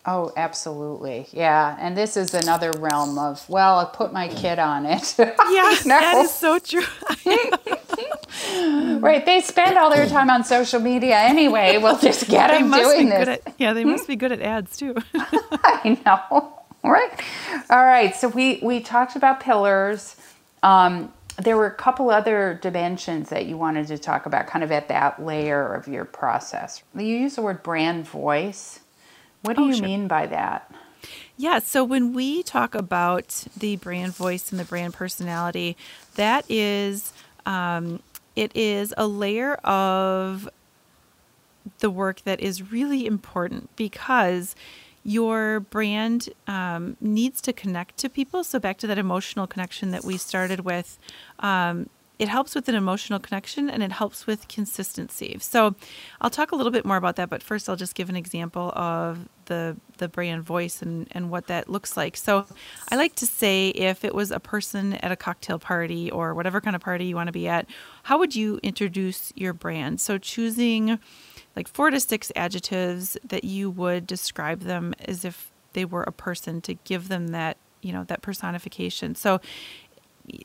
Oh, 0.04 0.32
absolutely. 0.36 1.28
Yeah. 1.30 1.76
And 1.78 1.96
this 1.96 2.16
is 2.16 2.34
another 2.34 2.72
realm 2.76 3.18
of, 3.18 3.48
well, 3.48 3.78
I 3.78 3.84
put 3.84 4.12
my 4.12 4.26
kid 4.26 4.58
on 4.58 4.84
it. 4.84 5.14
yeah 5.18 5.26
You 5.48 5.62
know? 5.62 5.74
that 5.84 6.22
is 6.24 6.32
so 6.34 6.58
true 6.58 6.82
right. 8.98 9.24
They 9.24 9.40
spend 9.42 9.78
all 9.78 9.90
their 9.90 10.08
time 10.08 10.28
on 10.28 10.42
social 10.44 10.80
media 10.80 11.16
anyway. 11.18 11.78
We'll 11.78 11.98
just 11.98 12.28
get 12.28 12.48
they 12.50 12.58
them 12.58 12.70
must 12.70 12.82
doing 12.82 13.06
be 13.06 13.10
this. 13.12 13.28
at 13.28 13.54
yeah 13.58 13.72
they 13.74 13.84
must 13.84 14.08
be 14.08 14.16
good 14.22 14.32
at 14.32 14.40
ads 14.40 14.76
too 14.76 14.96
I 15.14 15.98
know. 16.04 16.61
Right. 16.84 17.10
All 17.70 17.84
right. 17.84 18.14
So 18.14 18.28
we 18.28 18.60
we 18.62 18.80
talked 18.80 19.16
about 19.16 19.40
pillars. 19.40 20.16
Um, 20.62 21.12
there 21.38 21.56
were 21.56 21.66
a 21.66 21.74
couple 21.74 22.10
other 22.10 22.58
dimensions 22.62 23.30
that 23.30 23.46
you 23.46 23.56
wanted 23.56 23.86
to 23.88 23.98
talk 23.98 24.26
about, 24.26 24.46
kind 24.48 24.64
of 24.64 24.72
at 24.72 24.88
that 24.88 25.24
layer 25.24 25.74
of 25.74 25.88
your 25.88 26.04
process. 26.04 26.82
You 26.94 27.02
use 27.04 27.36
the 27.36 27.42
word 27.42 27.62
brand 27.62 28.06
voice. 28.06 28.80
What 29.42 29.56
do 29.56 29.62
Oh, 29.62 29.68
you 29.68 29.74
sure. 29.74 29.88
mean 29.88 30.08
by 30.08 30.26
that? 30.26 30.70
Yeah, 31.36 31.58
so 31.60 31.84
when 31.84 32.12
we 32.14 32.42
talk 32.42 32.74
about 32.74 33.46
the 33.56 33.76
brand 33.76 34.14
voice 34.14 34.50
and 34.50 34.60
the 34.60 34.64
brand 34.64 34.94
personality, 34.94 35.76
that 36.14 36.44
is, 36.48 37.12
um, 37.46 38.00
it 38.36 38.54
is 38.56 38.94
a 38.96 39.06
layer 39.08 39.54
of 39.64 40.48
the 41.80 41.90
work 41.90 42.22
that 42.22 42.40
is 42.40 42.70
really 42.72 43.06
important 43.06 43.74
because 43.76 44.54
your 45.04 45.60
brand 45.60 46.28
um, 46.46 46.96
needs 47.00 47.40
to 47.42 47.52
connect 47.52 47.96
to 47.98 48.08
people. 48.08 48.44
So 48.44 48.58
back 48.58 48.78
to 48.78 48.86
that 48.86 48.98
emotional 48.98 49.46
connection 49.46 49.90
that 49.90 50.04
we 50.04 50.16
started 50.16 50.60
with. 50.60 50.98
Um, 51.40 51.88
it 52.18 52.28
helps 52.28 52.54
with 52.54 52.68
an 52.68 52.76
emotional 52.76 53.18
connection 53.18 53.68
and 53.68 53.82
it 53.82 53.90
helps 53.90 54.28
with 54.28 54.46
consistency. 54.46 55.36
So 55.40 55.74
I'll 56.20 56.30
talk 56.30 56.52
a 56.52 56.54
little 56.54 56.70
bit 56.70 56.84
more 56.84 56.96
about 56.96 57.16
that, 57.16 57.28
but 57.28 57.42
first 57.42 57.68
I'll 57.68 57.74
just 57.74 57.96
give 57.96 58.08
an 58.08 58.14
example 58.14 58.70
of 58.76 59.28
the 59.46 59.76
the 59.98 60.08
brand 60.08 60.44
voice 60.44 60.82
and, 60.82 61.08
and 61.10 61.30
what 61.30 61.48
that 61.48 61.68
looks 61.68 61.96
like. 61.96 62.16
So 62.16 62.46
I 62.90 62.96
like 62.96 63.16
to 63.16 63.26
say 63.26 63.70
if 63.70 64.04
it 64.04 64.14
was 64.14 64.30
a 64.30 64.38
person 64.38 64.94
at 64.94 65.10
a 65.10 65.16
cocktail 65.16 65.58
party 65.58 66.12
or 66.12 66.32
whatever 66.32 66.60
kind 66.60 66.76
of 66.76 66.82
party 66.82 67.06
you 67.06 67.16
want 67.16 67.26
to 67.26 67.32
be 67.32 67.48
at, 67.48 67.66
how 68.04 68.18
would 68.18 68.36
you 68.36 68.60
introduce 68.62 69.32
your 69.34 69.52
brand? 69.52 70.00
So 70.00 70.16
choosing 70.16 71.00
like 71.56 71.68
four 71.68 71.90
to 71.90 72.00
six 72.00 72.32
adjectives 72.34 73.16
that 73.24 73.44
you 73.44 73.70
would 73.70 74.06
describe 74.06 74.60
them 74.60 74.94
as 75.04 75.24
if 75.24 75.50
they 75.72 75.84
were 75.84 76.02
a 76.02 76.12
person 76.12 76.60
to 76.62 76.74
give 76.74 77.08
them 77.08 77.28
that, 77.28 77.56
you 77.80 77.92
know, 77.92 78.04
that 78.04 78.22
personification. 78.22 79.14
So 79.14 79.40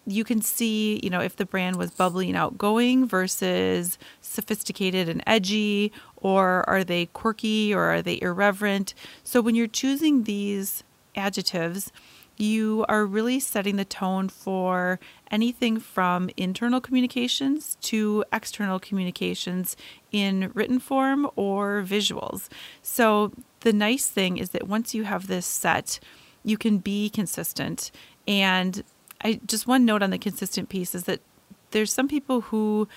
you 0.05 0.23
can 0.23 0.41
see, 0.41 0.99
you 1.03 1.09
know, 1.09 1.21
if 1.21 1.35
the 1.35 1.45
brand 1.45 1.75
was 1.75 1.91
bubbly 1.91 2.29
and 2.29 2.37
outgoing 2.37 3.07
versus 3.07 3.97
sophisticated 4.21 5.07
and 5.07 5.23
edgy, 5.27 5.91
or 6.15 6.67
are 6.67 6.83
they 6.83 7.05
quirky 7.07 7.73
or 7.73 7.83
are 7.83 8.01
they 8.01 8.19
irreverent? 8.21 8.93
So 9.23 9.41
when 9.41 9.55
you're 9.55 9.67
choosing 9.67 10.23
these 10.23 10.83
adjectives, 11.15 11.91
you 12.39 12.85
are 12.87 13.05
really 13.05 13.39
setting 13.39 13.75
the 13.75 13.85
tone 13.85 14.29
for 14.29 14.99
anything 15.31 15.79
from 15.79 16.29
internal 16.37 16.79
communications 16.81 17.77
to 17.81 18.23
external 18.31 18.79
communications 18.79 19.75
in 20.11 20.51
written 20.53 20.79
form 20.79 21.29
or 21.35 21.83
visuals. 21.85 22.49
So, 22.81 23.31
the 23.61 23.73
nice 23.73 24.07
thing 24.07 24.37
is 24.37 24.51
that 24.51 24.67
once 24.67 24.93
you 24.93 25.03
have 25.03 25.27
this 25.27 25.45
set, 25.45 25.99
you 26.43 26.57
can 26.57 26.77
be 26.77 27.09
consistent. 27.09 27.91
And 28.27 28.83
I 29.21 29.39
just 29.45 29.67
one 29.67 29.85
note 29.85 30.03
on 30.03 30.11
the 30.11 30.17
consistent 30.17 30.69
piece 30.69 30.93
is 30.93 31.05
that 31.05 31.21
there's 31.71 31.91
some 31.91 32.07
people 32.07 32.41
who 32.41 32.87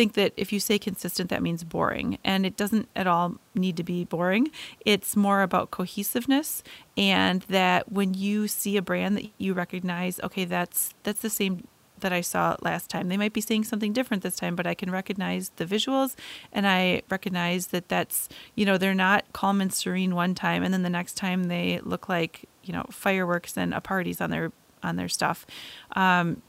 think 0.00 0.14
that 0.14 0.32
if 0.34 0.50
you 0.50 0.60
say 0.60 0.78
consistent, 0.78 1.28
that 1.28 1.42
means 1.42 1.62
boring. 1.62 2.16
And 2.24 2.46
it 2.46 2.56
doesn't 2.56 2.88
at 2.96 3.06
all 3.06 3.34
need 3.54 3.76
to 3.76 3.82
be 3.82 4.06
boring. 4.06 4.50
It's 4.86 5.14
more 5.14 5.42
about 5.42 5.70
cohesiveness 5.70 6.62
and 6.96 7.42
that 7.42 7.92
when 7.92 8.14
you 8.14 8.48
see 8.48 8.78
a 8.78 8.82
brand 8.82 9.18
that 9.18 9.26
you 9.36 9.52
recognize, 9.52 10.18
okay, 10.20 10.46
that's 10.46 10.94
that's 11.02 11.20
the 11.20 11.28
same 11.28 11.68
that 11.98 12.14
I 12.14 12.22
saw 12.22 12.56
last 12.62 12.88
time. 12.88 13.08
They 13.08 13.18
might 13.18 13.34
be 13.34 13.42
saying 13.42 13.64
something 13.64 13.92
different 13.92 14.22
this 14.22 14.36
time, 14.36 14.56
but 14.56 14.66
I 14.66 14.72
can 14.72 14.90
recognize 14.90 15.50
the 15.56 15.66
visuals 15.66 16.16
and 16.50 16.66
I 16.66 17.02
recognize 17.10 17.66
that 17.66 17.90
that's, 17.90 18.30
you 18.54 18.64
know, 18.64 18.78
they're 18.78 18.94
not 18.94 19.30
calm 19.34 19.60
and 19.60 19.70
serene 19.70 20.14
one 20.14 20.34
time 20.34 20.62
and 20.62 20.72
then 20.72 20.82
the 20.82 20.88
next 20.88 21.18
time 21.18 21.44
they 21.44 21.78
look 21.82 22.08
like, 22.08 22.46
you 22.64 22.72
know, 22.72 22.86
fireworks 22.90 23.58
and 23.58 23.74
a 23.74 23.82
parties 23.82 24.22
on 24.22 24.30
their 24.30 24.50
on 24.82 24.96
their 24.96 25.10
stuff. 25.10 25.44
Um, 25.92 26.40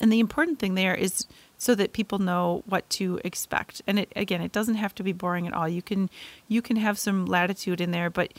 and 0.00 0.12
the 0.12 0.18
important 0.18 0.58
thing 0.58 0.74
there 0.74 0.96
is 0.96 1.26
so 1.62 1.76
that 1.76 1.92
people 1.92 2.18
know 2.18 2.64
what 2.66 2.90
to 2.90 3.20
expect. 3.24 3.82
And 3.86 4.00
it, 4.00 4.12
again, 4.16 4.42
it 4.42 4.50
doesn't 4.50 4.74
have 4.74 4.96
to 4.96 5.04
be 5.04 5.12
boring 5.12 5.46
at 5.46 5.54
all. 5.54 5.68
You 5.68 5.80
can 5.80 6.10
you 6.48 6.60
can 6.60 6.74
have 6.74 6.98
some 6.98 7.24
latitude 7.24 7.80
in 7.80 7.92
there, 7.92 8.10
but 8.10 8.32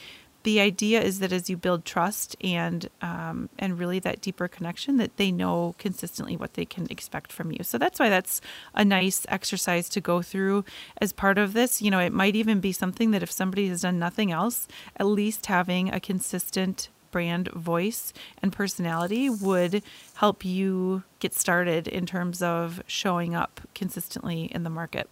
the 0.43 0.59
idea 0.59 1.01
is 1.01 1.19
that 1.19 1.31
as 1.31 1.49
you 1.49 1.55
build 1.55 1.85
trust 1.85 2.35
and 2.41 2.89
um, 3.01 3.47
and 3.57 3.79
really 3.79 3.99
that 3.99 4.19
deeper 4.19 4.49
connection, 4.49 4.97
that 4.97 5.15
they 5.15 5.31
know 5.31 5.73
consistently 5.77 6.35
what 6.35 6.55
they 6.55 6.65
can 6.65 6.85
expect 6.89 7.31
from 7.31 7.53
you. 7.53 7.63
So 7.63 7.77
that's 7.77 7.97
why 7.97 8.09
that's 8.09 8.41
a 8.73 8.83
nice 8.83 9.25
exercise 9.29 9.87
to 9.89 10.01
go 10.01 10.21
through 10.21 10.65
as 10.99 11.13
part 11.13 11.37
of 11.37 11.53
this. 11.53 11.81
You 11.81 11.91
know, 11.91 11.99
it 11.99 12.11
might 12.11 12.35
even 12.35 12.59
be 12.59 12.73
something 12.73 13.11
that 13.11 13.23
if 13.23 13.31
somebody 13.31 13.69
has 13.69 13.83
done 13.83 13.99
nothing 13.99 14.33
else, 14.33 14.67
at 14.97 15.05
least 15.05 15.45
having 15.45 15.87
a 15.87 16.01
consistent 16.01 16.89
brand 17.13 17.47
voice 17.53 18.11
and 18.41 18.51
personality 18.51 19.29
would 19.29 19.81
help 20.15 20.43
you 20.43 21.03
get 21.19 21.33
started 21.33 21.87
in 21.87 22.05
terms 22.05 22.41
of 22.41 22.83
showing 22.87 23.33
up 23.33 23.61
consistently 23.73 24.45
in 24.53 24.63
the 24.63 24.69
market. 24.69 25.09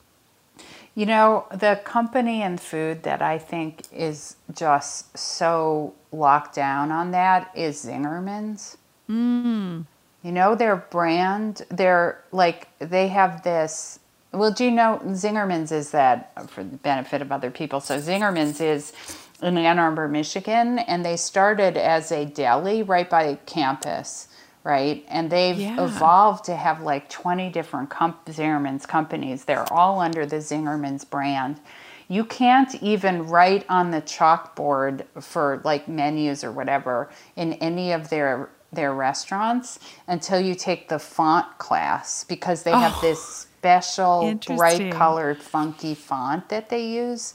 You 0.93 1.06
know, 1.06 1.45
the 1.54 1.80
company 1.86 2.41
and 2.41 2.60
food 2.60 3.04
that 3.04 3.22
I 3.22 3.38
think 3.38 3.84
is 3.93 4.36
just 4.54 5.18
so 5.18 5.93
locked 6.12 6.56
down 6.56 6.91
on 6.91 7.12
that 7.12 7.49
is 7.56 7.86
Zingerman's. 7.86 8.78
Mm. 9.10 9.86
You 10.24 10.32
know, 10.32 10.56
their 10.56 10.76
brand, 10.76 11.66
they're 11.70 12.22
like, 12.32 12.68
they 12.80 13.08
have 13.08 13.43
this. 13.43 13.99
Well, 14.34 14.52
do 14.52 14.66
you 14.66 14.72
know 14.72 15.02
Zingerman's 15.06 15.72
is 15.72 15.91
that 15.91 16.49
for 16.49 16.64
the 16.64 16.78
benefit 16.78 17.22
of 17.22 17.32
other 17.32 17.52
people? 17.52 17.80
So, 17.80 17.99
Zingerman's 17.99 18.60
is 18.62 18.93
in 19.42 19.58
Ann 19.58 19.80
Arbor, 19.80 20.08
Michigan, 20.08 20.80
and 20.80 21.04
they 21.04 21.18
started 21.18 21.78
as 21.78 22.12
a 22.12 22.26
deli 22.26 22.84
right 22.84 23.10
by 23.10 23.36
campus, 23.46 24.28
right? 24.64 25.04
And 25.08 25.30
they've 25.30 25.58
yeah. 25.58 25.84
evolved 25.84 26.46
to 26.46 26.56
have 26.56 26.82
like 26.82 27.10
20 27.10 27.50
different 27.50 27.89
comp- 27.89 28.26
Zingerman's 28.26 28.86
companies. 28.86 29.46
They're 29.46 29.72
all 29.74 30.00
under 30.00 30.26
the 30.26 30.38
Zingerman's 30.38 31.06
brand. 31.06 31.60
You 32.08 32.26
can't 32.26 32.76
even 32.84 33.28
write 33.28 33.66
on 33.70 33.92
the 33.92 34.02
chalkboard 34.02 35.06
for 35.22 35.62
like 35.64 35.88
menus 35.88 36.44
or 36.44 36.52
whatever 36.52 37.10
in 37.36 37.54
any 37.54 37.94
of 37.94 38.10
their 38.10 38.50
their 38.74 38.94
restaurants 38.94 39.80
until 40.08 40.39
you 40.39 40.56
take 40.56 40.88
the 40.88 41.00
font 41.00 41.58
class 41.58 42.24
because 42.24 42.64
they 42.64 42.72
have 42.72 42.94
oh, 42.96 43.02
this 43.02 43.48
special 43.62 44.34
bright 44.48 44.92
colored 44.94 45.42
funky 45.42 45.94
font 45.94 46.48
that 46.50 46.70
they 46.70 46.88
use 46.88 47.34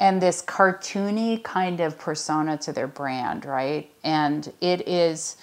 and 0.00 0.20
this 0.20 0.42
cartoony 0.42 1.42
kind 1.42 1.78
of 1.80 1.98
persona 1.98 2.56
to 2.56 2.72
their 2.72 2.88
brand, 2.88 3.44
right? 3.44 3.90
And 4.02 4.52
it 4.60 4.88
is 4.88 5.36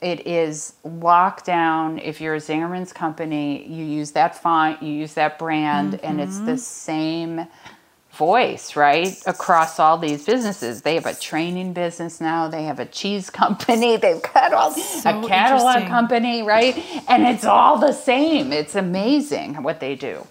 it 0.00 0.28
is 0.28 0.74
locked 0.84 1.44
down. 1.44 1.98
If 1.98 2.20
you're 2.20 2.36
a 2.36 2.38
Zingerman's 2.38 2.92
company, 2.92 3.66
you 3.66 3.84
use 3.84 4.12
that 4.12 4.40
font, 4.40 4.80
you 4.80 4.92
use 4.92 5.14
that 5.14 5.40
brand, 5.40 5.94
mm-hmm. 5.94 6.06
and 6.06 6.20
it's 6.20 6.38
the 6.38 6.52
mm-hmm. 6.52 6.56
same 6.56 7.46
voice, 8.12 8.76
right? 8.76 9.20
Across 9.26 9.80
all 9.80 9.98
these 9.98 10.24
businesses. 10.24 10.82
They 10.82 10.94
have 10.94 11.06
a 11.06 11.14
training 11.14 11.72
business 11.72 12.20
now, 12.20 12.46
they 12.46 12.62
have 12.62 12.78
a 12.78 12.86
cheese 12.86 13.28
company, 13.42 13.96
they've 13.96 14.22
got 14.22 14.52
all 14.52 14.70
so 14.70 15.24
a 15.24 15.28
catalog 15.28 15.88
company, 15.88 16.44
right? 16.44 16.78
And 17.08 17.26
it's 17.26 17.44
all 17.44 17.78
the 17.78 17.92
same. 17.92 18.52
It's 18.52 18.76
amazing 18.76 19.62
what 19.64 19.80
they 19.80 19.96
do. 19.96 20.24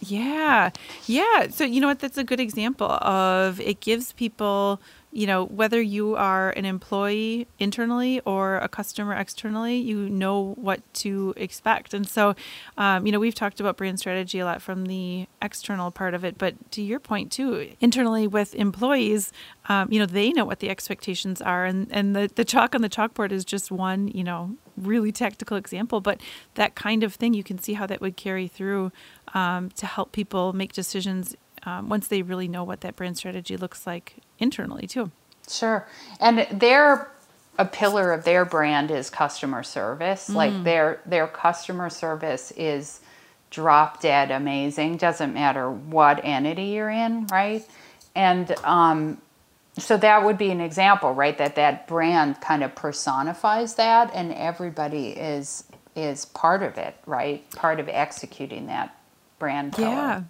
Yeah. 0.00 0.70
Yeah. 1.06 1.48
So, 1.50 1.64
you 1.64 1.80
know 1.80 1.88
what? 1.88 2.00
That's 2.00 2.18
a 2.18 2.24
good 2.24 2.40
example 2.40 2.90
of 2.90 3.60
it 3.60 3.80
gives 3.80 4.12
people 4.12 4.80
you 5.12 5.26
know, 5.26 5.44
whether 5.46 5.80
you 5.80 6.14
are 6.14 6.50
an 6.50 6.64
employee 6.64 7.48
internally 7.58 8.20
or 8.20 8.58
a 8.58 8.68
customer 8.68 9.14
externally, 9.14 9.76
you 9.76 10.08
know 10.08 10.52
what 10.56 10.82
to 10.94 11.34
expect. 11.36 11.94
And 11.94 12.08
so, 12.08 12.36
um, 12.78 13.06
you 13.06 13.12
know, 13.12 13.18
we've 13.18 13.34
talked 13.34 13.58
about 13.58 13.76
brand 13.76 13.98
strategy 13.98 14.38
a 14.38 14.44
lot 14.44 14.62
from 14.62 14.86
the 14.86 15.26
external 15.42 15.90
part 15.90 16.14
of 16.14 16.24
it, 16.24 16.38
but 16.38 16.54
to 16.72 16.82
your 16.82 17.00
point 17.00 17.32
too, 17.32 17.72
internally 17.80 18.28
with 18.28 18.54
employees, 18.54 19.32
um, 19.68 19.90
you 19.90 19.98
know, 19.98 20.06
they 20.06 20.30
know 20.30 20.44
what 20.44 20.60
the 20.60 20.70
expectations 20.70 21.42
are, 21.42 21.64
and 21.64 21.88
and 21.90 22.14
the 22.14 22.30
the 22.34 22.44
chalk 22.44 22.74
on 22.74 22.82
the 22.82 22.88
chalkboard 22.88 23.32
is 23.32 23.44
just 23.44 23.70
one, 23.70 24.08
you 24.08 24.24
know, 24.24 24.56
really 24.80 25.12
tactical 25.12 25.56
example, 25.56 26.00
but 26.00 26.20
that 26.54 26.74
kind 26.74 27.02
of 27.02 27.14
thing, 27.14 27.34
you 27.34 27.44
can 27.44 27.58
see 27.58 27.74
how 27.74 27.86
that 27.86 28.00
would 28.00 28.16
carry 28.16 28.48
through 28.48 28.92
um, 29.34 29.70
to 29.70 29.86
help 29.86 30.12
people 30.12 30.52
make 30.52 30.72
decisions 30.72 31.36
um, 31.64 31.88
once 31.88 32.08
they 32.08 32.22
really 32.22 32.48
know 32.48 32.64
what 32.64 32.80
that 32.80 32.96
brand 32.96 33.16
strategy 33.16 33.56
looks 33.56 33.86
like 33.86 34.16
internally 34.38 34.86
too. 34.86 35.10
Sure, 35.48 35.86
and 36.20 36.46
their 36.50 37.10
a 37.58 37.64
pillar 37.64 38.12
of 38.12 38.24
their 38.24 38.44
brand 38.44 38.90
is 38.90 39.10
customer 39.10 39.62
service. 39.62 40.30
Mm. 40.30 40.34
Like 40.34 40.64
their 40.64 41.00
their 41.04 41.26
customer 41.26 41.90
service 41.90 42.52
is 42.56 43.00
drop 43.50 44.00
dead 44.00 44.30
amazing. 44.30 44.96
Doesn't 44.96 45.34
matter 45.34 45.70
what 45.70 46.24
entity 46.24 46.66
you're 46.66 46.90
in, 46.90 47.26
right? 47.26 47.66
And 48.14 48.50
um, 48.64 49.20
so 49.80 49.96
that 49.96 50.24
would 50.24 50.38
be 50.38 50.50
an 50.50 50.60
example, 50.60 51.12
right? 51.12 51.36
That 51.38 51.56
that 51.56 51.86
brand 51.86 52.40
kind 52.40 52.62
of 52.62 52.74
personifies 52.74 53.74
that, 53.74 54.10
and 54.14 54.32
everybody 54.32 55.08
is 55.08 55.64
is 55.96 56.24
part 56.24 56.62
of 56.62 56.78
it, 56.78 56.96
right? 57.06 57.48
Part 57.52 57.80
of 57.80 57.88
executing 57.88 58.66
that 58.66 58.96
brand. 59.38 59.72
Color. 59.72 59.88
Yeah. 59.88 60.22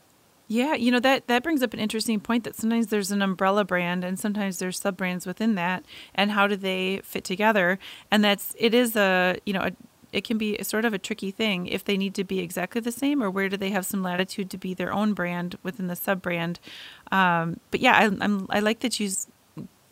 Yeah, 0.53 0.75
you 0.75 0.91
know 0.91 0.99
that 0.99 1.29
that 1.29 1.45
brings 1.45 1.63
up 1.63 1.75
an 1.75 1.79
interesting 1.79 2.19
point 2.19 2.43
that 2.43 2.57
sometimes 2.57 2.89
there's 2.89 3.13
an 3.13 3.23
umbrella 3.23 3.65
brand 3.65 4.03
and 4.03 4.19
sometimes 4.19 4.59
there's 4.59 4.81
sub 4.81 4.97
brands 4.97 5.25
within 5.25 5.55
that, 5.55 5.85
and 6.13 6.33
how 6.33 6.49
do 6.49 6.57
they 6.57 7.03
fit 7.05 7.23
together? 7.23 7.79
And 8.11 8.25
that's 8.25 8.57
it 8.59 8.75
is 8.75 8.97
a 8.97 9.39
you 9.47 9.53
know 9.53 9.61
a, 9.61 9.73
it 10.13 10.25
can 10.25 10.39
be 10.39 10.61
sort 10.65 10.85
of 10.85 10.93
a 10.93 10.99
tricky 10.99 11.31
thing 11.31 11.69
if 11.69 11.85
they 11.85 11.97
need 11.97 12.17
to 12.17 12.25
be 12.25 12.41
exactly 12.41 12.81
the 12.81 12.91
same 12.91 13.23
or 13.23 13.31
where 13.31 13.49
do 13.49 13.57
they 13.57 13.71
have 13.71 13.87
some 13.87 14.03
latitude 14.03 14.51
to 14.51 14.59
be 14.59 14.75
their 14.75 14.93
own 14.93 15.15
brand 15.15 15.57
within 15.63 15.87
the 15.87 15.95
sub 15.95 16.21
brand. 16.21 16.59
Um, 17.13 17.61
but 17.71 17.79
yeah, 17.79 17.97
I, 17.97 18.05
I'm 18.07 18.49
I 18.51 18.59
like 18.59 18.81
that 18.81 18.99
you 18.99 19.09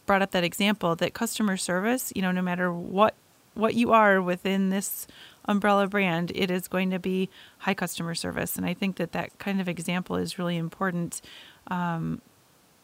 brought 0.09 0.23
up 0.23 0.33
that 0.33 0.43
example 0.43 0.97
that 0.97 1.15
customer 1.15 1.57
service, 1.57 2.13
you 2.17 2.23
know, 2.23 2.33
no 2.33 2.43
matter 2.43 2.73
what 2.73 3.15
what 3.55 3.75
you 3.75 3.93
are 3.93 4.21
within 4.23 4.71
this 4.71 5.07
umbrella 5.45 5.87
brand, 5.87 6.33
it 6.35 6.51
is 6.51 6.67
going 6.67 6.91
to 6.91 6.99
be 6.99 7.29
high 7.59 7.75
customer 7.75 8.15
service. 8.15 8.57
And 8.57 8.65
I 8.65 8.75
think 8.75 8.97
that 8.97 9.13
that 9.13 9.39
kind 9.39 9.61
of 9.61 9.69
example 9.69 10.17
is 10.17 10.39
really 10.39 10.57
important. 10.57 11.21
Um, 11.69 12.23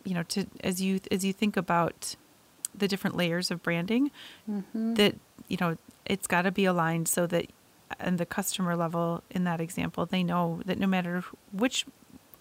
you 0.04 0.14
know, 0.14 0.22
to 0.24 0.46
as 0.62 0.82
you 0.82 1.00
as 1.10 1.24
you 1.24 1.32
think 1.32 1.56
about 1.56 2.14
the 2.76 2.86
different 2.86 3.16
layers 3.16 3.50
of 3.50 3.62
branding, 3.62 4.10
mm-hmm. 4.48 4.94
that 4.94 5.16
you 5.48 5.56
know 5.60 5.76
it's 6.04 6.26
got 6.26 6.42
to 6.42 6.52
be 6.52 6.66
aligned 6.66 7.08
so 7.08 7.26
that 7.26 7.46
and 7.98 8.18
the 8.18 8.26
customer 8.26 8.76
level 8.76 9.22
in 9.30 9.44
that 9.44 9.60
example, 9.60 10.04
they 10.04 10.22
know 10.22 10.60
that 10.66 10.78
no 10.78 10.86
matter 10.86 11.24
which 11.52 11.86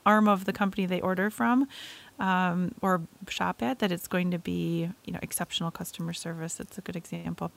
arm 0.05 0.27
of 0.27 0.45
the 0.45 0.53
company 0.53 0.85
they 0.85 1.01
order 1.01 1.29
from 1.29 1.67
um, 2.19 2.73
or 2.81 3.01
shop 3.27 3.61
at, 3.61 3.79
that 3.79 3.91
it's 3.91 4.07
going 4.07 4.31
to 4.31 4.39
be 4.39 4.89
you 5.05 5.13
know 5.13 5.19
exceptional 5.21 5.71
customer 5.71 6.13
service. 6.13 6.59
It's 6.59 6.77
a 6.77 6.81
good 6.81 6.95
example. 6.95 7.51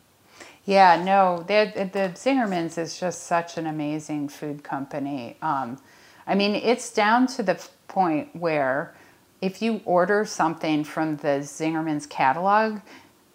Yeah, 0.64 1.02
no, 1.02 1.44
the, 1.48 1.72
the 1.92 2.10
Zingerman's 2.14 2.76
is 2.76 3.00
just 3.00 3.22
such 3.22 3.56
an 3.56 3.66
amazing 3.66 4.28
food 4.28 4.62
company. 4.62 5.38
Um, 5.40 5.78
I 6.26 6.34
mean, 6.34 6.54
it's 6.54 6.92
down 6.92 7.26
to 7.28 7.42
the 7.42 7.58
point 7.88 8.36
where 8.36 8.94
if 9.40 9.62
you 9.62 9.80
order 9.86 10.26
something 10.26 10.84
from 10.84 11.16
the 11.18 11.40
Zingerman's 11.40 12.06
catalog, 12.06 12.80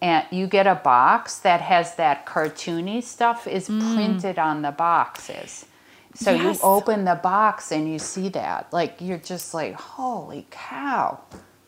and 0.00 0.26
you 0.32 0.48
get 0.48 0.66
a 0.66 0.74
box 0.74 1.38
that 1.38 1.60
has 1.60 1.94
that 1.94 2.26
cartoony 2.26 3.02
stuff 3.02 3.46
is 3.46 3.68
mm. 3.68 3.94
printed 3.94 4.36
on 4.36 4.62
the 4.62 4.72
boxes. 4.72 5.64
So 6.14 6.32
yes. 6.32 6.56
you 6.56 6.62
open 6.62 7.04
the 7.04 7.14
box 7.14 7.72
and 7.72 7.90
you 7.90 7.98
see 7.98 8.28
that. 8.30 8.72
Like 8.72 9.00
you're 9.00 9.18
just 9.18 9.54
like, 9.54 9.74
holy 9.74 10.46
cow. 10.50 11.20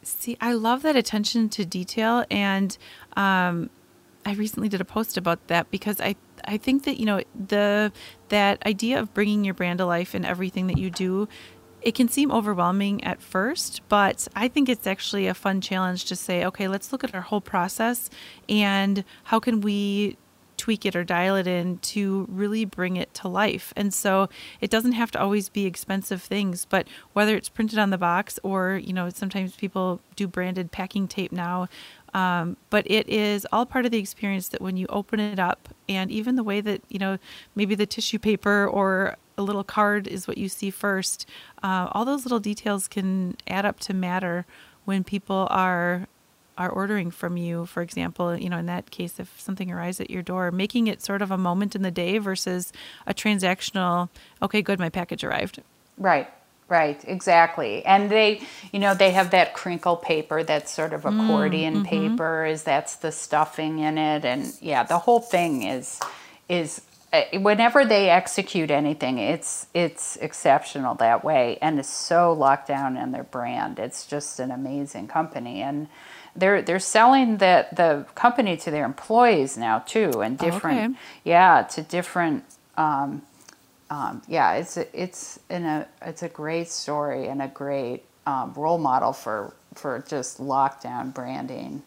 See, 0.02 0.36
I 0.40 0.52
love 0.52 0.82
that 0.82 0.96
attention 0.96 1.48
to 1.50 1.64
detail 1.64 2.24
and 2.30 2.76
um, 3.16 3.70
I 4.26 4.34
recently 4.34 4.68
did 4.68 4.80
a 4.80 4.84
post 4.84 5.16
about 5.16 5.46
that 5.48 5.70
because 5.70 6.00
I 6.00 6.16
I 6.46 6.58
think 6.58 6.84
that 6.84 6.98
you 6.98 7.06
know 7.06 7.22
the 7.34 7.92
that 8.28 8.64
idea 8.66 9.00
of 9.00 9.14
bringing 9.14 9.44
your 9.44 9.54
brand 9.54 9.78
to 9.78 9.86
life 9.86 10.14
in 10.14 10.24
everything 10.24 10.66
that 10.66 10.78
you 10.78 10.90
do 10.90 11.28
it 11.84 11.94
can 11.94 12.08
seem 12.08 12.32
overwhelming 12.32 13.04
at 13.04 13.20
first, 13.20 13.82
but 13.90 14.26
I 14.34 14.48
think 14.48 14.70
it's 14.70 14.86
actually 14.86 15.26
a 15.26 15.34
fun 15.34 15.60
challenge 15.60 16.06
to 16.06 16.16
say, 16.16 16.42
okay, 16.46 16.66
let's 16.66 16.92
look 16.92 17.04
at 17.04 17.14
our 17.14 17.20
whole 17.20 17.42
process 17.42 18.08
and 18.48 19.04
how 19.24 19.38
can 19.38 19.60
we 19.60 20.16
tweak 20.64 20.86
it 20.86 20.96
or 20.96 21.04
dial 21.04 21.36
it 21.36 21.46
in 21.46 21.76
to 21.76 22.26
really 22.30 22.64
bring 22.64 22.96
it 22.96 23.12
to 23.12 23.28
life. 23.28 23.70
And 23.76 23.92
so 23.92 24.30
it 24.62 24.70
doesn't 24.70 24.92
have 24.92 25.10
to 25.10 25.20
always 25.20 25.50
be 25.50 25.66
expensive 25.66 26.22
things, 26.22 26.64
but 26.64 26.88
whether 27.12 27.36
it's 27.36 27.50
printed 27.50 27.78
on 27.78 27.90
the 27.90 27.98
box 27.98 28.38
or, 28.42 28.80
you 28.82 28.94
know, 28.94 29.10
sometimes 29.10 29.56
people 29.56 30.00
do 30.16 30.26
branded 30.26 30.72
packing 30.72 31.06
tape 31.06 31.32
now. 31.32 31.68
Um, 32.14 32.56
but 32.70 32.90
it 32.90 33.06
is 33.10 33.46
all 33.52 33.66
part 33.66 33.84
of 33.84 33.90
the 33.90 33.98
experience 33.98 34.48
that 34.48 34.62
when 34.62 34.78
you 34.78 34.86
open 34.88 35.20
it 35.20 35.38
up 35.38 35.68
and 35.86 36.10
even 36.10 36.34
the 36.34 36.42
way 36.42 36.62
that, 36.62 36.80
you 36.88 36.98
know, 36.98 37.18
maybe 37.54 37.74
the 37.74 37.84
tissue 37.84 38.18
paper 38.18 38.66
or 38.66 39.18
a 39.36 39.42
little 39.42 39.64
card 39.64 40.08
is 40.08 40.26
what 40.26 40.38
you 40.38 40.48
see 40.48 40.70
first. 40.70 41.28
Uh, 41.62 41.88
all 41.92 42.06
those 42.06 42.24
little 42.24 42.40
details 42.40 42.88
can 42.88 43.36
add 43.46 43.66
up 43.66 43.80
to 43.80 43.92
matter 43.92 44.46
when 44.86 45.04
people 45.04 45.46
are 45.50 46.06
are 46.56 46.70
ordering 46.70 47.10
from 47.10 47.36
you 47.36 47.66
for 47.66 47.82
example 47.82 48.36
you 48.36 48.48
know 48.48 48.58
in 48.58 48.66
that 48.66 48.90
case 48.90 49.18
if 49.18 49.40
something 49.40 49.70
arrives 49.70 50.00
at 50.00 50.10
your 50.10 50.22
door 50.22 50.50
making 50.50 50.86
it 50.86 51.02
sort 51.02 51.22
of 51.22 51.30
a 51.30 51.38
moment 51.38 51.74
in 51.74 51.82
the 51.82 51.90
day 51.90 52.18
versus 52.18 52.72
a 53.06 53.14
transactional 53.14 54.08
okay 54.42 54.62
good 54.62 54.78
my 54.78 54.88
package 54.88 55.24
arrived 55.24 55.62
right 55.98 56.30
right 56.68 57.04
exactly 57.06 57.84
and 57.84 58.10
they 58.10 58.40
you 58.72 58.78
know 58.78 58.94
they 58.94 59.10
have 59.10 59.30
that 59.30 59.52
crinkle 59.52 59.96
paper 59.96 60.42
that's 60.42 60.72
sort 60.72 60.92
of 60.92 61.04
accordion 61.04 61.74
mm, 61.74 61.86
mm-hmm. 61.86 62.10
paper 62.10 62.44
is 62.44 62.62
that's 62.62 62.96
the 62.96 63.12
stuffing 63.12 63.80
in 63.80 63.98
it 63.98 64.24
and 64.24 64.56
yeah 64.60 64.82
the 64.82 64.98
whole 64.98 65.20
thing 65.20 65.62
is 65.62 66.00
is 66.48 66.80
uh, 67.14 67.38
whenever 67.38 67.84
they 67.84 68.10
execute 68.10 68.72
anything, 68.72 69.18
it's 69.18 69.68
it's 69.72 70.16
exceptional 70.16 70.96
that 70.96 71.22
way, 71.22 71.58
and 71.62 71.78
it's 71.78 71.88
so 71.88 72.32
locked 72.32 72.66
down 72.66 72.96
in 72.96 73.12
their 73.12 73.22
brand. 73.22 73.78
It's 73.78 74.04
just 74.04 74.40
an 74.40 74.50
amazing 74.50 75.06
company, 75.06 75.62
and 75.62 75.86
they're 76.36 76.62
they're 76.62 76.78
selling 76.78 77.38
the 77.38 77.66
the 77.72 78.06
company 78.14 78.56
to 78.58 78.70
their 78.70 78.84
employees 78.84 79.56
now 79.56 79.80
too, 79.80 80.20
and 80.20 80.38
different, 80.38 80.92
okay. 80.92 81.00
yeah, 81.24 81.62
to 81.62 81.82
different. 81.82 82.44
Um, 82.76 83.22
um, 83.90 84.22
yeah, 84.26 84.54
it's 84.54 84.76
a, 84.76 85.00
it's 85.00 85.38
in 85.50 85.64
a 85.64 85.86
it's 86.02 86.22
a 86.22 86.28
great 86.28 86.68
story 86.68 87.28
and 87.28 87.40
a 87.40 87.48
great 87.48 88.04
um, 88.26 88.52
role 88.54 88.78
model 88.78 89.12
for 89.12 89.54
for 89.74 90.04
just 90.08 90.40
lockdown 90.40 91.12
branding 91.12 91.82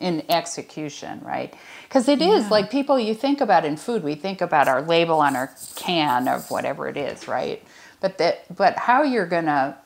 in 0.00 0.24
execution, 0.28 1.20
right? 1.22 1.54
Because 1.84 2.08
it 2.08 2.20
is 2.20 2.44
yeah. 2.44 2.50
like 2.50 2.70
people 2.70 2.98
you 2.98 3.14
think 3.14 3.40
about 3.40 3.64
in 3.64 3.76
food, 3.76 4.02
we 4.02 4.16
think 4.16 4.40
about 4.40 4.66
our 4.66 4.82
label 4.82 5.20
on 5.20 5.36
our 5.36 5.54
can 5.76 6.26
of 6.26 6.50
whatever 6.50 6.88
it 6.88 6.96
is, 6.96 7.28
right? 7.28 7.62
But 8.00 8.18
that 8.18 8.44
but 8.54 8.76
how 8.76 9.02
you're 9.02 9.26
gonna 9.26 9.78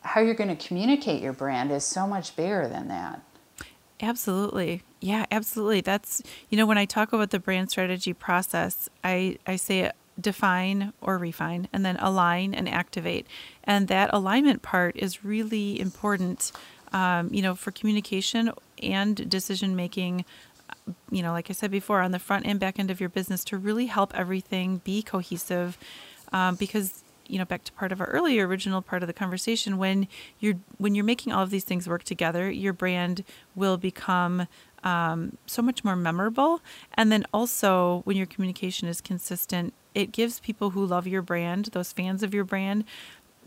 how 0.00 0.22
you're 0.22 0.34
gonna 0.34 0.56
communicate 0.56 1.20
your 1.22 1.34
brand 1.34 1.70
is 1.70 1.84
so 1.84 2.06
much 2.06 2.34
bigger 2.36 2.66
than 2.68 2.88
that. 2.88 3.20
Absolutely. 4.02 4.82
Yeah, 5.00 5.26
absolutely. 5.30 5.80
That's 5.80 6.22
you 6.48 6.56
know 6.56 6.66
when 6.66 6.78
I 6.78 6.84
talk 6.84 7.12
about 7.12 7.30
the 7.30 7.38
brand 7.38 7.70
strategy 7.70 8.12
process, 8.12 8.88
I 9.04 9.38
I 9.46 9.56
say 9.56 9.90
define 10.20 10.92
or 11.00 11.16
refine 11.18 11.68
and 11.72 11.84
then 11.84 11.96
align 11.98 12.54
and 12.54 12.68
activate. 12.68 13.26
And 13.64 13.88
that 13.88 14.10
alignment 14.12 14.62
part 14.62 14.96
is 14.96 15.24
really 15.24 15.80
important 15.80 16.52
um, 16.92 17.32
you 17.32 17.40
know, 17.40 17.54
for 17.54 17.70
communication 17.70 18.50
and 18.82 19.28
decision 19.30 19.76
making 19.76 20.24
you 21.10 21.22
know, 21.22 21.32
like 21.32 21.50
I 21.50 21.52
said 21.52 21.70
before, 21.70 22.00
on 22.00 22.12
the 22.12 22.18
front 22.18 22.46
and 22.46 22.58
back 22.58 22.78
end 22.78 22.90
of 22.90 23.00
your 23.00 23.08
business 23.08 23.44
to 23.44 23.58
really 23.58 23.86
help 23.86 24.16
everything 24.16 24.78
be 24.84 25.02
cohesive. 25.02 25.78
Um, 26.32 26.54
because 26.56 26.99
you 27.30 27.38
know, 27.38 27.44
back 27.44 27.64
to 27.64 27.72
part 27.72 27.92
of 27.92 28.00
our 28.00 28.08
earlier 28.08 28.46
original 28.46 28.82
part 28.82 29.02
of 29.02 29.06
the 29.06 29.12
conversation, 29.12 29.78
when 29.78 30.08
you're 30.38 30.56
when 30.78 30.94
you're 30.94 31.04
making 31.04 31.32
all 31.32 31.42
of 31.42 31.50
these 31.50 31.64
things 31.64 31.88
work 31.88 32.02
together, 32.02 32.50
your 32.50 32.72
brand 32.72 33.24
will 33.54 33.76
become 33.76 34.46
um, 34.82 35.36
so 35.46 35.62
much 35.62 35.84
more 35.84 35.96
memorable. 35.96 36.60
And 36.94 37.12
then 37.12 37.24
also, 37.32 38.02
when 38.04 38.16
your 38.16 38.26
communication 38.26 38.88
is 38.88 39.00
consistent, 39.00 39.74
it 39.94 40.12
gives 40.12 40.40
people 40.40 40.70
who 40.70 40.84
love 40.84 41.06
your 41.06 41.22
brand, 41.22 41.66
those 41.66 41.92
fans 41.92 42.22
of 42.22 42.32
your 42.32 42.44
brand, 42.44 42.84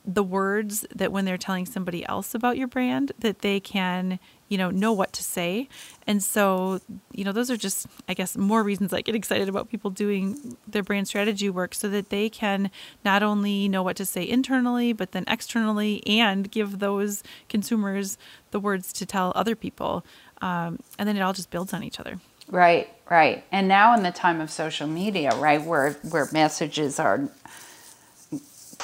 the 0.06 0.24
words 0.24 0.86
that 0.94 1.12
when 1.12 1.26
they're 1.26 1.38
telling 1.38 1.66
somebody 1.66 2.06
else 2.08 2.36
about 2.36 2.58
your 2.58 2.68
brand 2.68 3.14
that 3.20 3.40
they 3.40 3.60
can 3.60 4.20
you 4.54 4.58
know 4.58 4.70
know 4.70 4.94
what 4.94 5.12
to 5.14 5.24
say. 5.24 5.68
And 6.06 6.22
so 6.22 6.80
you 7.12 7.24
know 7.24 7.32
those 7.32 7.50
are 7.50 7.58
just 7.58 7.88
i 8.08 8.14
guess 8.14 8.38
more 8.38 8.62
reasons 8.62 8.94
i 8.94 9.02
get 9.02 9.16
excited 9.16 9.50
about 9.50 9.70
people 9.70 9.90
doing 9.90 10.58
their 10.68 10.84
brand 10.84 11.08
strategy 11.08 11.50
work 11.50 11.74
so 11.74 11.90
that 11.90 12.10
they 12.10 12.30
can 12.30 12.70
not 13.04 13.24
only 13.24 13.68
know 13.68 13.82
what 13.82 13.96
to 13.96 14.06
say 14.06 14.28
internally 14.28 14.94
but 14.94 15.12
then 15.12 15.24
externally 15.28 16.06
and 16.06 16.52
give 16.52 16.80
those 16.80 17.24
consumers 17.50 18.18
the 18.52 18.60
words 18.60 18.94
to 18.94 19.06
tell 19.06 19.32
other 19.36 19.56
people. 19.56 20.06
Um, 20.42 20.80
and 21.00 21.08
then 21.08 21.18
it 21.18 21.22
all 21.22 21.34
just 21.34 21.50
builds 21.50 21.74
on 21.74 21.84
each 21.84 22.00
other. 22.00 22.20
Right 22.48 22.94
right. 23.10 23.44
And 23.52 23.68
now 23.68 23.96
in 23.96 24.04
the 24.04 24.12
time 24.12 24.42
of 24.42 24.52
social 24.52 24.88
media 24.88 25.36
right 25.36 25.64
where 25.64 25.94
where 26.12 26.28
messages 26.32 27.00
are 27.00 27.30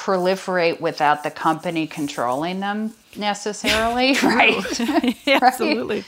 proliferate 0.00 0.80
without 0.80 1.22
the 1.22 1.30
company 1.30 1.86
controlling 1.86 2.60
them 2.60 2.94
necessarily, 3.16 4.12
right? 4.22 5.26
yeah, 5.26 5.40
Absolutely. 5.42 6.04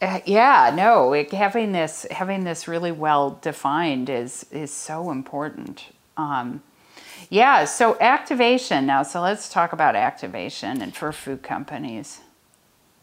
Uh, 0.00 0.20
yeah, 0.26 0.72
no, 0.76 1.12
it, 1.14 1.32
having 1.32 1.72
this 1.72 2.06
having 2.10 2.44
this 2.44 2.68
really 2.68 2.92
well 2.92 3.38
defined 3.42 4.10
is 4.10 4.46
is 4.52 4.70
so 4.72 5.10
important. 5.10 5.86
Um, 6.16 6.62
yeah, 7.30 7.64
so 7.64 7.96
activation 8.00 8.86
now. 8.86 9.02
So 9.02 9.20
let's 9.22 9.48
talk 9.48 9.72
about 9.72 9.96
activation 9.96 10.82
and 10.82 10.94
for 10.94 11.10
food 11.12 11.42
companies. 11.42 12.20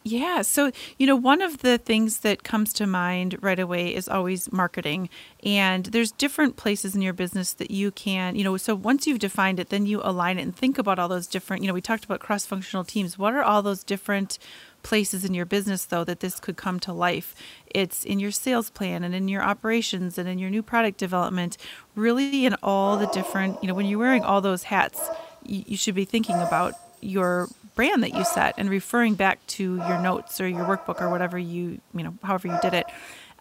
Yeah. 0.08 0.44
So, 0.44 0.72
you 1.00 1.08
know, 1.08 1.16
one 1.16 1.42
of 1.42 1.64
the 1.64 1.80
things 1.80 2.20
that 2.20 2.44
comes 2.44 2.74
to 2.74 2.86
mind 2.86 3.38
right 3.42 3.58
away 3.58 3.94
is 3.94 4.08
always 4.08 4.52
marketing. 4.52 5.10
And 5.44 5.86
there's 5.88 6.12
different 6.12 6.58
places 6.58 6.94
in 6.94 7.02
your 7.02 7.12
business 7.12 7.54
that 7.54 7.72
you 7.72 7.90
can, 7.90 8.36
you 8.36 8.44
know, 8.44 8.56
so 8.56 8.76
once 8.76 9.08
you've 9.08 9.18
defined 9.18 9.60
it, 9.60 9.70
then 9.70 9.88
you 9.88 10.02
align 10.04 10.38
it 10.38 10.44
and 10.44 10.56
think 10.56 10.78
about 10.78 11.00
all 11.00 11.08
those 11.08 11.26
different, 11.26 11.64
you 11.64 11.68
know, 11.68 11.74
we 11.74 11.82
talked 11.82 12.06
about 12.06 12.20
cross 12.20 12.46
functional 12.46 12.84
teams. 12.84 13.18
What 13.18 13.34
are 13.34 13.42
all 13.42 13.64
those 13.64 13.84
different 13.84 14.38
places 14.84 15.26
in 15.26 15.34
your 15.34 15.48
business, 15.48 15.86
though, 15.86 16.04
that 16.04 16.20
this 16.20 16.40
could 16.40 16.56
come 16.56 16.80
to 16.82 16.94
life? 16.94 17.34
It's 17.66 18.04
in 18.04 18.20
your 18.20 18.30
sales 18.30 18.70
plan 18.70 19.04
and 19.04 19.16
in 19.16 19.28
your 19.28 19.42
operations 19.42 20.20
and 20.20 20.30
in 20.30 20.38
your 20.38 20.52
new 20.52 20.62
product 20.62 21.00
development, 21.00 21.58
really 21.96 22.46
in 22.46 22.54
all 22.62 22.96
the 22.98 23.08
different, 23.08 23.58
you 23.64 23.68
know, 23.68 23.74
when 23.74 23.88
you're 23.88 23.98
wearing 23.98 24.24
all 24.24 24.40
those 24.40 24.62
hats, 24.66 25.02
you, 25.44 25.78
should 25.78 25.96
be 25.96 26.06
thinking 26.06 26.36
about 26.36 26.76
your 27.02 27.48
brand 27.76 28.02
that 28.04 28.14
you 28.14 28.24
set 28.24 28.56
and 28.58 28.70
referring 28.70 29.16
back 29.16 29.46
to 29.48 29.76
your 29.76 30.00
notes 30.00 30.42
or 30.42 30.48
your 30.48 30.66
workbook 30.66 31.02
or 31.02 31.10
whatever 31.10 31.38
you, 31.38 31.80
you 31.94 32.04
know, 32.04 32.14
however 32.24 32.48
you 32.48 32.58
did 32.62 32.74
it. 32.74 32.86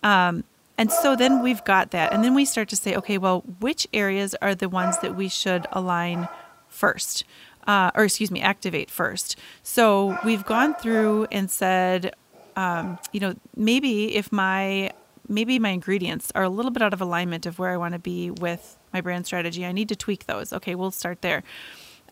Um, 0.03 0.45
and 0.77 0.91
so 0.91 1.15
then 1.15 1.43
we've 1.43 1.65
got 1.65 1.93
that. 1.93 2.13
And 2.13 2.25
then 2.25 2.35
we 2.35 2.45
start 2.45 2.69
to 2.71 2.77
say, 2.77 2.97
okay, 2.97 3.17
well, 3.17 3.41
which 3.61 3.87
areas 3.93 4.35
are 4.43 4.55
the 4.55 4.69
ones 4.69 4.99
that 4.99 5.15
we 5.15 5.29
should 5.29 5.67
align 5.73 6.29
first? 6.69 7.25
Uh, 7.67 7.91
or 7.95 8.05
excuse 8.05 8.31
me, 8.31 8.41
activate 8.41 8.91
first. 8.91 9.39
So 9.63 10.19
we've 10.25 10.45
gone 10.45 10.75
through 10.75 11.29
and 11.31 11.51
said, 11.51 12.15
um, 12.57 12.99
you 13.13 13.21
know, 13.21 13.35
maybe 13.57 14.17
if 14.17 14.31
my 14.31 14.93
maybe 15.27 15.59
my 15.59 15.71
ingredients 15.71 16.31
are 16.35 16.43
a 16.43 16.51
little 16.51 16.71
bit 16.71 16.83
out 16.83 16.93
of 16.93 17.01
alignment 17.01 17.47
of 17.47 17.59
where 17.59 17.71
I 17.71 17.79
want 17.79 17.95
to 17.95 17.99
be 17.99 18.31
with 18.31 18.77
my 18.93 19.01
brand 19.01 19.25
strategy, 19.25 19.65
I 19.65 19.73
need 19.73 19.89
to 19.89 19.97
tweak 19.97 20.27
those. 20.27 20.53
Okay, 20.53 20.75
we'll 20.75 20.91
start 20.91 21.23
there. 21.23 21.43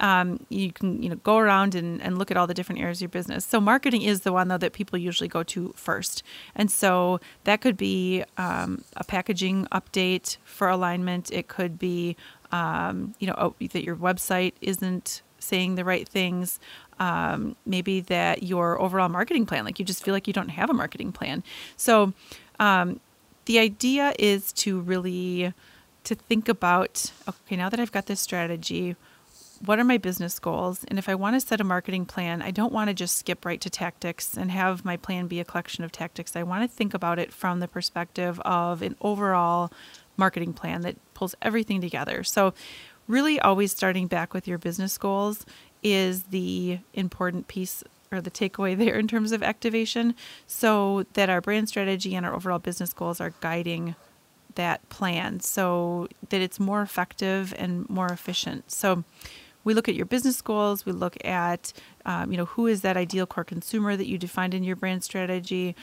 Um, 0.01 0.45
you 0.49 0.73
can 0.73 1.03
you 1.03 1.09
know 1.09 1.17
go 1.17 1.39
around 1.39 1.75
and, 1.75 2.01
and 2.03 2.19
look 2.19 2.31
at 2.31 2.37
all 2.37 2.47
the 2.47 2.55
different 2.55 2.81
areas 2.81 2.99
of 2.99 3.03
your 3.03 3.09
business. 3.09 3.45
So 3.45 3.61
marketing 3.61 4.03
is 4.03 4.23
the 4.23 4.33
one 4.33 4.49
though 4.49 4.59
that 4.59 4.73
people 4.73 4.99
usually 4.99 5.29
go 5.29 5.43
to 5.45 5.73
first, 5.77 6.23
and 6.55 6.71
so 6.71 7.21
that 7.45 7.61
could 7.61 7.77
be 7.77 8.25
um, 8.37 8.85
a 8.97 9.05
packaging 9.05 9.67
update 9.73 10.37
for 10.45 10.69
alignment. 10.69 11.31
It 11.33 11.49
could 11.49 11.79
be 11.79 12.17
um, 12.51 13.15
you 13.19 13.27
know 13.27 13.35
oh, 13.39 13.55
that 13.61 13.85
your 13.85 13.97
website 13.97 14.55
isn't 14.61 15.23
saying 15.39 15.75
the 15.75 15.85
right 15.85 16.09
things. 16.09 16.61
Um, 16.99 17.57
maybe 17.67 18.01
that 18.03 18.45
your 18.45 18.81
overall 18.81 19.09
marketing 19.09 19.45
plan, 19.45 19.65
like 19.65 19.81
you 19.81 19.85
just 19.85 20.05
feel 20.05 20.15
like 20.15 20.29
you 20.29 20.33
don't 20.33 20.51
have 20.51 20.71
a 20.71 20.75
marketing 20.75 21.11
plan. 21.11 21.43
So 21.77 22.13
um, 22.61 23.01
the 23.47 23.59
idea 23.59 24.15
is 24.19 24.53
to 24.53 24.81
really 24.81 25.53
to 26.05 26.15
think 26.15 26.49
about 26.49 27.13
okay 27.29 27.57
now 27.57 27.69
that 27.69 27.79
i've 27.79 27.93
got 27.93 28.07
this 28.07 28.21
strategy 28.21 28.97
what 29.65 29.79
are 29.79 29.85
my 29.85 29.99
business 29.99 30.39
goals? 30.39 30.85
And 30.89 30.99
if 30.99 31.09
i 31.09 31.15
want 31.15 31.37
to 31.37 31.41
set 31.41 31.61
a 31.61 31.65
marketing 31.65 32.05
plan 32.05 32.43
i 32.43 32.51
don't 32.51 32.73
want 32.73 32.89
to 32.89 32.95
just 32.95 33.17
skip 33.17 33.45
right 33.45 33.61
to 33.61 33.71
tactics 33.71 34.37
and 34.37 34.51
have 34.51 34.85
my 34.85 34.97
plan 34.97 35.27
be 35.27 35.41
a 35.41 35.45
collection 35.45 35.85
of 35.85 35.93
tactics. 35.93 36.37
I 36.37 36.43
want 36.43 36.69
to 36.69 36.77
think 36.77 36.95
about 36.95 37.19
it 37.19 37.33
from 37.33 37.61
the 37.61 37.69
perspective 37.69 38.41
of 38.41 38.83
an 38.83 38.97
overall 39.01 39.73
marketing 40.17 40.53
plan 40.53 40.83
that 40.83 40.97
pulls 41.15 41.35
everything 41.41 41.81
together. 41.81 42.23
So 42.25 42.55
really 43.09 43.41
always 43.41 43.73
starting 43.73 44.07
back 44.07 44.35
with 44.35 44.47
your 44.47 44.59
business 44.59 44.99
goals 44.99 45.45
is 45.83 46.25
the 46.25 46.79
important 46.95 47.49
piece 47.49 47.83
or 48.11 48.21
the 48.21 48.31
takeaway 48.31 48.77
there 48.83 48.99
in 48.99 49.09
terms 49.09 49.33
of 49.33 49.43
activation 49.43 50.15
so 50.47 51.05
that 51.15 51.31
our 51.31 51.41
brand 51.41 51.69
strategy 51.69 52.15
and 52.15 52.25
our 52.27 52.35
overall 52.35 52.59
business 52.59 52.93
goals 52.93 53.21
are 53.21 53.35
guiding 53.41 53.95
that 54.55 54.87
plan 54.91 55.41
so 55.41 56.09
that 56.29 56.41
it's 56.41 56.61
more 56.61 56.83
effective 56.83 57.55
and 57.57 57.89
more 57.89 58.09
efficient. 58.09 58.71
So 58.71 59.05
we 59.65 59.75
look 59.75 59.89
at 59.89 59.95
your 59.95 60.07
business 60.07 60.41
goals, 60.43 60.85
we 60.87 60.93
look 60.93 61.17
at 61.25 61.73
um, 62.05 62.31
you 62.31 62.37
know 62.37 62.47
who 62.47 62.67
is 62.67 62.83
that 62.83 62.97
ideal 62.97 63.27
core 63.27 63.45
consumer 63.45 63.97
that 63.97 64.07
you 64.07 64.19
defined 64.19 64.55
in 64.55 64.65
your 64.65 64.77
brand 64.77 65.05
strategy, 65.05 65.75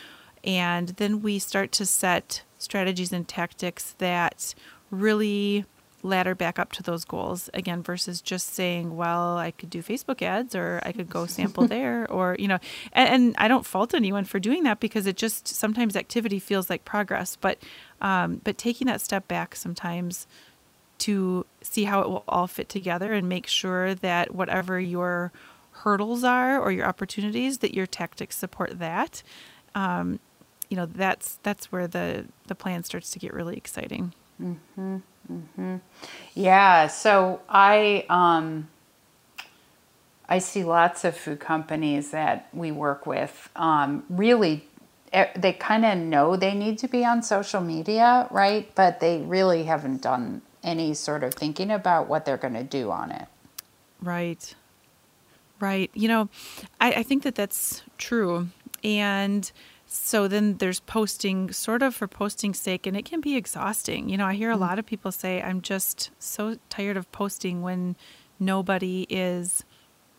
and 0.44 0.90
then 0.90 1.22
we 1.22 1.40
start 1.40 1.72
to 1.74 1.86
set 1.86 2.44
strategies 2.58 3.14
and 3.14 3.28
tactics 3.28 3.96
that 4.00 4.54
really 4.92 5.66
ladder 6.02 6.34
back 6.34 6.58
up 6.58 6.72
to 6.72 6.82
those 6.82 7.04
goals 7.04 7.50
again 7.54 7.84
versus 7.84 8.22
just 8.22 8.54
saying 8.54 8.96
well 8.96 9.38
i 9.38 9.52
could 9.52 9.70
do 9.70 9.84
facebook 9.84 10.22
ads 10.22 10.56
or 10.56 10.80
i 10.84 10.94
could 10.94 11.10
go 11.10 11.26
sample 11.26 11.68
there 11.68 12.10
or 12.10 12.38
you 12.40 12.48
know 12.48 12.58
and, 12.94 13.10
and, 13.10 13.36
i 13.38 13.50
don't 13.50 13.66
fault 13.66 13.94
anyone 13.94 14.24
for 14.24 14.40
doing 14.40 14.64
that 14.64 14.80
because 14.80 15.06
it 15.06 15.18
just 15.18 15.46
sometimes 15.46 15.98
activity 15.98 16.40
feels 16.40 16.70
like 16.70 16.86
progress. 16.86 17.36
But 17.36 17.60
um, 18.02 18.42
but 18.44 18.58
taking 18.58 18.88
that 18.88 19.02
step 19.02 19.28
back 19.28 19.56
sometimes 19.56 20.26
to 21.00 21.46
see 21.62 21.86
how 21.86 22.02
it 22.02 22.10
will 22.10 22.24
all 22.28 22.48
fit 22.48 22.70
together 22.70 23.14
and 23.14 23.28
make 23.28 23.48
sure 23.48 23.96
that 23.96 24.34
whatever 24.34 24.80
your 24.80 25.32
hurdles 25.72 26.24
are 26.24 26.60
or 26.60 26.72
your 26.72 26.86
opportunities 26.86 27.60
that 27.60 27.74
your 27.74 27.88
tactics 27.88 28.36
support 28.36 28.80
that 28.80 29.24
um, 29.76 30.20
you 30.70 30.78
know 30.78 30.86
that's 30.86 31.40
that's 31.44 31.72
where 31.72 31.88
the 31.88 32.26
the 32.48 32.56
plan 32.56 32.84
starts 32.84 33.12
to 33.12 33.20
get 33.20 33.34
really 33.34 33.56
exciting 33.56 34.14
mm-hmm. 34.42 34.98
Mm-hmm. 35.32 35.78
Yeah, 36.34 36.88
so 36.88 37.42
I 37.48 38.06
um, 38.10 38.68
I 40.28 40.40
see 40.40 40.64
lots 40.64 41.04
of 41.04 41.16
food 41.16 41.40
companies 41.40 42.12
that 42.12 42.50
we 42.54 42.72
work 42.72 43.06
with. 43.06 43.50
Um, 43.56 44.04
really, 44.10 44.68
eh, 45.14 45.28
they 45.36 45.54
kind 45.54 45.86
of 45.86 45.98
know 45.98 46.36
they 46.36 46.56
need 46.56 46.80
to 46.80 46.88
be 46.88 47.06
on 47.06 47.22
social 47.22 47.62
media, 47.62 48.28
right? 48.32 48.74
But 48.74 49.00
they 49.00 49.22
really 49.22 49.64
haven't 49.64 50.02
done 50.02 50.42
any 50.64 50.94
sort 50.94 51.24
of 51.24 51.34
thinking 51.34 51.72
about 51.72 52.08
what 52.08 52.26
they're 52.26 52.38
going 52.38 52.54
to 52.54 52.64
do 52.64 52.92
on 52.92 53.12
it. 53.12 53.28
Right. 54.02 54.56
Right. 55.60 55.92
You 55.94 56.08
know, 56.08 56.30
I, 56.80 56.94
I 56.94 57.04
think 57.04 57.24
that 57.24 57.36
that's 57.36 57.84
true. 57.98 58.48
And 58.84 59.52
so 59.92 60.28
then 60.28 60.58
there's 60.58 60.80
posting 60.82 61.52
sort 61.52 61.82
of 61.82 61.96
for 61.96 62.08
posting's 62.08 62.60
sake 62.60 62.86
and 62.86 62.96
it 62.96 63.06
can 63.06 63.20
be 63.20 63.36
exhausting 63.36 64.08
you 64.08 64.16
know 64.16 64.26
i 64.28 64.36
hear 64.36 64.52
a 64.52 64.56
mm. 64.56 64.60
lot 64.60 64.78
of 64.78 64.86
people 64.86 65.12
say 65.12 65.42
i'm 65.42 65.62
just 65.62 66.12
so 66.20 66.58
tired 66.70 66.96
of 66.96 67.12
posting 67.12 67.64
when 67.64 67.96
nobody 68.40 69.08
is 69.10 69.66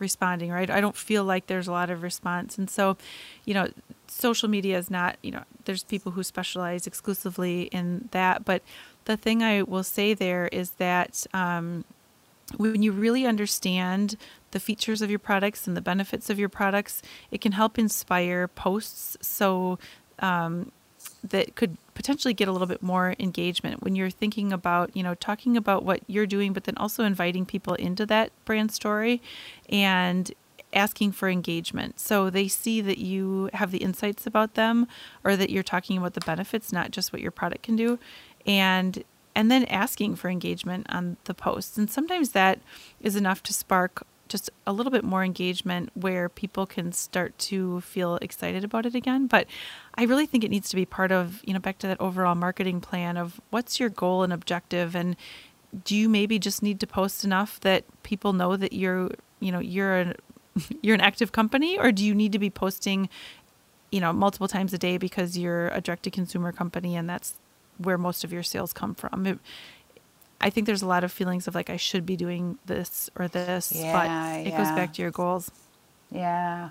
responding 0.01 0.51
right? 0.51 0.69
I 0.69 0.81
don't 0.81 0.97
feel 0.97 1.23
like 1.23 1.47
there's 1.47 1.67
a 1.67 1.71
lot 1.71 1.89
of 1.89 2.03
response. 2.03 2.57
And 2.57 2.69
so 2.69 2.97
you 3.45 3.53
know 3.53 3.69
social 4.07 4.49
media 4.49 4.77
is 4.77 4.91
not 4.91 5.17
you 5.21 5.31
know 5.31 5.43
there's 5.65 5.83
people 5.83 6.11
who 6.11 6.23
specialize 6.23 6.85
exclusively 6.87 7.63
in 7.71 8.09
that. 8.11 8.43
But 8.43 8.63
the 9.05 9.17
thing 9.17 9.41
i 9.41 9.63
will 9.63 9.83
say 9.83 10.13
there 10.13 10.47
is 10.51 10.71
that 10.71 11.25
um, 11.33 11.85
when 12.57 12.83
you 12.83 12.91
really 12.91 13.25
understand 13.25 14.17
the 14.51 14.59
features 14.59 15.01
of 15.01 15.09
your 15.09 15.19
products 15.19 15.67
and 15.67 15.77
the 15.77 15.81
benefits 15.81 16.29
of 16.29 16.37
your 16.37 16.49
products, 16.49 17.01
it 17.31 17.39
can 17.41 17.53
help 17.53 17.79
inspire 17.79 18.47
posts. 18.47 19.17
So 19.21 19.79
um, 20.19 20.71
that 21.23 21.55
could 21.55 21.77
potentially 21.93 22.33
get 22.33 22.47
a 22.47 22.51
little 22.51 22.67
bit 22.67 22.81
more 22.81 23.15
engagement 23.19 23.83
when 23.83 23.95
you're 23.95 24.09
thinking 24.09 24.51
about, 24.51 24.95
you 24.95 25.03
know, 25.03 25.13
talking 25.15 25.55
about 25.55 25.83
what 25.83 26.01
you're 26.07 26.25
doing, 26.25 26.53
but 26.53 26.63
then 26.63 26.77
also 26.77 27.03
inviting 27.03 27.45
people 27.45 27.75
into 27.75 28.05
that 28.07 28.31
brand 28.45 28.71
story 28.71 29.21
and 29.69 30.31
asking 30.73 31.11
for 31.11 31.29
engagement. 31.29 31.99
So 31.99 32.29
they 32.29 32.47
see 32.47 32.81
that 32.81 32.97
you 32.97 33.49
have 33.53 33.71
the 33.71 33.79
insights 33.79 34.25
about 34.25 34.55
them 34.55 34.87
or 35.23 35.35
that 35.35 35.49
you're 35.49 35.63
talking 35.63 35.97
about 35.97 36.13
the 36.13 36.21
benefits, 36.21 36.71
not 36.71 36.91
just 36.91 37.13
what 37.13 37.21
your 37.21 37.31
product 37.31 37.63
can 37.63 37.75
do. 37.75 37.99
And 38.45 39.03
and 39.33 39.49
then 39.49 39.63
asking 39.65 40.15
for 40.17 40.29
engagement 40.29 40.85
on 40.89 41.15
the 41.23 41.33
posts. 41.33 41.77
And 41.77 41.89
sometimes 41.89 42.31
that 42.31 42.59
is 42.99 43.15
enough 43.15 43.41
to 43.43 43.53
spark 43.53 44.05
just 44.31 44.49
a 44.65 44.73
little 44.73 44.91
bit 44.91 45.03
more 45.03 45.23
engagement 45.23 45.89
where 45.93 46.29
people 46.29 46.65
can 46.65 46.91
start 46.91 47.37
to 47.37 47.81
feel 47.81 48.15
excited 48.21 48.63
about 48.63 48.85
it 48.85 48.95
again. 48.95 49.27
But 49.27 49.47
I 49.95 50.03
really 50.03 50.25
think 50.25 50.43
it 50.43 50.49
needs 50.49 50.69
to 50.69 50.75
be 50.75 50.85
part 50.85 51.11
of, 51.11 51.41
you 51.43 51.53
know, 51.53 51.59
back 51.59 51.77
to 51.79 51.87
that 51.87 51.99
overall 51.99 52.35
marketing 52.35 52.81
plan 52.81 53.17
of 53.17 53.39
what's 53.49 53.79
your 53.79 53.89
goal 53.89 54.23
and 54.23 54.33
objective 54.33 54.95
and 54.95 55.15
do 55.85 55.95
you 55.95 56.09
maybe 56.09 56.37
just 56.37 56.61
need 56.61 56.79
to 56.81 56.87
post 56.87 57.23
enough 57.23 57.59
that 57.61 57.85
people 58.03 58.33
know 58.33 58.57
that 58.57 58.73
you're, 58.73 59.09
you 59.39 59.51
know, 59.51 59.59
you're 59.59 59.95
an 59.95 60.15
you're 60.81 60.95
an 60.95 61.01
active 61.01 61.31
company 61.31 61.77
or 61.77 61.91
do 61.93 62.03
you 62.03 62.13
need 62.13 62.33
to 62.33 62.39
be 62.39 62.49
posting 62.49 63.07
you 63.89 64.01
know 64.01 64.11
multiple 64.11 64.49
times 64.49 64.73
a 64.73 64.77
day 64.77 64.97
because 64.97 65.37
you're 65.37 65.69
a 65.69 65.79
direct 65.79 66.03
to 66.03 66.11
consumer 66.11 66.51
company 66.51 66.95
and 66.95 67.09
that's 67.09 67.35
where 67.83 67.97
most 67.97 68.23
of 68.23 68.31
your 68.31 68.43
sales 68.43 68.73
come 68.73 68.95
from. 68.95 69.25
It, 69.25 69.39
I 70.41 70.49
think 70.49 70.67
there's 70.67 70.81
a 70.81 70.87
lot 70.87 71.03
of 71.03 71.11
feelings 71.11 71.47
of 71.47 71.55
like 71.55 71.69
I 71.69 71.77
should 71.77 72.05
be 72.05 72.15
doing 72.15 72.57
this 72.65 73.09
or 73.15 73.27
this, 73.27 73.71
yeah, 73.73 73.93
but 73.93 74.47
it 74.47 74.51
yeah. 74.51 74.57
goes 74.57 74.71
back 74.75 74.93
to 74.93 75.01
your 75.01 75.11
goals. 75.11 75.51
Yeah. 76.11 76.69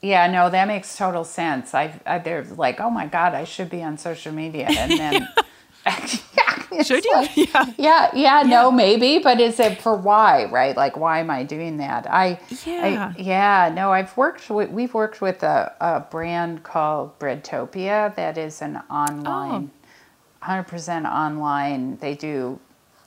Yeah, 0.00 0.26
no, 0.26 0.50
that 0.50 0.68
makes 0.68 0.96
total 0.96 1.24
sense. 1.24 1.74
I, 1.74 1.98
I 2.04 2.18
they're 2.18 2.44
like, 2.44 2.78
oh 2.78 2.90
my 2.90 3.06
god, 3.06 3.34
I 3.34 3.44
should 3.44 3.70
be 3.70 3.82
on 3.82 3.96
social 3.96 4.32
media, 4.32 4.66
and 4.68 4.92
then 4.98 5.28
yeah, 5.86 6.82
should 6.82 7.04
you? 7.04 7.12
Like, 7.12 7.36
yeah. 7.36 7.72
yeah. 7.78 8.10
yeah, 8.14 8.42
no, 8.42 8.70
maybe, 8.70 9.18
but 9.18 9.40
is 9.40 9.58
it 9.58 9.80
for 9.80 9.96
why? 9.96 10.44
Right? 10.44 10.76
Like, 10.76 10.96
why 10.98 11.20
am 11.20 11.30
I 11.30 11.42
doing 11.42 11.78
that? 11.78 12.06
I, 12.08 12.38
yeah, 12.66 13.12
I, 13.16 13.20
yeah, 13.20 13.72
no, 13.74 13.92
I've 13.92 14.14
worked 14.16 14.50
with, 14.50 14.70
we've 14.70 14.92
worked 14.92 15.22
with 15.22 15.42
a, 15.42 15.74
a 15.80 16.00
brand 16.00 16.64
called 16.64 17.18
Breadtopia 17.18 18.14
that 18.16 18.36
is 18.36 18.60
an 18.60 18.82
online. 18.90 19.70
Oh 19.74 19.84
100% 20.44 21.10
online. 21.10 21.96
They 21.98 22.14
do 22.14 22.58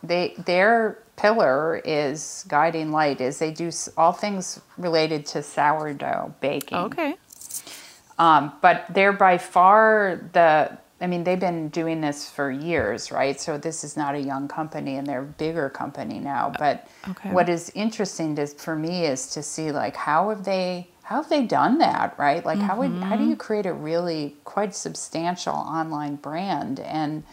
they 0.07 0.33
their 0.45 0.99
pillar 1.17 1.81
is 1.83 2.45
guiding 2.47 2.91
light 2.91 3.19
is 3.19 3.39
they 3.39 3.51
do 3.51 3.71
all 3.97 4.11
things 4.11 4.61
related 4.77 5.25
to 5.25 5.43
sourdough 5.43 6.33
baking. 6.39 6.77
Okay. 6.77 7.15
Um, 8.19 8.53
but 8.61 8.85
they're 8.89 9.13
by 9.13 9.37
far 9.37 10.29
the 10.33 10.77
I 10.99 11.05
mean 11.05 11.23
they've 11.23 11.39
been 11.39 11.69
doing 11.69 12.01
this 12.01 12.29
for 12.29 12.49
years, 12.49 13.11
right? 13.11 13.39
So 13.39 13.57
this 13.57 13.83
is 13.83 13.95
not 13.95 14.15
a 14.15 14.19
young 14.19 14.47
company 14.47 14.95
and 14.95 15.05
they're 15.05 15.21
a 15.21 15.25
bigger 15.25 15.69
company 15.69 16.19
now. 16.19 16.51
But 16.57 16.87
okay. 17.07 17.31
what 17.31 17.49
is 17.49 17.71
interesting 17.75 18.35
to, 18.37 18.47
for 18.47 18.75
me 18.75 19.05
is 19.05 19.27
to 19.31 19.43
see 19.43 19.71
like 19.71 19.95
how 19.95 20.29
have 20.29 20.43
they 20.43 20.89
how 21.03 21.17
have 21.17 21.29
they 21.29 21.45
done 21.45 21.77
that, 21.77 22.15
right? 22.17 22.45
Like 22.45 22.57
mm-hmm. 22.57 22.67
how 22.67 22.77
would 22.79 22.91
how 23.03 23.15
do 23.15 23.25
you 23.25 23.35
create 23.35 23.65
a 23.65 23.73
really 23.73 24.35
quite 24.43 24.75
substantial 24.75 25.53
online 25.53 26.15
brand 26.15 26.79
and 26.79 27.23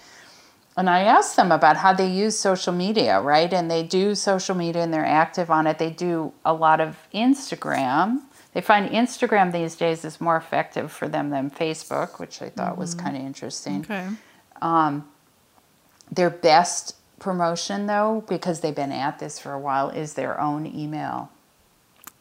and 0.76 0.90
I 0.90 1.00
asked 1.02 1.36
them 1.36 1.52
about 1.52 1.76
how 1.76 1.92
they 1.92 2.10
use 2.10 2.36
social 2.38 2.72
media, 2.72 3.20
right? 3.20 3.52
And 3.52 3.70
they 3.70 3.82
do 3.84 4.14
social 4.14 4.54
media 4.56 4.82
and 4.82 4.92
they're 4.92 5.06
active 5.06 5.50
on 5.50 5.66
it. 5.66 5.78
They 5.78 5.90
do 5.90 6.32
a 6.44 6.52
lot 6.52 6.80
of 6.80 6.96
Instagram. 7.14 8.22
They 8.54 8.60
find 8.60 8.90
Instagram 8.90 9.52
these 9.52 9.76
days 9.76 10.04
is 10.04 10.20
more 10.20 10.36
effective 10.36 10.90
for 10.90 11.08
them 11.08 11.30
than 11.30 11.50
Facebook, 11.50 12.18
which 12.18 12.42
I 12.42 12.48
thought 12.48 12.72
mm-hmm. 12.72 12.80
was 12.80 12.94
kind 12.94 13.16
of 13.16 13.22
interesting. 13.22 13.80
Okay. 13.82 14.08
Um, 14.62 15.08
their 16.10 16.30
best 16.30 16.96
promotion, 17.18 17.86
though, 17.86 18.24
because 18.28 18.60
they've 18.60 18.74
been 18.74 18.92
at 18.92 19.18
this 19.18 19.38
for 19.38 19.52
a 19.52 19.58
while, 19.58 19.90
is 19.90 20.14
their 20.14 20.40
own 20.40 20.66
email. 20.66 21.30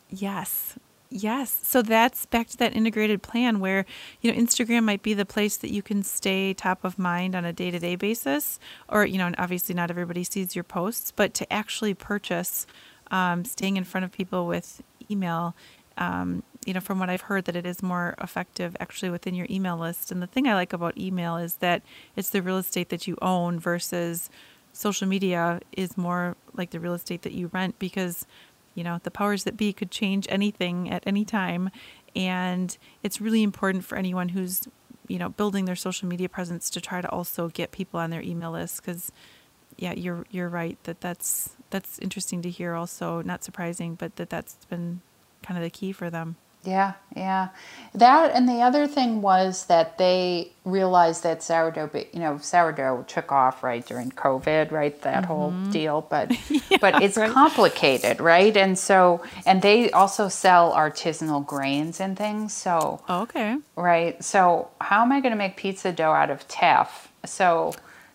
Yes. 0.09 0.77
Yes. 1.15 1.59
So 1.61 1.83
that's 1.83 2.25
back 2.25 2.47
to 2.47 2.57
that 2.57 2.75
integrated 2.75 3.21
plan 3.21 3.59
where, 3.59 3.85
you 4.21 4.31
know, 4.31 4.37
Instagram 4.39 4.83
might 4.83 5.03
be 5.03 5.13
the 5.13 5.27
place 5.27 5.57
that 5.57 5.71
you 5.71 5.83
can 5.83 6.01
stay 6.01 6.55
top 6.55 6.83
of 6.83 6.97
mind 6.97 7.35
on 7.35 7.45
a 7.45 7.53
day 7.53 7.69
to 7.69 7.77
day 7.77 7.95
basis. 7.95 8.59
Or, 8.89 9.05
you 9.05 9.19
know, 9.19 9.27
and 9.27 9.35
obviously 9.37 9.75
not 9.75 9.91
everybody 9.91 10.23
sees 10.23 10.55
your 10.55 10.63
posts, 10.63 11.11
but 11.11 11.35
to 11.35 11.53
actually 11.53 11.93
purchase 11.93 12.65
um, 13.11 13.45
staying 13.45 13.77
in 13.77 13.83
front 13.83 14.05
of 14.05 14.11
people 14.11 14.47
with 14.47 14.81
email. 15.11 15.55
Um, 15.99 16.41
you 16.65 16.73
know, 16.73 16.79
from 16.79 16.97
what 16.97 17.11
I've 17.11 17.21
heard, 17.21 17.45
that 17.45 17.55
it 17.55 17.67
is 17.67 17.83
more 17.83 18.15
effective 18.19 18.75
actually 18.79 19.11
within 19.11 19.35
your 19.35 19.45
email 19.51 19.77
list. 19.77 20.11
And 20.11 20.19
the 20.19 20.25
thing 20.25 20.47
I 20.47 20.55
like 20.55 20.73
about 20.73 20.97
email 20.97 21.37
is 21.37 21.55
that 21.55 21.83
it's 22.15 22.29
the 22.29 22.41
real 22.41 22.57
estate 22.57 22.89
that 22.89 23.05
you 23.05 23.19
own 23.21 23.59
versus 23.59 24.31
social 24.71 25.07
media 25.07 25.59
is 25.77 25.95
more 25.95 26.35
like 26.55 26.71
the 26.71 26.79
real 26.79 26.95
estate 26.95 27.21
that 27.21 27.33
you 27.33 27.51
rent 27.53 27.77
because, 27.77 28.25
you 28.75 28.83
know, 28.83 28.99
the 29.03 29.11
powers 29.11 29.43
that 29.43 29.57
be 29.57 29.73
could 29.73 29.91
change 29.91 30.27
anything 30.29 30.89
at 30.89 31.03
any 31.05 31.25
time. 31.25 31.69
And 32.15 32.75
it's 33.01 33.21
really 33.21 33.43
important 33.43 33.85
for 33.85 33.97
anyone 33.97 34.29
who's, 34.29 34.67
you 35.07 35.19
know, 35.19 35.29
building 35.29 35.65
their 35.65 35.75
social 35.75 36.07
media 36.07 36.29
presence 36.29 36.69
to 36.71 36.81
try 36.81 37.01
to 37.01 37.09
also 37.09 37.49
get 37.49 37.71
people 37.71 37.99
on 37.99 38.09
their 38.09 38.21
email 38.21 38.51
list 38.51 38.81
because 38.81 39.11
yeah, 39.77 39.93
you're 39.93 40.25
you're 40.29 40.49
right 40.49 40.77
that 40.83 41.01
that's 41.01 41.55
that's 41.69 41.97
interesting 41.99 42.41
to 42.43 42.49
hear. 42.49 42.75
Also, 42.75 43.21
not 43.21 43.43
surprising, 43.43 43.95
but 43.95 44.15
that 44.17 44.29
that's 44.29 44.53
been 44.65 45.01
kind 45.41 45.57
of 45.57 45.63
the 45.63 45.69
key 45.69 45.91
for 45.91 46.09
them. 46.09 46.35
Yeah, 46.65 46.93
yeah. 47.15 47.49
That 47.93 48.31
and 48.33 48.47
the 48.47 48.61
other 48.61 48.87
thing 48.87 49.21
was 49.21 49.65
that 49.65 49.97
they 49.97 50.53
realized 50.63 51.23
that 51.23 51.43
sourdough, 51.43 51.91
you 52.13 52.19
know, 52.19 52.37
sourdough 52.37 53.03
took 53.07 53.31
off 53.31 53.63
right 53.63 53.85
during 53.85 54.11
COVID, 54.11 54.71
right? 54.71 54.99
That 55.01 55.23
mm-hmm. 55.23 55.25
whole 55.25 55.51
deal, 55.71 56.07
but 56.09 56.31
yeah, 56.49 56.77
but 56.79 57.03
it's 57.03 57.17
right. 57.17 57.29
complicated, 57.29 58.21
right? 58.21 58.55
And 58.55 58.79
so 58.79 59.23
and 59.45 59.61
they 59.61 59.91
also 59.91 60.29
sell 60.29 60.73
artisanal 60.73 61.45
grains 61.45 61.99
and 61.99 62.17
things. 62.17 62.53
So 62.53 63.03
oh, 63.09 63.23
okay, 63.23 63.57
right. 63.75 64.23
So 64.23 64.69
how 64.79 65.01
am 65.01 65.11
I 65.11 65.19
going 65.19 65.33
to 65.33 65.37
make 65.37 65.57
pizza 65.57 65.91
dough 65.91 66.13
out 66.13 66.31
of 66.31 66.47
teff? 66.47 67.11
So 67.25 67.73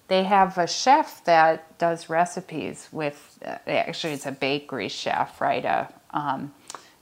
they 0.09 0.25
have 0.25 0.57
a 0.57 0.67
chef 0.67 1.23
that 1.25 1.79
does 1.79 2.09
recipes 2.09 2.89
with. 2.93 3.39
Uh, 3.45 3.59
actually, 3.67 4.15
it's 4.15 4.27
a 4.27 4.33
bakery 4.33 4.89
chef, 4.89 5.41
right? 5.41 5.65
A 5.65 5.93
um, 6.11 6.53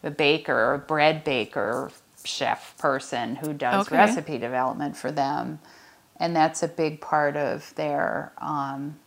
a 0.07 0.11
baker 0.11 0.73
or 0.73 0.79
bread 0.79 1.25
baker 1.25 1.91
chef 2.25 2.77
person 2.79 3.37
who 3.37 3.53
does 3.53 3.87
okay. 3.87 3.97
recipe 3.97 4.39
development 4.39 4.97
for 4.97 5.13
them. 5.13 5.59
And 6.19 6.35
that's 6.35 6.63
a 6.63 6.69
big 6.69 7.01
part 7.01 7.37
of 7.37 7.75
their 7.75 8.33
um, 8.39 8.99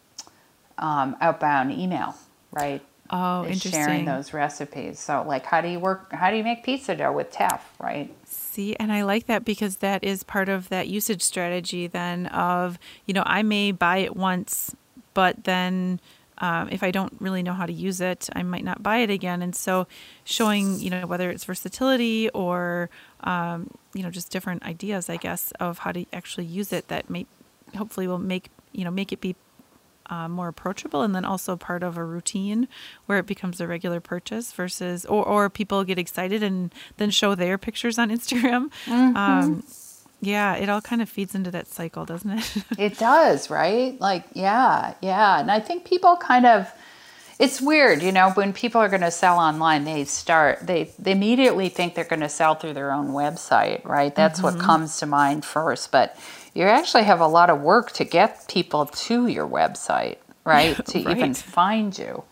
um, 0.77 1.15
outbound 1.19 1.71
email, 1.71 2.15
right? 2.51 2.81
Oh, 3.09 3.43
interesting. 3.45 3.71
Sharing 3.71 4.05
those 4.05 4.33
recipes. 4.33 4.99
So, 4.99 5.23
like, 5.27 5.45
how 5.45 5.61
do 5.61 5.67
you 5.67 5.79
work? 5.79 6.11
How 6.11 6.29
do 6.29 6.37
you 6.37 6.43
make 6.43 6.63
pizza 6.63 6.95
dough 6.95 7.11
with 7.11 7.31
teff, 7.31 7.73
right? 7.79 8.13
See, 8.25 8.75
and 8.75 8.91
I 8.91 9.01
like 9.01 9.25
that 9.25 9.43
because 9.43 9.77
that 9.77 10.03
is 10.03 10.21
part 10.21 10.47
of 10.47 10.69
that 10.69 10.87
usage 10.87 11.23
strategy. 11.23 11.87
Then 11.87 12.27
of 12.27 12.77
you 13.07 13.15
know, 13.15 13.23
I 13.25 13.41
may 13.41 13.71
buy 13.71 13.97
it 13.97 14.15
once, 14.15 14.75
but 15.15 15.45
then 15.45 15.99
um, 16.39 16.69
if 16.69 16.83
I 16.83 16.91
don't 16.91 17.13
really 17.19 17.43
know 17.43 17.53
how 17.53 17.65
to 17.65 17.73
use 17.73 18.01
it, 18.01 18.29
I 18.35 18.43
might 18.43 18.63
not 18.63 18.81
buy 18.81 18.97
it 18.97 19.09
again. 19.09 19.41
And 19.41 19.55
so, 19.55 19.87
showing 20.23 20.79
you 20.79 20.89
know 20.89 21.05
whether 21.05 21.29
it's 21.29 21.45
versatility 21.45 22.29
or 22.29 22.89
um, 23.21 23.69
you 23.93 24.03
know 24.03 24.09
just 24.09 24.31
different 24.31 24.63
ideas, 24.63 25.09
I 25.09 25.17
guess, 25.17 25.51
of 25.59 25.79
how 25.79 25.91
to 25.91 26.05
actually 26.13 26.45
use 26.45 26.71
it 26.71 26.87
that 26.87 27.09
may 27.09 27.25
hopefully 27.75 28.07
will 28.07 28.19
make 28.19 28.49
you 28.71 28.83
know 28.83 28.91
make 28.91 29.11
it 29.11 29.21
be 29.21 29.35
uh, 30.09 30.27
more 30.27 30.47
approachable 30.47 31.03
and 31.03 31.13
then 31.13 31.23
also 31.23 31.55
part 31.55 31.83
of 31.83 31.97
a 31.97 32.03
routine 32.03 32.67
where 33.05 33.19
it 33.19 33.27
becomes 33.27 33.61
a 33.61 33.67
regular 33.67 33.99
purchase 33.99 34.51
versus 34.51 35.05
or, 35.05 35.23
or 35.23 35.49
people 35.49 35.83
get 35.83 35.99
excited 35.99 36.41
and 36.41 36.73
then 36.97 37.11
show 37.11 37.35
their 37.35 37.57
pictures 37.57 37.99
on 37.99 38.09
instagram 38.17 38.71
mm-hmm. 38.85 39.15
um, 39.15 39.63
yeah, 40.21 40.55
it 40.55 40.69
all 40.69 40.81
kind 40.81 41.01
of 41.01 41.09
feeds 41.09 41.33
into 41.33 41.51
that 41.51 41.67
cycle, 41.67 42.05
doesn't 42.05 42.29
it? 42.29 42.63
it 42.77 42.97
does, 42.97 43.49
right? 43.49 43.99
Like, 44.01 44.25
yeah, 44.33 44.95
yeah. 45.01 45.39
And 45.39 45.49
I 45.49 45.59
think 45.59 45.85
people 45.85 46.17
kind 46.17 46.45
of, 46.45 46.69
it's 47.39 47.61
weird, 47.61 48.03
you 48.03 48.11
know, 48.11 48.31
when 48.31 48.51
people 48.51 48.81
are 48.81 48.89
going 48.89 49.01
to 49.01 49.11
sell 49.11 49.37
online, 49.37 49.85
they 49.85 50.03
start, 50.03 50.59
they, 50.67 50.91
they 50.99 51.13
immediately 51.13 51.69
think 51.69 51.95
they're 51.95 52.03
going 52.03 52.19
to 52.19 52.29
sell 52.29 52.55
through 52.55 52.73
their 52.73 52.91
own 52.91 53.09
website, 53.11 53.83
right? 53.85 54.13
That's 54.13 54.41
mm-hmm. 54.41 54.57
what 54.57 54.63
comes 54.63 54.99
to 54.99 55.05
mind 55.05 55.45
first. 55.45 55.91
But 55.91 56.17
you 56.53 56.63
actually 56.63 57.03
have 57.03 57.21
a 57.21 57.27
lot 57.27 57.49
of 57.49 57.61
work 57.61 57.91
to 57.93 58.03
get 58.03 58.45
people 58.49 58.87
to 58.87 59.27
your 59.27 59.47
website, 59.47 60.17
right? 60.43 60.75
to 60.87 61.01
right. 61.01 61.17
even 61.17 61.33
find 61.33 61.97
you. 61.97 62.23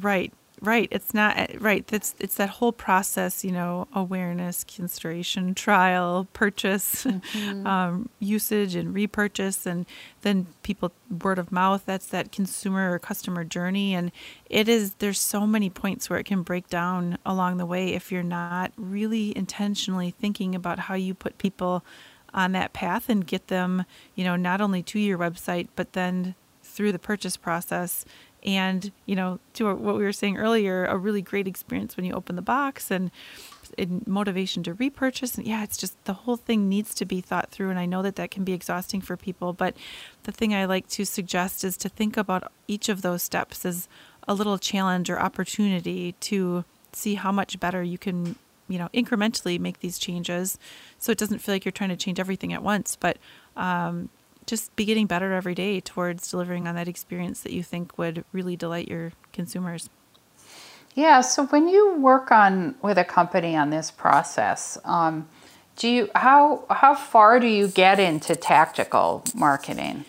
Right. 0.00 0.32
Right. 0.62 0.88
It's 0.90 1.12
not 1.12 1.38
uh, 1.38 1.46
right. 1.58 1.86
That's 1.86 2.14
it's 2.18 2.36
that 2.36 2.48
whole 2.48 2.72
process, 2.72 3.44
you 3.44 3.52
know, 3.52 3.88
awareness, 3.92 4.64
consideration, 4.64 5.54
trial, 5.54 6.28
purchase, 6.32 7.04
mm-hmm. 7.04 7.66
um, 7.66 8.08
usage, 8.20 8.74
and 8.74 8.94
repurchase, 8.94 9.66
and 9.66 9.84
then 10.22 10.46
people 10.62 10.92
word 11.22 11.38
of 11.38 11.52
mouth. 11.52 11.82
That's 11.84 12.06
that 12.06 12.32
consumer 12.32 12.90
or 12.90 12.98
customer 12.98 13.44
journey, 13.44 13.94
and 13.94 14.10
it 14.48 14.66
is. 14.66 14.94
There's 14.94 15.20
so 15.20 15.46
many 15.46 15.68
points 15.68 16.08
where 16.08 16.18
it 16.18 16.24
can 16.24 16.42
break 16.42 16.68
down 16.68 17.18
along 17.26 17.58
the 17.58 17.66
way 17.66 17.92
if 17.92 18.10
you're 18.10 18.22
not 18.22 18.72
really 18.78 19.36
intentionally 19.36 20.10
thinking 20.10 20.54
about 20.54 20.78
how 20.78 20.94
you 20.94 21.12
put 21.12 21.36
people 21.36 21.84
on 22.32 22.52
that 22.52 22.72
path 22.72 23.10
and 23.10 23.26
get 23.26 23.48
them, 23.48 23.84
you 24.14 24.24
know, 24.24 24.36
not 24.36 24.62
only 24.62 24.82
to 24.84 24.98
your 24.98 25.18
website 25.18 25.68
but 25.76 25.92
then 25.92 26.34
through 26.62 26.92
the 26.92 26.98
purchase 26.98 27.36
process 27.36 28.04
and 28.46 28.92
you 29.04 29.16
know 29.16 29.38
to 29.54 29.64
what 29.74 29.96
we 29.96 30.04
were 30.04 30.12
saying 30.12 30.38
earlier 30.38 30.86
a 30.86 30.96
really 30.96 31.20
great 31.20 31.48
experience 31.48 31.96
when 31.96 32.06
you 32.06 32.12
open 32.12 32.36
the 32.36 32.42
box 32.42 32.90
and, 32.90 33.10
motivation 34.06 34.62
to 34.62 34.72
repurchase. 34.74 35.36
And 35.36 35.46
yeah 35.46 35.64
it's 35.64 35.76
just 35.76 36.02
the 36.04 36.12
whole 36.14 36.36
thing 36.36 36.68
needs 36.68 36.94
to 36.94 37.04
be 37.04 37.20
thought 37.20 37.50
through. 37.50 37.68
And 37.68 37.78
i 37.78 37.84
know 37.84 38.00
that 38.00 38.16
that 38.16 38.30
can 38.30 38.44
be 38.44 38.52
exhausting 38.52 39.00
for 39.00 39.16
people 39.16 39.52
but 39.52 39.76
the 40.22 40.32
thing 40.32 40.54
i 40.54 40.64
like 40.64 40.88
to 40.90 41.04
suggest 41.04 41.64
is 41.64 41.76
to 41.78 41.88
think 41.88 42.16
about 42.16 42.50
each 42.68 42.88
of 42.88 43.02
those 43.02 43.22
steps 43.22 43.66
as 43.66 43.88
a 44.28 44.34
little 44.34 44.56
challenge 44.56 45.10
or 45.10 45.18
opportunity 45.18 46.12
to 46.20 46.64
see 46.92 47.16
how 47.16 47.32
much 47.32 47.58
better 47.60 47.82
you 47.82 47.98
can 47.98 48.36
you 48.68 48.78
know 48.78 48.88
incrementally 48.94 49.58
make 49.58 49.80
these 49.80 49.98
changes. 49.98 50.58
So 50.98 51.12
it 51.12 51.18
doesn't 51.18 51.40
feel 51.40 51.54
like 51.54 51.64
you're 51.64 51.72
trying 51.72 51.90
to 51.90 51.96
change 51.96 52.20
everything 52.20 52.52
at 52.52 52.62
once 52.62 52.96
but 52.96 53.18
um, 53.56 54.08
just 54.46 54.74
be 54.76 54.84
getting 54.84 55.06
better 55.06 55.32
every 55.32 55.54
day 55.54 55.80
towards 55.80 56.30
delivering 56.30 56.66
on 56.66 56.74
that 56.76 56.88
experience 56.88 57.40
that 57.40 57.52
you 57.52 57.62
think 57.62 57.98
would 57.98 58.24
really 58.32 58.56
delight 58.56 58.88
your 58.88 59.12
consumers. 59.32 59.90
Yeah. 60.94 61.20
So 61.20 61.46
when 61.46 61.68
you 61.68 61.94
work 61.96 62.30
on 62.30 62.74
with 62.80 62.96
a 62.96 63.04
company 63.04 63.54
on 63.56 63.70
this 63.70 63.90
process, 63.90 64.78
um, 64.84 65.28
do 65.76 65.88
you 65.88 66.10
how 66.14 66.64
how 66.70 66.94
far 66.94 67.38
do 67.38 67.46
you 67.46 67.68
get 67.68 68.00
into 68.00 68.34
tactical 68.34 69.22
marketing? 69.34 70.06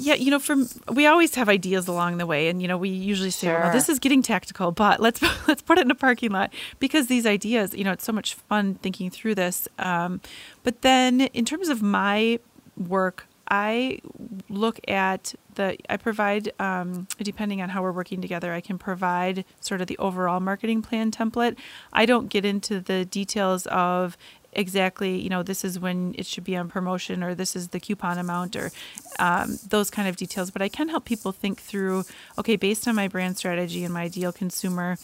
Yeah, 0.00 0.14
you 0.14 0.30
know, 0.30 0.38
from 0.38 0.68
we 0.92 1.06
always 1.06 1.34
have 1.34 1.48
ideas 1.48 1.88
along 1.88 2.18
the 2.18 2.26
way, 2.26 2.48
and 2.48 2.60
you 2.60 2.68
know, 2.68 2.76
we 2.76 2.90
usually 2.90 3.30
say, 3.30 3.48
sure. 3.48 3.58
"Well, 3.58 3.72
this 3.72 3.88
is 3.88 3.98
getting 3.98 4.22
tactical," 4.22 4.70
but 4.70 5.00
let's 5.00 5.20
let's 5.48 5.62
put 5.62 5.78
it 5.78 5.86
in 5.86 5.90
a 5.90 5.94
parking 5.94 6.30
lot 6.30 6.52
because 6.78 7.06
these 7.06 7.26
ideas, 7.26 7.74
you 7.74 7.84
know, 7.84 7.92
it's 7.92 8.04
so 8.04 8.12
much 8.12 8.34
fun 8.34 8.74
thinking 8.74 9.10
through 9.10 9.34
this. 9.34 9.66
Um, 9.78 10.20
but 10.62 10.82
then, 10.82 11.22
in 11.22 11.46
terms 11.46 11.68
of 11.70 11.82
my 11.82 12.38
work, 12.76 13.26
I 13.48 14.00
look 14.48 14.78
at 14.88 15.34
the, 15.54 15.76
I 15.88 15.96
provide, 15.96 16.52
um, 16.58 17.06
depending 17.18 17.62
on 17.62 17.70
how 17.70 17.82
we're 17.82 17.92
working 17.92 18.20
together, 18.20 18.52
I 18.52 18.60
can 18.60 18.78
provide 18.78 19.44
sort 19.60 19.80
of 19.80 19.86
the 19.86 19.98
overall 19.98 20.40
marketing 20.40 20.82
plan 20.82 21.10
template. 21.10 21.56
I 21.92 22.06
don't 22.06 22.28
get 22.28 22.44
into 22.44 22.80
the 22.80 23.04
details 23.04 23.66
of 23.66 24.16
exactly, 24.52 25.18
you 25.18 25.28
know, 25.28 25.42
this 25.42 25.64
is 25.64 25.78
when 25.78 26.14
it 26.18 26.26
should 26.26 26.44
be 26.44 26.56
on 26.56 26.68
promotion 26.68 27.22
or 27.22 27.34
this 27.34 27.56
is 27.56 27.68
the 27.68 27.80
coupon 27.80 28.18
amount 28.18 28.56
or 28.56 28.70
um, 29.18 29.58
those 29.68 29.90
kind 29.90 30.08
of 30.08 30.16
details. 30.16 30.50
But 30.50 30.62
I 30.62 30.68
can 30.68 30.88
help 30.88 31.04
people 31.04 31.32
think 31.32 31.60
through, 31.60 32.04
okay, 32.38 32.56
based 32.56 32.86
on 32.86 32.94
my 32.94 33.08
brand 33.08 33.36
strategy 33.36 33.84
and 33.84 33.94
my 33.94 34.02
ideal 34.02 34.32
consumer, 34.32 34.98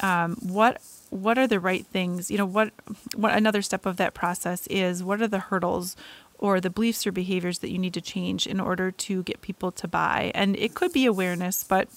um, 0.00 0.36
what 0.40 0.80
what 1.10 1.38
are 1.38 1.46
the 1.46 1.58
right 1.58 1.86
things 1.86 2.30
you 2.30 2.36
know 2.36 2.44
what 2.44 2.70
what 3.14 3.32
another 3.34 3.62
step 3.62 3.86
of 3.86 3.96
that 3.96 4.12
process 4.12 4.66
is 4.66 5.02
what 5.02 5.22
are 5.22 5.26
the 5.26 5.38
hurdles 5.38 5.96
or 6.38 6.60
the 6.60 6.70
beliefs 6.70 7.06
or 7.06 7.12
behaviors 7.12 7.58
that 7.58 7.70
you 7.70 7.78
need 7.78 7.94
to 7.94 8.00
change 8.00 8.46
in 8.46 8.60
order 8.60 8.90
to 8.90 9.22
get 9.24 9.40
people 9.40 9.72
to 9.72 9.88
buy. 9.88 10.30
And 10.34 10.56
it 10.56 10.74
could 10.74 10.92
be 10.92 11.04
awareness, 11.04 11.64
but 11.64 11.88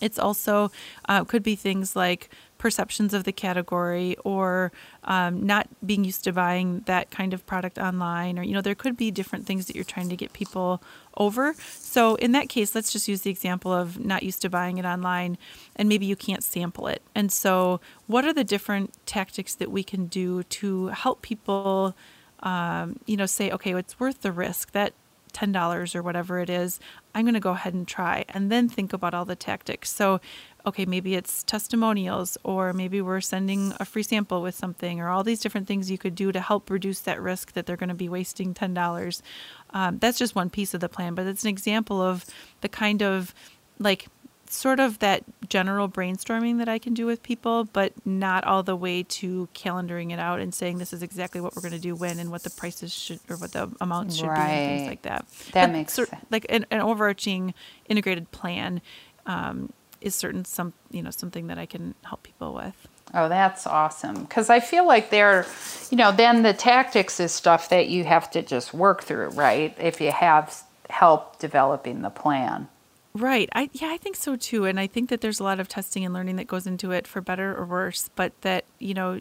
it's 0.00 0.18
also 0.18 0.70
uh, 1.08 1.24
could 1.24 1.42
be 1.42 1.56
things 1.56 1.96
like 1.96 2.30
perceptions 2.58 3.14
of 3.14 3.24
the 3.24 3.32
category 3.32 4.16
or 4.22 4.70
um, 5.04 5.46
not 5.46 5.66
being 5.84 6.04
used 6.04 6.22
to 6.24 6.32
buying 6.32 6.80
that 6.80 7.10
kind 7.10 7.32
of 7.32 7.44
product 7.46 7.78
online 7.78 8.38
or 8.38 8.42
you 8.42 8.52
know 8.52 8.60
there 8.60 8.74
could 8.74 8.98
be 8.98 9.10
different 9.10 9.46
things 9.46 9.66
that 9.66 9.74
you're 9.74 9.82
trying 9.82 10.10
to 10.10 10.16
get 10.16 10.34
people 10.34 10.82
over 11.16 11.54
so 11.54 12.16
in 12.16 12.32
that 12.32 12.50
case 12.50 12.74
let's 12.74 12.92
just 12.92 13.08
use 13.08 13.22
the 13.22 13.30
example 13.30 13.72
of 13.72 13.98
not 13.98 14.22
used 14.22 14.42
to 14.42 14.50
buying 14.50 14.76
it 14.76 14.84
online 14.84 15.38
and 15.74 15.88
maybe 15.88 16.04
you 16.04 16.14
can't 16.14 16.44
sample 16.44 16.86
it 16.86 17.00
and 17.14 17.32
so 17.32 17.80
what 18.06 18.26
are 18.26 18.34
the 18.34 18.44
different 18.44 18.92
tactics 19.06 19.54
that 19.54 19.70
we 19.70 19.82
can 19.82 20.04
do 20.04 20.42
to 20.44 20.88
help 20.88 21.22
people 21.22 21.96
um, 22.42 22.98
you 23.06 23.16
know, 23.16 23.26
say, 23.26 23.50
okay, 23.50 23.74
it's 23.74 23.98
worth 23.98 24.22
the 24.22 24.32
risk 24.32 24.72
that 24.72 24.92
$10 25.32 25.94
or 25.94 26.02
whatever 26.02 26.40
it 26.40 26.50
is, 26.50 26.80
I'm 27.14 27.24
going 27.24 27.34
to 27.34 27.40
go 27.40 27.50
ahead 27.50 27.74
and 27.74 27.86
try 27.86 28.24
and 28.28 28.50
then 28.50 28.68
think 28.68 28.92
about 28.92 29.14
all 29.14 29.24
the 29.24 29.36
tactics. 29.36 29.90
So, 29.90 30.20
okay, 30.66 30.84
maybe 30.84 31.14
it's 31.14 31.42
testimonials, 31.42 32.36
or 32.42 32.72
maybe 32.72 33.00
we're 33.00 33.20
sending 33.20 33.72
a 33.80 33.84
free 33.84 34.02
sample 34.02 34.42
with 34.42 34.54
something, 34.54 35.00
or 35.00 35.08
all 35.08 35.24
these 35.24 35.40
different 35.40 35.66
things 35.66 35.90
you 35.90 35.98
could 35.98 36.14
do 36.14 36.32
to 36.32 36.40
help 36.40 36.70
reduce 36.70 37.00
that 37.00 37.20
risk 37.20 37.52
that 37.52 37.66
they're 37.66 37.76
going 37.76 37.88
to 37.88 37.94
be 37.94 38.08
wasting 38.08 38.54
$10. 38.54 39.22
Um, 39.70 39.98
that's 39.98 40.18
just 40.18 40.34
one 40.34 40.50
piece 40.50 40.74
of 40.74 40.80
the 40.80 40.88
plan, 40.88 41.14
but 41.14 41.26
it's 41.26 41.44
an 41.44 41.50
example 41.50 42.00
of 42.02 42.26
the 42.60 42.68
kind 42.68 43.02
of 43.02 43.34
like 43.78 44.08
sort 44.52 44.80
of 44.80 44.98
that 44.98 45.24
general 45.48 45.88
brainstorming 45.88 46.58
that 46.58 46.68
I 46.68 46.78
can 46.78 46.94
do 46.94 47.06
with 47.06 47.22
people, 47.22 47.64
but 47.64 47.92
not 48.04 48.44
all 48.44 48.62
the 48.62 48.76
way 48.76 49.02
to 49.04 49.48
calendaring 49.54 50.12
it 50.12 50.18
out 50.18 50.40
and 50.40 50.54
saying 50.54 50.78
this 50.78 50.92
is 50.92 51.02
exactly 51.02 51.40
what 51.40 51.54
we're 51.54 51.62
going 51.62 51.72
to 51.72 51.78
do 51.78 51.94
when 51.94 52.18
and 52.18 52.30
what 52.30 52.42
the 52.42 52.50
prices 52.50 52.92
should 52.92 53.20
or 53.28 53.36
what 53.36 53.52
the 53.52 53.70
amounts 53.80 54.16
should 54.16 54.26
right. 54.26 54.36
be 54.36 54.52
and 54.52 54.78
things 54.78 54.88
like 54.88 55.02
that. 55.02 55.26
That 55.52 55.66
but 55.66 55.72
makes 55.72 55.94
sort, 55.94 56.08
sense. 56.08 56.24
Like 56.30 56.46
an, 56.48 56.66
an, 56.70 56.80
overarching 56.80 57.54
integrated 57.88 58.30
plan 58.30 58.80
um, 59.26 59.72
is 60.00 60.14
certain 60.14 60.44
some 60.44 60.72
you 60.90 61.02
know 61.02 61.10
something 61.10 61.46
that 61.48 61.58
I 61.58 61.66
can 61.66 61.94
help 62.02 62.22
people 62.22 62.54
with. 62.54 62.88
Oh, 63.12 63.28
that's 63.28 63.66
awesome. 63.66 64.22
Because 64.22 64.50
I 64.50 64.60
feel 64.60 64.86
like 64.86 65.10
they're, 65.10 65.44
you 65.90 65.96
know, 65.96 66.12
then 66.12 66.42
the 66.42 66.52
tactics 66.52 67.18
is 67.18 67.32
stuff 67.32 67.68
that 67.70 67.88
you 67.88 68.04
have 68.04 68.30
to 68.30 68.42
just 68.42 68.72
work 68.72 69.02
through, 69.02 69.30
right? 69.30 69.76
If 69.80 70.00
you 70.00 70.12
have 70.12 70.62
help 70.88 71.38
developing 71.38 72.02
the 72.02 72.10
plan. 72.10 72.68
Right. 73.14 73.48
I 73.54 73.68
yeah, 73.72 73.88
I 73.90 73.96
think 73.96 74.14
so 74.16 74.36
too. 74.36 74.66
And 74.66 74.78
I 74.78 74.86
think 74.86 75.08
that 75.10 75.20
there's 75.20 75.40
a 75.40 75.44
lot 75.44 75.58
of 75.58 75.68
testing 75.68 76.04
and 76.04 76.14
learning 76.14 76.36
that 76.36 76.46
goes 76.46 76.66
into 76.66 76.92
it 76.92 77.06
for 77.06 77.20
better 77.20 77.56
or 77.56 77.64
worse, 77.64 78.08
but 78.14 78.32
that, 78.42 78.64
you 78.78 78.94
know, 78.94 79.20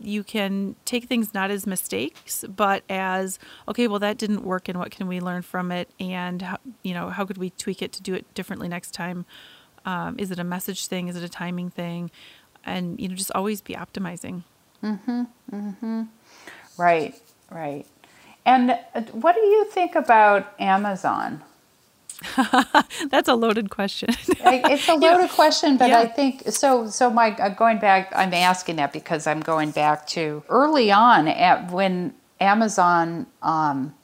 you 0.00 0.24
can 0.24 0.74
take 0.84 1.04
things 1.04 1.34
not 1.34 1.50
as 1.50 1.66
mistakes, 1.66 2.44
but 2.48 2.82
as 2.88 3.38
okay, 3.68 3.86
well 3.88 3.98
that 3.98 4.16
didn't 4.16 4.42
work 4.42 4.68
and 4.68 4.78
what 4.78 4.90
can 4.90 5.06
we 5.06 5.20
learn 5.20 5.42
from 5.42 5.70
it 5.70 5.88
and 6.00 6.40
how, 6.42 6.58
you 6.82 6.94
know, 6.94 7.10
how 7.10 7.26
could 7.26 7.36
we 7.38 7.50
tweak 7.50 7.82
it 7.82 7.92
to 7.92 8.02
do 8.02 8.14
it 8.14 8.32
differently 8.34 8.68
next 8.68 8.92
time? 8.92 9.26
Um, 9.84 10.16
is 10.18 10.30
it 10.30 10.38
a 10.38 10.44
message 10.44 10.86
thing? 10.86 11.08
Is 11.08 11.16
it 11.16 11.22
a 11.22 11.28
timing 11.28 11.68
thing? 11.68 12.10
And 12.64 12.98
you 12.98 13.08
know, 13.08 13.14
just 13.14 13.32
always 13.34 13.60
be 13.60 13.74
optimizing. 13.74 14.44
Mhm. 14.82 15.26
Mhm. 15.52 16.08
Right. 16.78 17.14
Right. 17.50 17.86
And 18.46 18.70
uh, 18.70 19.02
what 19.12 19.34
do 19.34 19.40
you 19.42 19.66
think 19.70 19.94
about 19.94 20.54
Amazon? 20.58 21.42
That's 23.10 23.28
a 23.28 23.34
loaded 23.34 23.70
question. 23.70 24.10
it's 24.28 24.88
a 24.88 24.94
loaded 24.94 25.30
question, 25.30 25.76
but 25.76 25.88
yeah. 25.88 26.00
I 26.00 26.06
think 26.06 26.42
so. 26.48 26.88
So 26.88 27.10
my 27.10 27.30
uh, 27.36 27.50
going 27.50 27.78
back, 27.78 28.12
I'm 28.14 28.34
asking 28.34 28.76
that 28.76 28.92
because 28.92 29.26
I'm 29.26 29.40
going 29.40 29.70
back 29.70 30.06
to 30.08 30.42
early 30.48 30.90
on 30.90 31.28
at 31.28 31.70
when 31.70 32.14
Amazon, 32.40 33.26
um, 33.42 33.94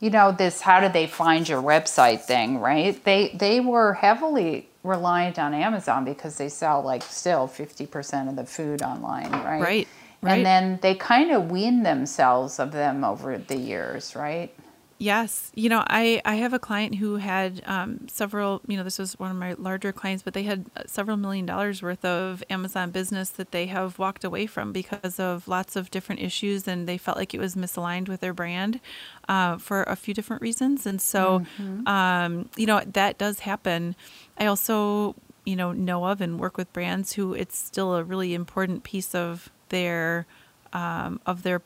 you 0.00 0.10
know, 0.10 0.32
this 0.32 0.60
how 0.60 0.80
do 0.80 0.88
they 0.88 1.06
find 1.06 1.48
your 1.48 1.62
website 1.62 2.22
thing, 2.22 2.58
right? 2.58 3.02
They 3.04 3.28
they 3.34 3.60
were 3.60 3.94
heavily 3.94 4.68
reliant 4.82 5.38
on 5.38 5.52
Amazon 5.52 6.04
because 6.04 6.38
they 6.38 6.48
sell 6.48 6.80
like 6.82 7.02
still 7.02 7.48
50% 7.48 8.28
of 8.28 8.36
the 8.36 8.46
food 8.46 8.82
online, 8.82 9.32
right? 9.32 9.60
Right. 9.60 9.88
Right. 10.22 10.38
And 10.38 10.46
then 10.46 10.78
they 10.80 10.94
kind 10.94 11.30
of 11.30 11.50
wean 11.50 11.82
themselves 11.82 12.58
of 12.58 12.72
them 12.72 13.04
over 13.04 13.36
the 13.36 13.56
years, 13.56 14.16
right? 14.16 14.52
Yes. 14.98 15.52
You 15.54 15.68
know, 15.68 15.84
I, 15.86 16.22
I 16.24 16.36
have 16.36 16.54
a 16.54 16.58
client 16.58 16.94
who 16.94 17.16
had 17.16 17.62
um, 17.66 18.08
several, 18.08 18.62
you 18.66 18.78
know, 18.78 18.82
this 18.82 18.98
was 18.98 19.18
one 19.18 19.30
of 19.30 19.36
my 19.36 19.54
larger 19.58 19.92
clients, 19.92 20.22
but 20.22 20.32
they 20.32 20.44
had 20.44 20.66
uh, 20.74 20.84
several 20.86 21.18
million 21.18 21.44
dollars 21.44 21.82
worth 21.82 22.04
of 22.04 22.42
Amazon 22.48 22.90
business 22.90 23.28
that 23.30 23.50
they 23.50 23.66
have 23.66 23.98
walked 23.98 24.24
away 24.24 24.46
from 24.46 24.72
because 24.72 25.20
of 25.20 25.46
lots 25.48 25.76
of 25.76 25.90
different 25.90 26.22
issues 26.22 26.66
and 26.66 26.88
they 26.88 26.96
felt 26.96 27.18
like 27.18 27.34
it 27.34 27.40
was 27.40 27.54
misaligned 27.54 28.08
with 28.08 28.20
their 28.20 28.32
brand 28.32 28.80
uh, 29.28 29.58
for 29.58 29.82
a 29.82 29.96
few 29.96 30.14
different 30.14 30.40
reasons. 30.40 30.86
And 30.86 31.00
so, 31.00 31.40
mm-hmm. 31.60 31.86
um, 31.86 32.48
you 32.56 32.64
know, 32.64 32.80
that 32.80 33.18
does 33.18 33.40
happen. 33.40 33.96
I 34.38 34.46
also, 34.46 35.14
you 35.44 35.56
know, 35.56 35.72
know 35.72 36.06
of 36.06 36.22
and 36.22 36.40
work 36.40 36.56
with 36.56 36.72
brands 36.72 37.12
who 37.12 37.34
it's 37.34 37.58
still 37.58 37.94
a 37.94 38.02
really 38.02 38.32
important 38.32 38.82
piece 38.82 39.14
of 39.14 39.50
their 39.68 40.26
um, 40.72 41.20
of 41.26 41.42
their 41.42 41.62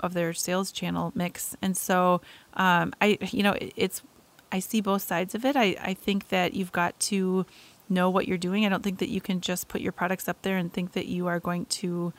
of 0.00 0.14
their 0.14 0.32
sales 0.32 0.72
channel 0.72 1.12
mix. 1.14 1.56
And 1.62 1.76
so 1.76 2.20
um, 2.54 2.92
I, 3.00 3.18
you 3.30 3.42
know, 3.42 3.56
it's 3.58 4.02
I 4.52 4.60
see 4.60 4.80
both 4.80 5.02
sides 5.02 5.34
of 5.34 5.44
it. 5.44 5.56
I, 5.56 5.76
I 5.80 5.94
think 5.94 6.28
that 6.28 6.54
you've 6.54 6.72
got 6.72 6.98
to 7.00 7.46
know 7.88 8.10
what 8.10 8.28
you're 8.28 8.38
doing. 8.38 8.64
I 8.64 8.68
don't 8.68 8.82
think 8.82 8.98
that 8.98 9.08
you 9.08 9.20
can 9.20 9.40
just 9.40 9.68
put 9.68 9.80
your 9.80 9.92
products 9.92 10.28
up 10.28 10.42
there 10.42 10.56
and 10.56 10.72
think 10.72 10.92
that 10.92 11.06
you 11.06 11.26
are 11.26 11.40
going 11.40 11.66
to, 11.66 12.12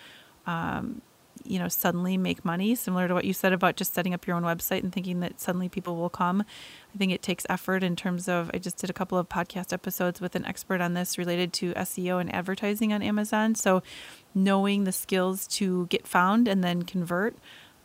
um, 0.46 1.02
you 1.44 1.60
know, 1.60 1.68
suddenly 1.68 2.18
make 2.18 2.44
money. 2.44 2.76
Similar 2.76 3.08
to 3.08 3.14
what 3.14 3.26
you 3.26 3.34
said 3.34 3.54
about 3.54 3.76
just 3.76 3.94
setting 3.94 4.14
up 4.14 4.28
your 4.28 4.36
own 4.36 4.44
website 4.44 4.84
and 4.84 4.92
thinking 4.92 5.20
that 5.22 5.40
suddenly 5.40 5.70
people 5.70 5.96
will 5.96 6.10
come. 6.10 6.44
I 6.94 6.98
think 6.98 7.12
it 7.12 7.22
takes 7.22 7.46
effort 7.50 7.84
in 7.84 7.96
terms 7.96 8.28
of. 8.28 8.50
I 8.54 8.58
just 8.58 8.78
did 8.78 8.90
a 8.90 8.94
couple 8.94 9.18
of 9.18 9.30
podcast 9.30 9.72
episodes 9.72 10.20
with 10.20 10.36
an 10.36 10.46
expert 10.46 10.82
on 10.82 10.94
this 10.94 11.18
related 11.18 11.54
to 11.54 11.74
SEO 11.74 12.20
and 12.20 12.34
advertising 12.34 12.92
on 12.92 13.02
Amazon. 13.02 13.56
So, 13.56 13.84
knowing 14.34 14.84
the 14.84 14.92
skills 14.92 15.48
to 15.48 15.88
get 15.88 16.08
found 16.08 16.48
and 16.48 16.64
then 16.64 16.84
convert 16.84 17.36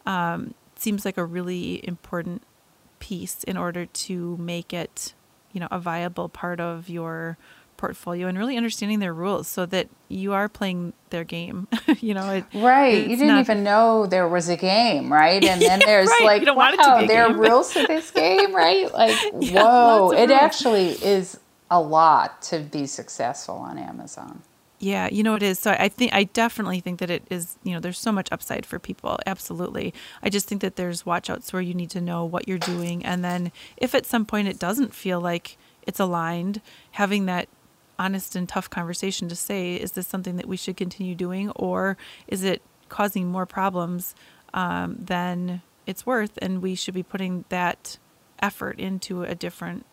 um, 0.07 0.55
seems 0.77 1.05
like 1.05 1.17
a 1.17 1.25
really 1.25 1.87
important 1.87 2.43
piece 2.99 3.43
in 3.45 3.57
order 3.57 3.87
to 3.87 4.37
make 4.39 4.73
it, 4.73 5.15
you 5.53 5.61
know, 5.61 5.69
a 5.71 5.79
viable 5.79 6.29
part 6.29 6.61
of 6.61 6.89
your 6.89 7.37
portfolio 7.83 8.29
and 8.29 8.39
really 8.39 8.57
understanding 8.57 9.01
their 9.01 9.13
rules 9.13 9.49
so 9.49 9.67
that 9.67 9.89
you 10.09 10.33
are 10.33 10.49
playing 10.49 10.93
their 11.11 11.25
game. 11.25 11.67
you 12.01 12.15
know, 12.15 12.31
it, 12.31 12.45
right? 12.55 13.03
You 13.03 13.17
didn't 13.17 13.27
not... 13.27 13.41
even 13.41 13.65
know 13.65 14.07
there 14.07 14.29
was 14.29 14.49
a 14.49 14.57
game, 14.57 15.13
right? 15.13 15.43
And 15.45 15.61
then 15.61 15.81
there's 15.85 16.09
right. 16.09 16.45
like, 16.45 16.57
wow, 16.57 17.05
there 17.07 17.27
are 17.27 17.35
rules 17.35 17.73
to 17.73 17.85
this 17.87 18.11
game, 18.23 18.55
right? 18.55 18.93
Like, 18.93 19.17
yeah, 19.41 19.65
whoa! 19.65 20.13
It 20.13 20.29
rules. 20.29 20.31
actually 20.31 20.91
is 20.91 21.39
a 21.73 21.81
lot 21.81 22.41
to 22.43 22.61
be 22.61 22.87
successful 22.87 23.57
on 23.57 23.79
Amazon. 23.79 24.43
Yeah, 24.83 25.09
you 25.13 25.23
know 25.23 25.37
it 25.37 25.45
is. 25.45 25.61
So 25.61 25.71
I 25.71 25.89
think 25.89 26.13
I 26.13 26.25
definitely 26.25 26.81
think 26.81 26.99
that 26.99 27.09
it 27.09 27.23
is. 27.31 27.57
You 27.63 27.73
know, 27.73 27.79
there's 27.79 28.01
so 28.01 28.11
much 28.11 28.27
upside 28.33 28.67
for 28.67 28.81
people. 28.81 29.17
Absolutely. 29.27 29.95
I 30.25 30.29
just 30.29 30.49
think 30.49 30.61
that 30.61 30.75
there's 30.75 31.05
watchouts 31.05 31.53
where 31.53 31.63
you 31.63 31.73
need 31.73 31.91
to 31.91 32.01
know 32.01 32.25
what 32.25 32.49
you're 32.49 32.59
doing, 32.59 33.05
and 33.05 33.25
then 33.25 33.53
if 33.77 33.95
at 33.95 34.07
some 34.07 34.27
point 34.27 34.49
it 34.49 34.59
doesn't 34.59 34.93
feel 34.93 35.21
like 35.21 35.57
it's 35.83 36.01
aligned, 36.01 36.61
having 36.91 37.27
that 37.27 37.49
honest 37.97 38.35
and 38.35 38.49
tough 38.49 38.69
conversation 38.69 39.29
to 39.29 39.37
say, 39.37 39.77
is 39.77 39.93
this 39.93 40.09
something 40.09 40.35
that 40.35 40.47
we 40.47 40.57
should 40.57 40.77
continue 40.77 41.15
doing, 41.15 41.51
or 41.51 41.97
is 42.27 42.43
it 42.43 42.61
causing 42.89 43.29
more 43.29 43.47
problems 43.47 44.17
um, 44.53 44.97
than 44.99 45.63
it's 45.87 46.05
worth, 46.05 46.37
and 46.43 46.61
we 46.61 46.75
should 46.75 46.95
be 46.95 47.05
putting 47.05 47.45
that 47.51 47.99
effort 48.41 48.81
into 48.81 49.23
a 49.23 49.37
different 49.37 49.87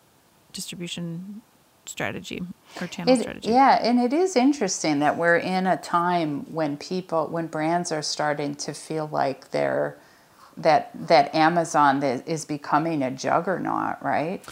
distribution 0.52 1.42
strategy 1.86 2.42
or 2.80 2.86
channel 2.86 3.14
it, 3.14 3.20
strategy. 3.20 3.50
Yeah, 3.50 3.78
and 3.82 4.00
it 4.00 4.12
is 4.12 4.36
interesting 4.36 5.00
that 5.00 5.16
we're 5.16 5.36
in 5.36 5.66
a 5.66 5.76
time 5.76 6.52
when 6.52 6.76
people, 6.76 7.26
when 7.26 7.46
brands 7.46 7.90
are 7.90 8.02
starting 8.02 8.54
to 8.56 8.72
feel 8.72 9.08
like 9.10 9.50
they're 9.50 9.98
that 10.56 10.90
that 10.94 11.34
Amazon 11.34 12.02
is 12.02 12.44
becoming 12.44 13.02
a 13.02 13.10
juggernaut, 13.10 14.02
right? 14.02 14.44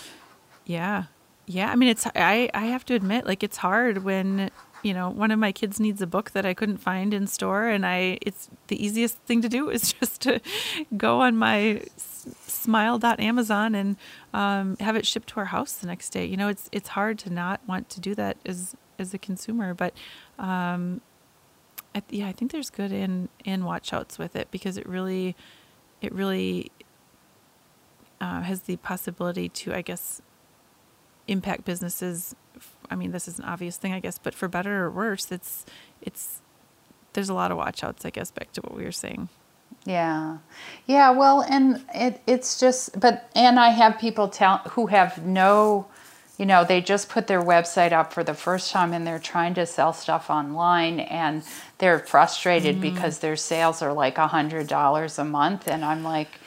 Yeah, 0.65 1.05
yeah. 1.47 1.71
I 1.71 1.77
mean, 1.77 1.89
it's 1.89 2.07
I 2.15 2.51
I 2.55 2.67
have 2.67 2.85
to 2.87 2.95
admit, 2.95 3.27
like 3.27 3.43
it's 3.43 3.59
hard 3.59 4.05
when 4.05 4.51
you 4.83 4.95
know 4.95 5.11
one 5.11 5.31
of 5.31 5.39
my 5.39 5.53
kids 5.53 5.81
needs 5.81 6.01
a 6.03 6.07
book 6.07 6.31
that 6.33 6.47
I 6.47 6.55
couldn't 6.55 6.79
find 6.79 7.13
in 7.13 7.27
store, 7.27 7.69
and 7.69 7.85
I 7.85 8.19
it's 8.23 8.49
the 8.69 8.85
easiest 8.85 9.19
thing 9.21 9.43
to 9.43 9.49
do 9.49 9.71
is 9.71 9.93
just 10.01 10.21
to 10.23 10.41
go 10.97 11.21
on 11.21 11.37
my 11.37 11.83
smile.amazon 11.97 13.75
and 13.75 13.97
um, 14.35 14.77
have 14.79 14.97
it 14.97 15.07
shipped 15.07 15.29
to 15.31 15.41
our 15.41 15.47
house 15.47 15.73
the 15.75 15.87
next 15.87 16.11
day. 16.11 16.25
You 16.25 16.37
know, 16.37 16.49
it's 16.49 16.69
it's 16.73 16.91
hard 16.91 17.19
to 17.21 17.31
not 17.31 17.61
want 17.67 17.89
to 17.91 18.01
do 18.01 18.15
that 18.15 18.37
as 18.45 18.75
as 18.99 19.15
a 19.15 19.19
consumer, 19.19 19.75
but 19.75 19.95
um, 20.39 21.01
I, 21.95 22.03
yeah, 22.11 22.29
I 22.29 22.33
think 22.33 22.53
there's 22.53 22.71
good 22.71 22.93
in 22.93 23.29
in 23.45 23.65
watch 23.65 23.93
outs 23.93 24.19
with 24.19 24.37
it 24.37 24.51
because 24.51 24.77
it 24.77 24.87
really 24.89 25.37
it 26.01 26.13
really 26.13 26.71
uh, 28.21 28.43
has 28.43 28.63
the 28.63 28.77
possibility 28.79 29.49
to, 29.49 29.75
I 29.75 29.83
guess, 29.83 30.23
impact 31.27 31.65
businesses. 31.65 32.35
I 32.91 32.97
mean, 32.97 33.13
this 33.13 33.29
is 33.29 33.39
an 33.39 33.45
obvious 33.45 33.77
thing, 33.77 33.93
I 33.93 34.01
guess, 34.01 34.19
but 34.19 34.35
for 34.35 34.49
better 34.49 34.85
or 34.85 34.91
worse, 34.91 35.31
it's 35.31 35.65
it's 36.01 36.41
there's 37.13 37.29
a 37.29 37.35
lot 37.35 37.51
of 37.51 37.57
watch 37.57 37.83
outs, 37.83 38.05
I 38.05 38.11
guess, 38.11 38.31
back 38.31 38.53
to 38.53 38.61
what 38.61 38.75
we 38.75 38.85
were 38.85 38.93
saying. 38.93 39.29
Yeah. 39.85 40.39
Yeah, 40.87 41.11
well, 41.11 41.43
and 41.43 41.85
it, 41.95 42.21
it's 42.27 42.61
just, 42.61 42.99
but, 42.99 43.31
and 43.35 43.59
I 43.59 43.71
have 43.71 43.99
people 43.99 44.29
tell 44.29 44.59
who 44.71 44.87
have 44.87 45.25
no, 45.25 45.87
you 46.37 46.47
know, 46.47 46.65
they 46.65 46.81
just 46.81 47.09
put 47.09 47.27
their 47.27 47.43
website 47.43 47.93
up 47.93 48.13
for 48.13 48.23
the 48.23 48.35
first 48.35 48.71
time 48.71 48.93
and 48.93 49.07
they're 49.07 49.19
trying 49.19 49.55
to 49.55 49.67
sell 49.67 49.93
stuff 49.93 50.31
online 50.31 51.01
and 51.01 51.43
they're 51.79 51.99
frustrated 51.99 52.77
mm-hmm. 52.77 52.95
because 52.95 53.19
their 53.19 53.37
sales 53.37 53.83
are 53.83 53.93
like 53.93 54.19
a 54.19 54.29
$100 54.29 55.19
a 55.19 55.25
month. 55.25 55.69
And 55.69 55.85
I'm 55.85 56.05
like, 56.05 56.39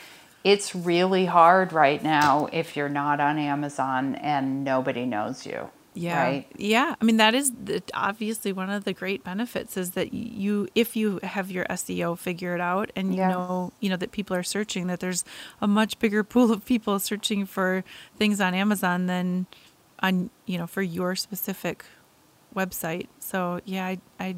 it's 0.43 0.75
really 0.75 1.25
hard 1.25 1.73
right 1.73 2.01
now 2.01 2.47
if 2.51 2.75
you're 2.75 2.89
not 2.89 3.19
on 3.19 3.37
Amazon 3.37 4.15
and 4.15 4.63
nobody 4.63 5.05
knows 5.05 5.45
you. 5.45 5.69
Yeah. 5.93 6.23
Right? 6.23 6.47
Yeah. 6.57 6.95
I 6.99 7.03
mean, 7.03 7.17
that 7.17 7.35
is 7.35 7.51
the, 7.51 7.83
obviously 7.93 8.53
one 8.53 8.69
of 8.69 8.85
the 8.85 8.93
great 8.93 9.23
benefits 9.23 9.75
is 9.75 9.91
that 9.91 10.13
you, 10.13 10.69
if 10.73 10.95
you 10.95 11.19
have 11.23 11.51
your 11.51 11.65
SEO 11.65 12.17
figured 12.17 12.61
out 12.61 12.91
and 12.95 13.13
you 13.13 13.19
yeah. 13.19 13.29
know, 13.29 13.73
you 13.81 13.89
know, 13.89 13.97
that 13.97 14.11
people 14.11 14.35
are 14.35 14.43
searching, 14.43 14.87
that 14.87 15.01
there's 15.01 15.25
a 15.59 15.67
much 15.67 15.99
bigger 15.99 16.23
pool 16.23 16.51
of 16.51 16.65
people 16.65 16.97
searching 16.99 17.45
for 17.45 17.83
things 18.17 18.39
on 18.39 18.53
Amazon 18.53 19.07
than 19.07 19.47
on, 19.99 20.29
you 20.45 20.57
know, 20.57 20.67
for 20.67 20.81
your 20.81 21.15
specific 21.15 21.83
website. 22.55 23.07
So 23.19 23.59
yeah, 23.65 23.85
I, 23.85 23.99
I, 24.19 24.35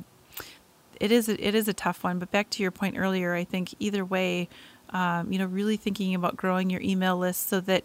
it 0.99 1.11
is, 1.11 1.29
a, 1.29 1.47
it 1.47 1.53
is 1.53 1.67
a 1.67 1.73
tough 1.73 2.03
one, 2.03 2.17
but 2.17 2.31
back 2.31 2.49
to 2.51 2.63
your 2.63 2.71
point 2.71 2.97
earlier, 2.97 3.33
I 3.33 3.43
think 3.43 3.75
either 3.79 4.03
way, 4.03 4.49
um, 4.89 5.31
you 5.31 5.39
know, 5.39 5.45
really 5.45 5.77
thinking 5.77 6.15
about 6.15 6.35
growing 6.35 6.69
your 6.69 6.81
email 6.81 7.17
list 7.17 7.49
so 7.49 7.59
that 7.61 7.83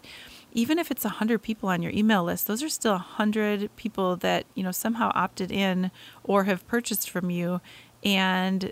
even 0.53 0.79
if 0.79 0.89
it's 0.91 1.03
100 1.03 1.41
people 1.41 1.69
on 1.69 1.81
your 1.81 1.91
email 1.91 2.23
list, 2.23 2.47
those 2.47 2.63
are 2.63 2.69
still 2.69 2.93
100 2.93 3.75
people 3.75 4.15
that, 4.17 4.45
you 4.55 4.63
know, 4.63 4.71
somehow 4.71 5.11
opted 5.13 5.51
in 5.51 5.91
or 6.23 6.45
have 6.45 6.67
purchased 6.67 7.09
from 7.09 7.29
you. 7.29 7.61
And 8.03 8.71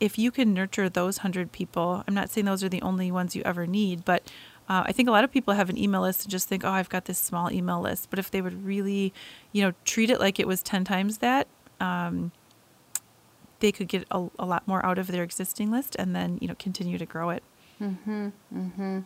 if 0.00 0.18
you 0.18 0.30
can 0.30 0.54
nurture 0.54 0.88
those 0.88 1.18
100 1.18 1.50
people, 1.50 2.04
I'm 2.06 2.14
not 2.14 2.30
saying 2.30 2.44
those 2.44 2.62
are 2.62 2.68
the 2.68 2.82
only 2.82 3.10
ones 3.10 3.34
you 3.34 3.42
ever 3.44 3.66
need, 3.66 4.04
but 4.04 4.30
uh, 4.68 4.84
I 4.86 4.92
think 4.92 5.08
a 5.08 5.12
lot 5.12 5.24
of 5.24 5.32
people 5.32 5.54
have 5.54 5.70
an 5.70 5.78
email 5.78 6.02
list 6.02 6.24
and 6.24 6.30
just 6.30 6.48
think, 6.48 6.62
oh, 6.62 6.70
I've 6.70 6.90
got 6.90 7.06
this 7.06 7.18
small 7.18 7.50
email 7.50 7.80
list. 7.80 8.10
But 8.10 8.18
if 8.18 8.30
they 8.30 8.42
would 8.42 8.64
really, 8.64 9.14
you 9.50 9.62
know, 9.62 9.72
treat 9.84 10.10
it 10.10 10.20
like 10.20 10.38
it 10.38 10.46
was 10.46 10.62
10 10.62 10.84
times 10.84 11.18
that, 11.18 11.48
um, 11.80 12.32
they 13.60 13.72
could 13.72 13.88
get 13.88 14.06
a, 14.10 14.28
a 14.38 14.44
lot 14.44 14.68
more 14.68 14.84
out 14.84 14.98
of 14.98 15.08
their 15.08 15.22
existing 15.22 15.70
list 15.70 15.96
and 15.98 16.14
then, 16.14 16.38
you 16.40 16.46
know, 16.46 16.54
continue 16.58 16.98
to 16.98 17.06
grow 17.06 17.30
it. 17.30 17.42
Mm-hmm, 17.80 18.28
mm-hmm. 18.54 19.00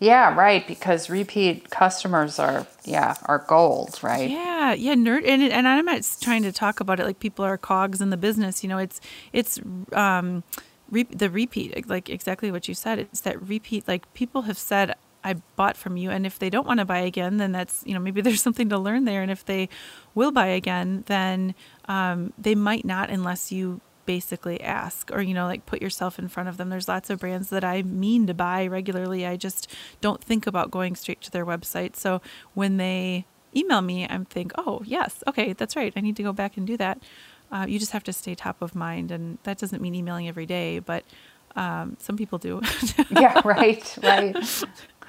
Yeah, 0.00 0.34
right. 0.34 0.66
Because 0.66 1.08
repeat 1.08 1.70
customers 1.70 2.38
are, 2.38 2.66
yeah, 2.84 3.14
are 3.26 3.44
gold, 3.46 4.00
right? 4.02 4.28
Yeah, 4.28 4.72
yeah. 4.74 4.94
Nerd, 4.94 5.26
and 5.26 5.42
and 5.42 5.68
I'm 5.68 5.84
not 5.84 6.02
trying 6.20 6.42
to 6.42 6.52
talk 6.52 6.80
about 6.80 6.98
it 6.98 7.04
like 7.04 7.20
people 7.20 7.44
are 7.44 7.56
cogs 7.56 8.00
in 8.00 8.10
the 8.10 8.16
business. 8.16 8.64
You 8.64 8.68
know, 8.68 8.78
it's 8.78 9.00
it's 9.32 9.60
um, 9.92 10.42
re- 10.90 11.04
the 11.04 11.30
repeat, 11.30 11.88
like 11.88 12.10
exactly 12.10 12.50
what 12.50 12.66
you 12.68 12.74
said. 12.74 12.98
It's 12.98 13.20
that 13.20 13.40
repeat. 13.40 13.86
Like 13.86 14.12
people 14.14 14.42
have 14.42 14.58
said, 14.58 14.94
I 15.22 15.34
bought 15.54 15.76
from 15.76 15.96
you, 15.96 16.10
and 16.10 16.26
if 16.26 16.38
they 16.38 16.50
don't 16.50 16.66
want 16.66 16.80
to 16.80 16.84
buy 16.84 16.98
again, 16.98 17.36
then 17.36 17.52
that's 17.52 17.84
you 17.86 17.94
know 17.94 18.00
maybe 18.00 18.20
there's 18.22 18.42
something 18.42 18.68
to 18.70 18.78
learn 18.78 19.04
there. 19.04 19.22
And 19.22 19.30
if 19.30 19.44
they 19.44 19.68
will 20.16 20.32
buy 20.32 20.46
again, 20.48 21.04
then 21.06 21.54
um, 21.86 22.32
they 22.36 22.56
might 22.56 22.84
not 22.84 23.08
unless 23.08 23.52
you 23.52 23.80
basically 24.06 24.60
ask 24.60 25.10
or 25.12 25.20
you 25.20 25.34
know 25.34 25.46
like 25.46 25.66
put 25.66 25.82
yourself 25.82 26.18
in 26.18 26.28
front 26.28 26.48
of 26.48 26.56
them 26.56 26.70
there's 26.70 26.88
lots 26.88 27.10
of 27.10 27.18
brands 27.18 27.50
that 27.50 27.64
i 27.64 27.82
mean 27.82 28.26
to 28.26 28.34
buy 28.34 28.66
regularly 28.66 29.26
i 29.26 29.36
just 29.36 29.72
don't 30.00 30.22
think 30.22 30.46
about 30.46 30.70
going 30.70 30.94
straight 30.94 31.20
to 31.20 31.30
their 31.30 31.44
website 31.44 31.96
so 31.96 32.20
when 32.54 32.76
they 32.76 33.26
email 33.54 33.82
me 33.82 34.06
i'm 34.08 34.24
think 34.24 34.52
oh 34.56 34.80
yes 34.84 35.22
okay 35.26 35.52
that's 35.52 35.76
right 35.76 35.92
i 35.96 36.00
need 36.00 36.16
to 36.16 36.22
go 36.22 36.32
back 36.32 36.56
and 36.56 36.66
do 36.66 36.76
that 36.76 36.98
uh, 37.52 37.64
you 37.68 37.78
just 37.78 37.92
have 37.92 38.02
to 38.02 38.12
stay 38.12 38.34
top 38.34 38.60
of 38.60 38.74
mind 38.74 39.10
and 39.10 39.38
that 39.44 39.58
doesn't 39.58 39.82
mean 39.82 39.94
emailing 39.94 40.28
every 40.28 40.46
day 40.46 40.78
but 40.78 41.04
um, 41.54 41.96
some 41.98 42.16
people 42.16 42.38
do 42.38 42.60
yeah 43.10 43.40
right 43.44 43.96
right 44.02 44.64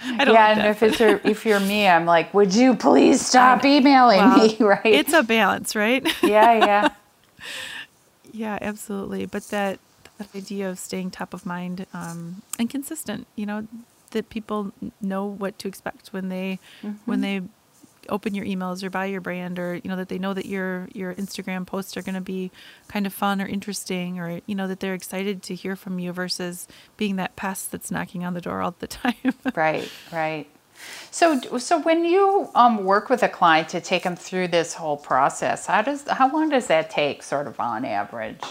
yeah, 0.05 0.17
like 0.17 0.57
and 0.57 0.67
if 0.67 0.83
it's 0.83 0.99
your, 0.99 1.19
if 1.23 1.45
you're 1.45 1.59
me, 1.59 1.87
I'm 1.87 2.05
like, 2.05 2.33
would 2.33 2.53
you 2.53 2.75
please 2.75 3.25
stop 3.25 3.65
emailing 3.65 4.19
well, 4.19 4.47
me? 4.47 4.57
Right? 4.59 4.85
It's 4.85 5.13
a 5.13 5.23
balance, 5.23 5.75
right? 5.75 6.05
yeah, 6.23 6.53
yeah. 6.53 6.89
Yeah, 8.38 8.59
absolutely. 8.61 9.25
But 9.25 9.49
that 9.49 9.79
that 10.19 10.35
idea 10.35 10.69
of 10.69 10.79
staying 10.79 11.11
top 11.11 11.33
of 11.33 11.45
mind 11.45 11.85
um, 11.93 12.41
and 12.57 12.69
consistent, 12.69 13.27
you 13.35 13.45
know, 13.45 13.67
that 14.11 14.29
people 14.29 14.71
know 15.01 15.25
what 15.25 15.57
to 15.59 15.67
expect 15.67 16.09
when 16.09 16.29
they 16.29 16.59
mm-hmm. 16.81 16.93
when 17.05 17.21
they 17.21 17.41
open 18.09 18.33
your 18.33 18.45
emails 18.45 18.83
or 18.83 18.89
buy 18.89 19.05
your 19.05 19.19
brand 19.19 19.59
or 19.59 19.75
you 19.75 19.89
know 19.89 19.95
that 19.95 20.07
they 20.07 20.19
know 20.19 20.33
that 20.33 20.45
your 20.45 20.88
your 20.93 21.13
Instagram 21.15 21.65
posts 21.65 21.97
are 21.97 22.01
going 22.01 22.15
to 22.15 22.21
be 22.21 22.51
kind 22.88 23.05
of 23.05 23.13
fun 23.13 23.41
or 23.41 23.47
interesting 23.47 24.19
or 24.19 24.39
you 24.45 24.55
know 24.55 24.67
that 24.67 24.79
they're 24.79 24.93
excited 24.93 25.41
to 25.43 25.55
hear 25.55 25.75
from 25.75 25.99
you 25.99 26.13
versus 26.13 26.67
being 26.95 27.17
that 27.17 27.35
pest 27.35 27.71
that's 27.71 27.91
knocking 27.91 28.23
on 28.23 28.33
the 28.33 28.41
door 28.41 28.61
all 28.61 28.75
the 28.79 28.88
time. 28.88 29.33
right, 29.55 29.91
right. 30.11 30.47
So, 31.11 31.39
so 31.57 31.82
when 31.82 32.05
you 32.05 32.49
um, 32.55 32.84
work 32.84 33.09
with 33.09 33.23
a 33.23 33.30
client 33.30 33.69
to 33.69 33.82
take 33.82 34.03
them 34.03 34.15
through 34.15 34.49
this 34.49 34.73
whole 34.73 34.97
process, 34.97 35.65
how 35.65 35.82
does 35.82 36.07
how 36.07 36.32
long 36.32 36.49
does 36.49 36.67
that 36.67 36.89
take, 36.89 37.23
sort 37.23 37.47
of 37.47 37.59
on 37.59 37.86
average? 37.86 38.43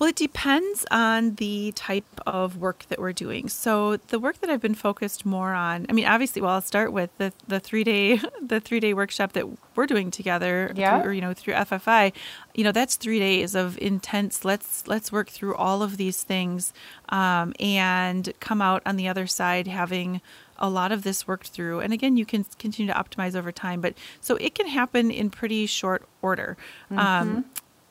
Well, 0.00 0.08
it 0.08 0.16
depends 0.16 0.86
on 0.90 1.34
the 1.34 1.72
type 1.72 2.06
of 2.26 2.56
work 2.56 2.86
that 2.88 2.98
we're 2.98 3.12
doing. 3.12 3.50
So 3.50 3.98
the 3.98 4.18
work 4.18 4.38
that 4.38 4.48
I've 4.48 4.62
been 4.62 4.74
focused 4.74 5.26
more 5.26 5.52
on, 5.52 5.84
I 5.90 5.92
mean, 5.92 6.06
obviously, 6.06 6.40
well, 6.40 6.52
I'll 6.52 6.62
start 6.62 6.90
with 6.90 7.10
the, 7.18 7.34
the 7.46 7.60
three 7.60 7.84
day 7.84 8.18
the 8.42 8.60
three 8.60 8.80
day 8.80 8.94
workshop 8.94 9.34
that 9.34 9.46
we're 9.76 9.86
doing 9.86 10.10
together, 10.10 10.72
yeah. 10.74 11.02
through, 11.02 11.10
or 11.10 11.12
you 11.12 11.20
know, 11.20 11.34
through 11.34 11.52
FFI. 11.52 12.14
You 12.54 12.64
know, 12.64 12.72
that's 12.72 12.96
three 12.96 13.18
days 13.18 13.54
of 13.54 13.76
intense. 13.76 14.42
Let's 14.42 14.88
let's 14.88 15.12
work 15.12 15.28
through 15.28 15.54
all 15.56 15.82
of 15.82 15.98
these 15.98 16.22
things, 16.22 16.72
um, 17.10 17.52
and 17.60 18.32
come 18.40 18.62
out 18.62 18.82
on 18.86 18.96
the 18.96 19.06
other 19.06 19.26
side 19.26 19.66
having 19.66 20.22
a 20.60 20.68
lot 20.68 20.92
of 20.92 21.02
this 21.02 21.26
worked 21.26 21.48
through. 21.48 21.80
And 21.80 21.92
again, 21.92 22.16
you 22.16 22.26
can 22.26 22.44
continue 22.58 22.92
to 22.92 22.98
optimize 22.98 23.34
over 23.34 23.52
time, 23.52 23.80
but 23.80 23.94
so 24.20 24.36
it 24.36 24.54
can 24.54 24.66
happen 24.66 25.10
in 25.10 25.30
pretty 25.30 25.66
short 25.66 26.06
order. 26.22 26.56
Um, 26.90 26.98
mm-hmm. 26.98 27.08
Um, 27.36 27.44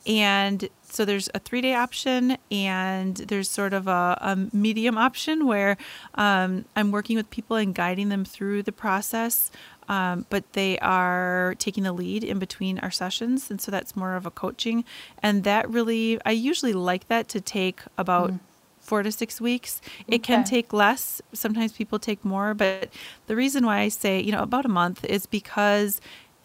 and 0.08 0.70
so 0.82 1.06
there's 1.06 1.30
a 1.36 1.40
three 1.40 1.62
day 1.62 1.74
option 1.74 2.38
and 2.50 3.16
there's 3.18 3.50
sort 3.50 3.74
of 3.74 3.88
a, 3.88 4.18
a 4.22 4.56
medium 4.56 4.98
option 4.98 5.46
where 5.46 5.78
um, 6.16 6.66
I'm 6.76 6.92
working 6.92 7.16
with 7.18 7.30
people 7.30 7.58
and 7.58 7.76
guiding 7.76 8.10
them 8.10 8.26
through 8.26 8.64
the 8.64 8.72
process. 8.72 9.52
Um, 9.88 10.28
but 10.30 10.54
they 10.54 10.78
are 10.80 11.56
taking 11.58 11.84
the 11.84 11.92
lead 11.92 12.24
in 12.24 12.38
between 12.38 12.78
our 12.80 12.92
sessions. 12.92 13.50
And 13.50 13.60
so 13.60 13.72
that's 13.72 13.96
more 13.96 14.16
of 14.16 14.28
a 14.28 14.32
coaching. 14.32 14.86
And 15.24 15.44
that 15.46 15.68
really, 15.68 16.20
I 16.26 16.32
usually 16.32 16.74
like 16.74 17.08
that 17.08 17.28
to 17.30 17.42
take 17.42 17.82
about 17.98 18.32
mm 18.32 18.40
four 18.90 19.04
to 19.04 19.12
six 19.12 19.40
weeks. 19.40 19.82
It 20.08 20.16
okay. 20.16 20.20
can 20.20 20.44
take 20.44 20.74
less. 20.74 21.22
Sometimes 21.32 21.72
people 21.72 22.00
take 22.00 22.26
more. 22.26 22.56
But 22.56 22.92
the 23.28 23.36
reason 23.36 23.66
why 23.66 23.80
I 23.80 23.90
say, 23.90 24.20
you 24.20 24.32
know, 24.32 24.42
about 24.42 24.66
a 24.66 24.70
month 24.70 25.06
is 25.06 25.28
because 25.28 26.02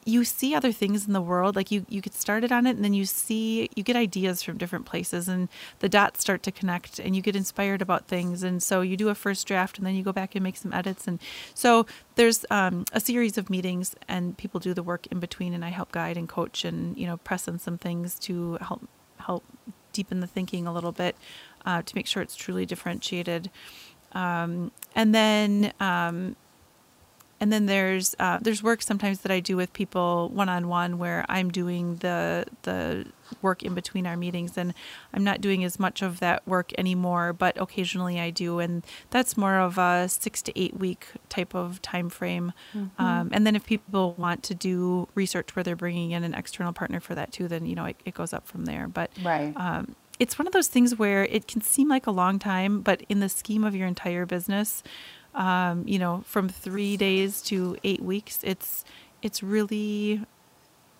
you 0.06 0.22
see 0.22 0.54
other 0.54 0.70
things 0.70 1.06
in 1.06 1.14
the 1.14 1.20
world 1.20 1.56
like 1.56 1.70
you 1.70 1.86
you 1.88 2.02
get 2.02 2.12
started 2.12 2.52
on 2.52 2.66
it 2.66 2.76
and 2.76 2.84
then 2.84 2.92
you 2.92 3.06
see 3.06 3.70
you 3.74 3.82
get 3.82 3.96
ideas 3.96 4.42
from 4.42 4.58
different 4.58 4.84
places 4.84 5.28
and 5.28 5.48
the 5.78 5.88
dots 5.88 6.20
start 6.20 6.42
to 6.42 6.52
connect 6.52 6.98
and 6.98 7.16
you 7.16 7.22
get 7.22 7.34
inspired 7.34 7.80
about 7.80 8.06
things 8.06 8.42
and 8.42 8.62
so 8.62 8.82
you 8.82 8.98
do 8.98 9.08
a 9.08 9.14
first 9.14 9.46
draft 9.46 9.78
and 9.78 9.86
then 9.86 9.94
you 9.94 10.02
go 10.02 10.12
back 10.12 10.34
and 10.34 10.44
make 10.44 10.58
some 10.58 10.74
edits 10.74 11.08
and 11.08 11.18
so 11.54 11.86
there's 12.16 12.44
um, 12.50 12.84
a 12.92 13.00
series 13.00 13.38
of 13.38 13.48
meetings 13.48 13.96
and 14.06 14.36
people 14.36 14.60
do 14.60 14.74
the 14.74 14.82
work 14.82 15.06
in 15.06 15.20
between 15.20 15.54
and 15.54 15.64
i 15.64 15.70
help 15.70 15.90
guide 15.90 16.18
and 16.18 16.28
coach 16.28 16.66
and 16.66 16.98
you 16.98 17.06
know 17.06 17.16
press 17.16 17.48
on 17.48 17.58
some 17.58 17.78
things 17.78 18.18
to 18.18 18.58
help 18.60 18.86
help 19.20 19.42
deepen 19.94 20.20
the 20.20 20.26
thinking 20.26 20.66
a 20.66 20.72
little 20.72 20.92
bit 20.92 21.16
uh, 21.66 21.82
to 21.82 21.96
make 21.96 22.06
sure 22.06 22.22
it's 22.22 22.36
truly 22.36 22.66
differentiated. 22.66 23.50
Um, 24.12 24.70
and 24.94 25.14
then 25.14 25.72
um, 25.80 26.36
and 27.40 27.52
then 27.52 27.66
there's 27.66 28.14
uh, 28.18 28.38
there's 28.40 28.62
work 28.62 28.80
sometimes 28.80 29.20
that 29.20 29.30
I 29.30 29.40
do 29.40 29.54
with 29.56 29.72
people 29.72 30.30
one 30.30 30.48
on 30.48 30.68
one 30.68 30.98
where 30.98 31.26
I'm 31.28 31.50
doing 31.50 31.96
the 31.96 32.46
the 32.62 33.06
work 33.42 33.62
in 33.62 33.74
between 33.74 34.06
our 34.06 34.16
meetings 34.16 34.56
and 34.56 34.72
I'm 35.12 35.24
not 35.24 35.40
doing 35.40 35.64
as 35.64 35.78
much 35.78 36.00
of 36.00 36.20
that 36.20 36.46
work 36.46 36.72
anymore 36.78 37.32
but 37.32 37.60
occasionally 37.60 38.20
I 38.20 38.30
do 38.30 38.60
and 38.60 38.82
that's 39.10 39.36
more 39.36 39.58
of 39.58 39.76
a 39.76 40.08
six 40.08 40.40
to 40.42 40.58
eight 40.58 40.78
week 40.78 41.08
type 41.28 41.54
of 41.54 41.82
time 41.82 42.08
frame 42.08 42.54
mm-hmm. 42.74 43.02
um, 43.02 43.30
and 43.32 43.46
then 43.46 43.56
if 43.56 43.66
people 43.66 44.14
want 44.16 44.42
to 44.44 44.54
do 44.54 45.08
research 45.14 45.56
where 45.56 45.62
they're 45.62 45.76
bringing 45.76 46.12
in 46.12 46.24
an 46.24 46.34
external 46.34 46.72
partner 46.72 47.00
for 47.00 47.14
that 47.14 47.32
too 47.32 47.48
then 47.48 47.66
you 47.66 47.74
know 47.74 47.86
it, 47.86 47.96
it 48.04 48.14
goes 48.14 48.32
up 48.32 48.46
from 48.46 48.64
there 48.64 48.88
but 48.88 49.10
right 49.22 49.52
um, 49.56 49.96
it's 50.18 50.38
one 50.38 50.46
of 50.46 50.52
those 50.52 50.68
things 50.68 50.98
where 50.98 51.24
it 51.24 51.48
can 51.48 51.60
seem 51.60 51.88
like 51.88 52.06
a 52.06 52.10
long 52.10 52.38
time, 52.38 52.80
but 52.80 53.02
in 53.08 53.20
the 53.20 53.28
scheme 53.28 53.64
of 53.64 53.74
your 53.74 53.88
entire 53.88 54.26
business, 54.26 54.82
um, 55.34 55.86
you 55.86 55.98
know, 55.98 56.22
from 56.26 56.48
three 56.48 56.96
days 56.96 57.42
to 57.42 57.76
eight 57.82 58.02
weeks, 58.02 58.40
it's 58.42 58.84
it's 59.22 59.42
really 59.42 60.22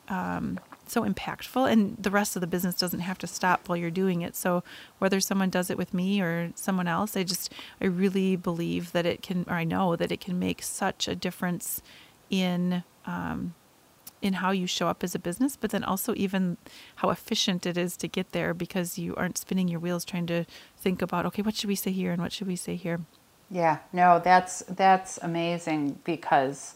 um, 0.08 0.58
so 0.86 1.04
impactful, 1.04 1.70
and 1.70 1.96
the 1.98 2.10
rest 2.10 2.36
of 2.36 2.40
the 2.40 2.46
business 2.46 2.74
doesn't 2.74 3.00
have 3.00 3.18
to 3.18 3.26
stop 3.26 3.68
while 3.68 3.76
you're 3.76 3.90
doing 3.90 4.22
it. 4.22 4.34
So 4.34 4.64
whether 4.98 5.20
someone 5.20 5.50
does 5.50 5.70
it 5.70 5.78
with 5.78 5.94
me 5.94 6.20
or 6.20 6.50
someone 6.56 6.88
else, 6.88 7.16
I 7.16 7.22
just 7.22 7.52
I 7.80 7.86
really 7.86 8.34
believe 8.36 8.92
that 8.92 9.06
it 9.06 9.22
can, 9.22 9.44
or 9.48 9.54
I 9.54 9.64
know 9.64 9.94
that 9.94 10.10
it 10.10 10.20
can 10.20 10.38
make 10.38 10.62
such 10.62 11.06
a 11.06 11.14
difference 11.14 11.80
in 12.30 12.82
um, 13.06 13.54
in 14.24 14.34
how 14.34 14.50
you 14.50 14.66
show 14.66 14.88
up 14.88 15.04
as 15.04 15.14
a 15.14 15.18
business, 15.18 15.56
but 15.56 15.70
then 15.70 15.84
also 15.84 16.14
even 16.16 16.56
how 16.96 17.10
efficient 17.10 17.66
it 17.66 17.76
is 17.76 17.96
to 17.98 18.08
get 18.08 18.32
there 18.32 18.54
because 18.54 18.98
you 18.98 19.14
aren't 19.16 19.36
spinning 19.38 19.68
your 19.68 19.78
wheels 19.78 20.04
trying 20.04 20.26
to 20.26 20.44
think 20.78 21.02
about, 21.02 21.26
okay, 21.26 21.42
what 21.42 21.54
should 21.54 21.68
we 21.68 21.74
say 21.74 21.92
here 21.92 22.10
and 22.10 22.22
what 22.22 22.32
should 22.32 22.46
we 22.46 22.56
say 22.56 22.74
here? 22.74 23.00
Yeah, 23.50 23.78
no, 23.92 24.20
that's 24.24 24.60
that's 24.68 25.18
amazing 25.18 26.00
because 26.04 26.74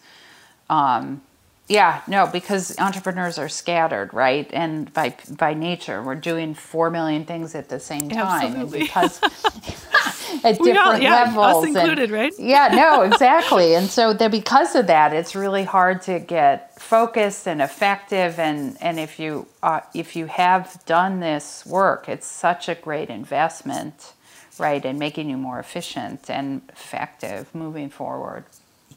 um, 0.69 1.23
yeah, 1.69 2.01
no, 2.07 2.27
because 2.27 2.79
entrepreneurs 2.79 3.37
are 3.39 3.49
scattered, 3.49 4.15
right? 4.15 4.49
And 4.55 4.93
by 4.95 5.15
by 5.37 5.53
nature, 5.53 6.03
we're 6.03 6.15
doing 6.15 6.55
four 6.55 6.91
million 6.91 7.27
things 7.27 7.55
at 7.55 7.69
the 7.69 7.79
same 7.79 8.09
time, 8.09 8.55
Absolutely. 8.57 8.81
because 8.81 9.23
at 10.45 10.57
different 10.57 10.79
all, 10.79 10.99
yeah, 10.99 11.25
levels, 11.25 11.65
us 11.65 11.67
included, 11.67 12.05
and, 12.05 12.13
right? 12.13 12.33
yeah, 12.39 12.69
no, 12.73 13.03
exactly. 13.03 13.75
and 13.75 13.89
so 13.91 14.15
that 14.15 14.31
because 14.31 14.75
of 14.75 14.87
that, 14.87 15.13
it's 15.13 15.37
really 15.37 15.65
hard 15.65 16.01
to 16.03 16.19
get 16.21 16.81
focused 16.81 17.47
and 17.47 17.61
effective. 17.61 18.39
And 18.39 18.79
and 18.81 18.99
if 18.99 19.19
you 19.19 19.47
uh, 19.63 19.81
if 19.95 20.17
you 20.17 20.25
have 20.27 20.81
done 20.87 21.21
this 21.21 21.67
work, 21.67 22.09
it's 22.09 22.27
such 22.27 22.71
a 22.71 22.75
great 22.77 23.11
investment, 23.11 24.15
right, 24.59 24.83
in 24.83 24.99
making 24.99 25.29
you 25.29 25.37
more 25.37 25.59
efficient 25.61 26.31
and 26.31 26.63
effective 26.71 27.55
moving 27.55 27.91
forward. 27.91 28.45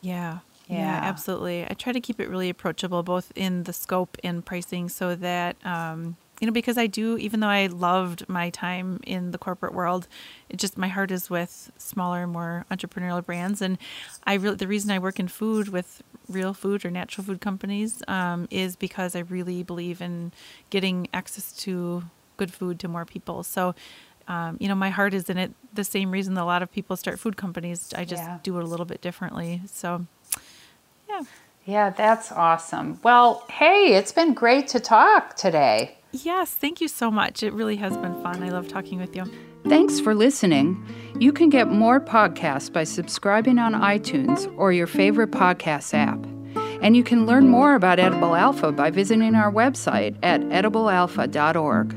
Yeah, 0.01 0.39
yeah. 0.71 1.01
yeah. 1.01 1.09
absolutely. 1.09 1.63
I 1.69 1.73
try 1.73 1.93
to 1.93 1.99
keep 2.01 2.19
it 2.19 2.29
really 2.29 2.49
approachable, 2.49 3.03
both 3.03 3.31
in 3.35 3.63
the 3.63 3.73
scope 3.73 4.17
and 4.23 4.45
pricing, 4.45 4.89
so 4.89 5.15
that 5.15 5.55
um, 5.65 6.17
you 6.39 6.47
know, 6.47 6.53
because 6.53 6.75
I 6.75 6.87
do, 6.87 7.17
even 7.17 7.39
though 7.39 7.47
I 7.47 7.67
loved 7.67 8.27
my 8.27 8.49
time 8.49 8.99
in 9.05 9.29
the 9.29 9.37
corporate 9.37 9.73
world, 9.75 10.07
it 10.49 10.57
just 10.57 10.75
my 10.75 10.87
heart 10.87 11.11
is 11.11 11.29
with 11.29 11.71
smaller, 11.77 12.25
more 12.25 12.65
entrepreneurial 12.71 13.23
brands. 13.23 13.61
And 13.61 13.77
I 14.25 14.33
really, 14.33 14.55
the 14.55 14.67
reason 14.67 14.89
I 14.89 14.97
work 14.97 15.19
in 15.19 15.27
food 15.27 15.67
with 15.69 16.01
real 16.27 16.55
food 16.55 16.83
or 16.83 16.89
natural 16.89 17.25
food 17.25 17.41
companies 17.41 18.01
um, 18.07 18.47
is 18.49 18.75
because 18.75 19.15
I 19.15 19.19
really 19.19 19.61
believe 19.61 20.01
in 20.01 20.31
getting 20.71 21.07
access 21.13 21.51
to 21.57 22.03
good 22.37 22.51
food 22.51 22.79
to 22.79 22.87
more 22.87 23.05
people. 23.05 23.43
So, 23.43 23.75
um, 24.27 24.57
you 24.59 24.67
know, 24.67 24.73
my 24.75 24.89
heart 24.89 25.13
is 25.13 25.29
in 25.29 25.37
it. 25.37 25.51
The 25.73 25.83
same 25.83 26.09
reason 26.09 26.33
that 26.33 26.41
a 26.41 26.45
lot 26.45 26.63
of 26.63 26.71
people 26.71 26.95
start 26.97 27.19
food 27.19 27.37
companies. 27.37 27.93
I 27.95 28.03
just 28.03 28.23
Yeah. 28.23 28.39
do 28.41 28.57
it 28.57 28.63
a 28.63 28.67
little 28.67 28.85
bit 28.87 28.99
differently. 29.01 29.61
So, 29.67 30.07
yeah. 31.11 31.23
Yeah, 31.65 31.89
that's 31.91 32.31
awesome. 32.31 32.99
Well, 33.03 33.45
hey, 33.49 33.93
it's 33.95 34.11
been 34.11 34.33
great 34.33 34.67
to 34.69 34.79
talk 34.79 35.35
today. 35.35 35.97
Yes, 36.11 36.51
thank 36.51 36.81
you 36.81 36.87
so 36.87 37.11
much. 37.11 37.43
It 37.43 37.53
really 37.53 37.75
has 37.77 37.95
been 37.97 38.21
fun. 38.23 38.43
I 38.43 38.49
love 38.49 38.67
talking 38.67 38.99
with 38.99 39.15
you. 39.15 39.25
Thanks 39.69 39.99
for 39.99 40.15
listening. 40.15 40.83
You 41.19 41.31
can 41.31 41.49
get 41.49 41.67
more 41.67 41.99
podcasts 41.99 42.73
by 42.73 42.83
subscribing 42.83 43.59
on 43.59 43.73
iTunes 43.73 44.51
or 44.57 44.73
your 44.73 44.87
favorite 44.87 45.31
podcast 45.31 45.93
app. 45.93 46.19
And 46.81 46.97
you 46.97 47.03
can 47.03 47.27
learn 47.27 47.47
more 47.47 47.75
about 47.75 47.99
Edible 47.99 48.35
Alpha 48.35 48.71
by 48.71 48.89
visiting 48.89 49.35
our 49.35 49.51
website 49.51 50.17
at 50.23 50.41
ediblealpha.org. 50.41 51.95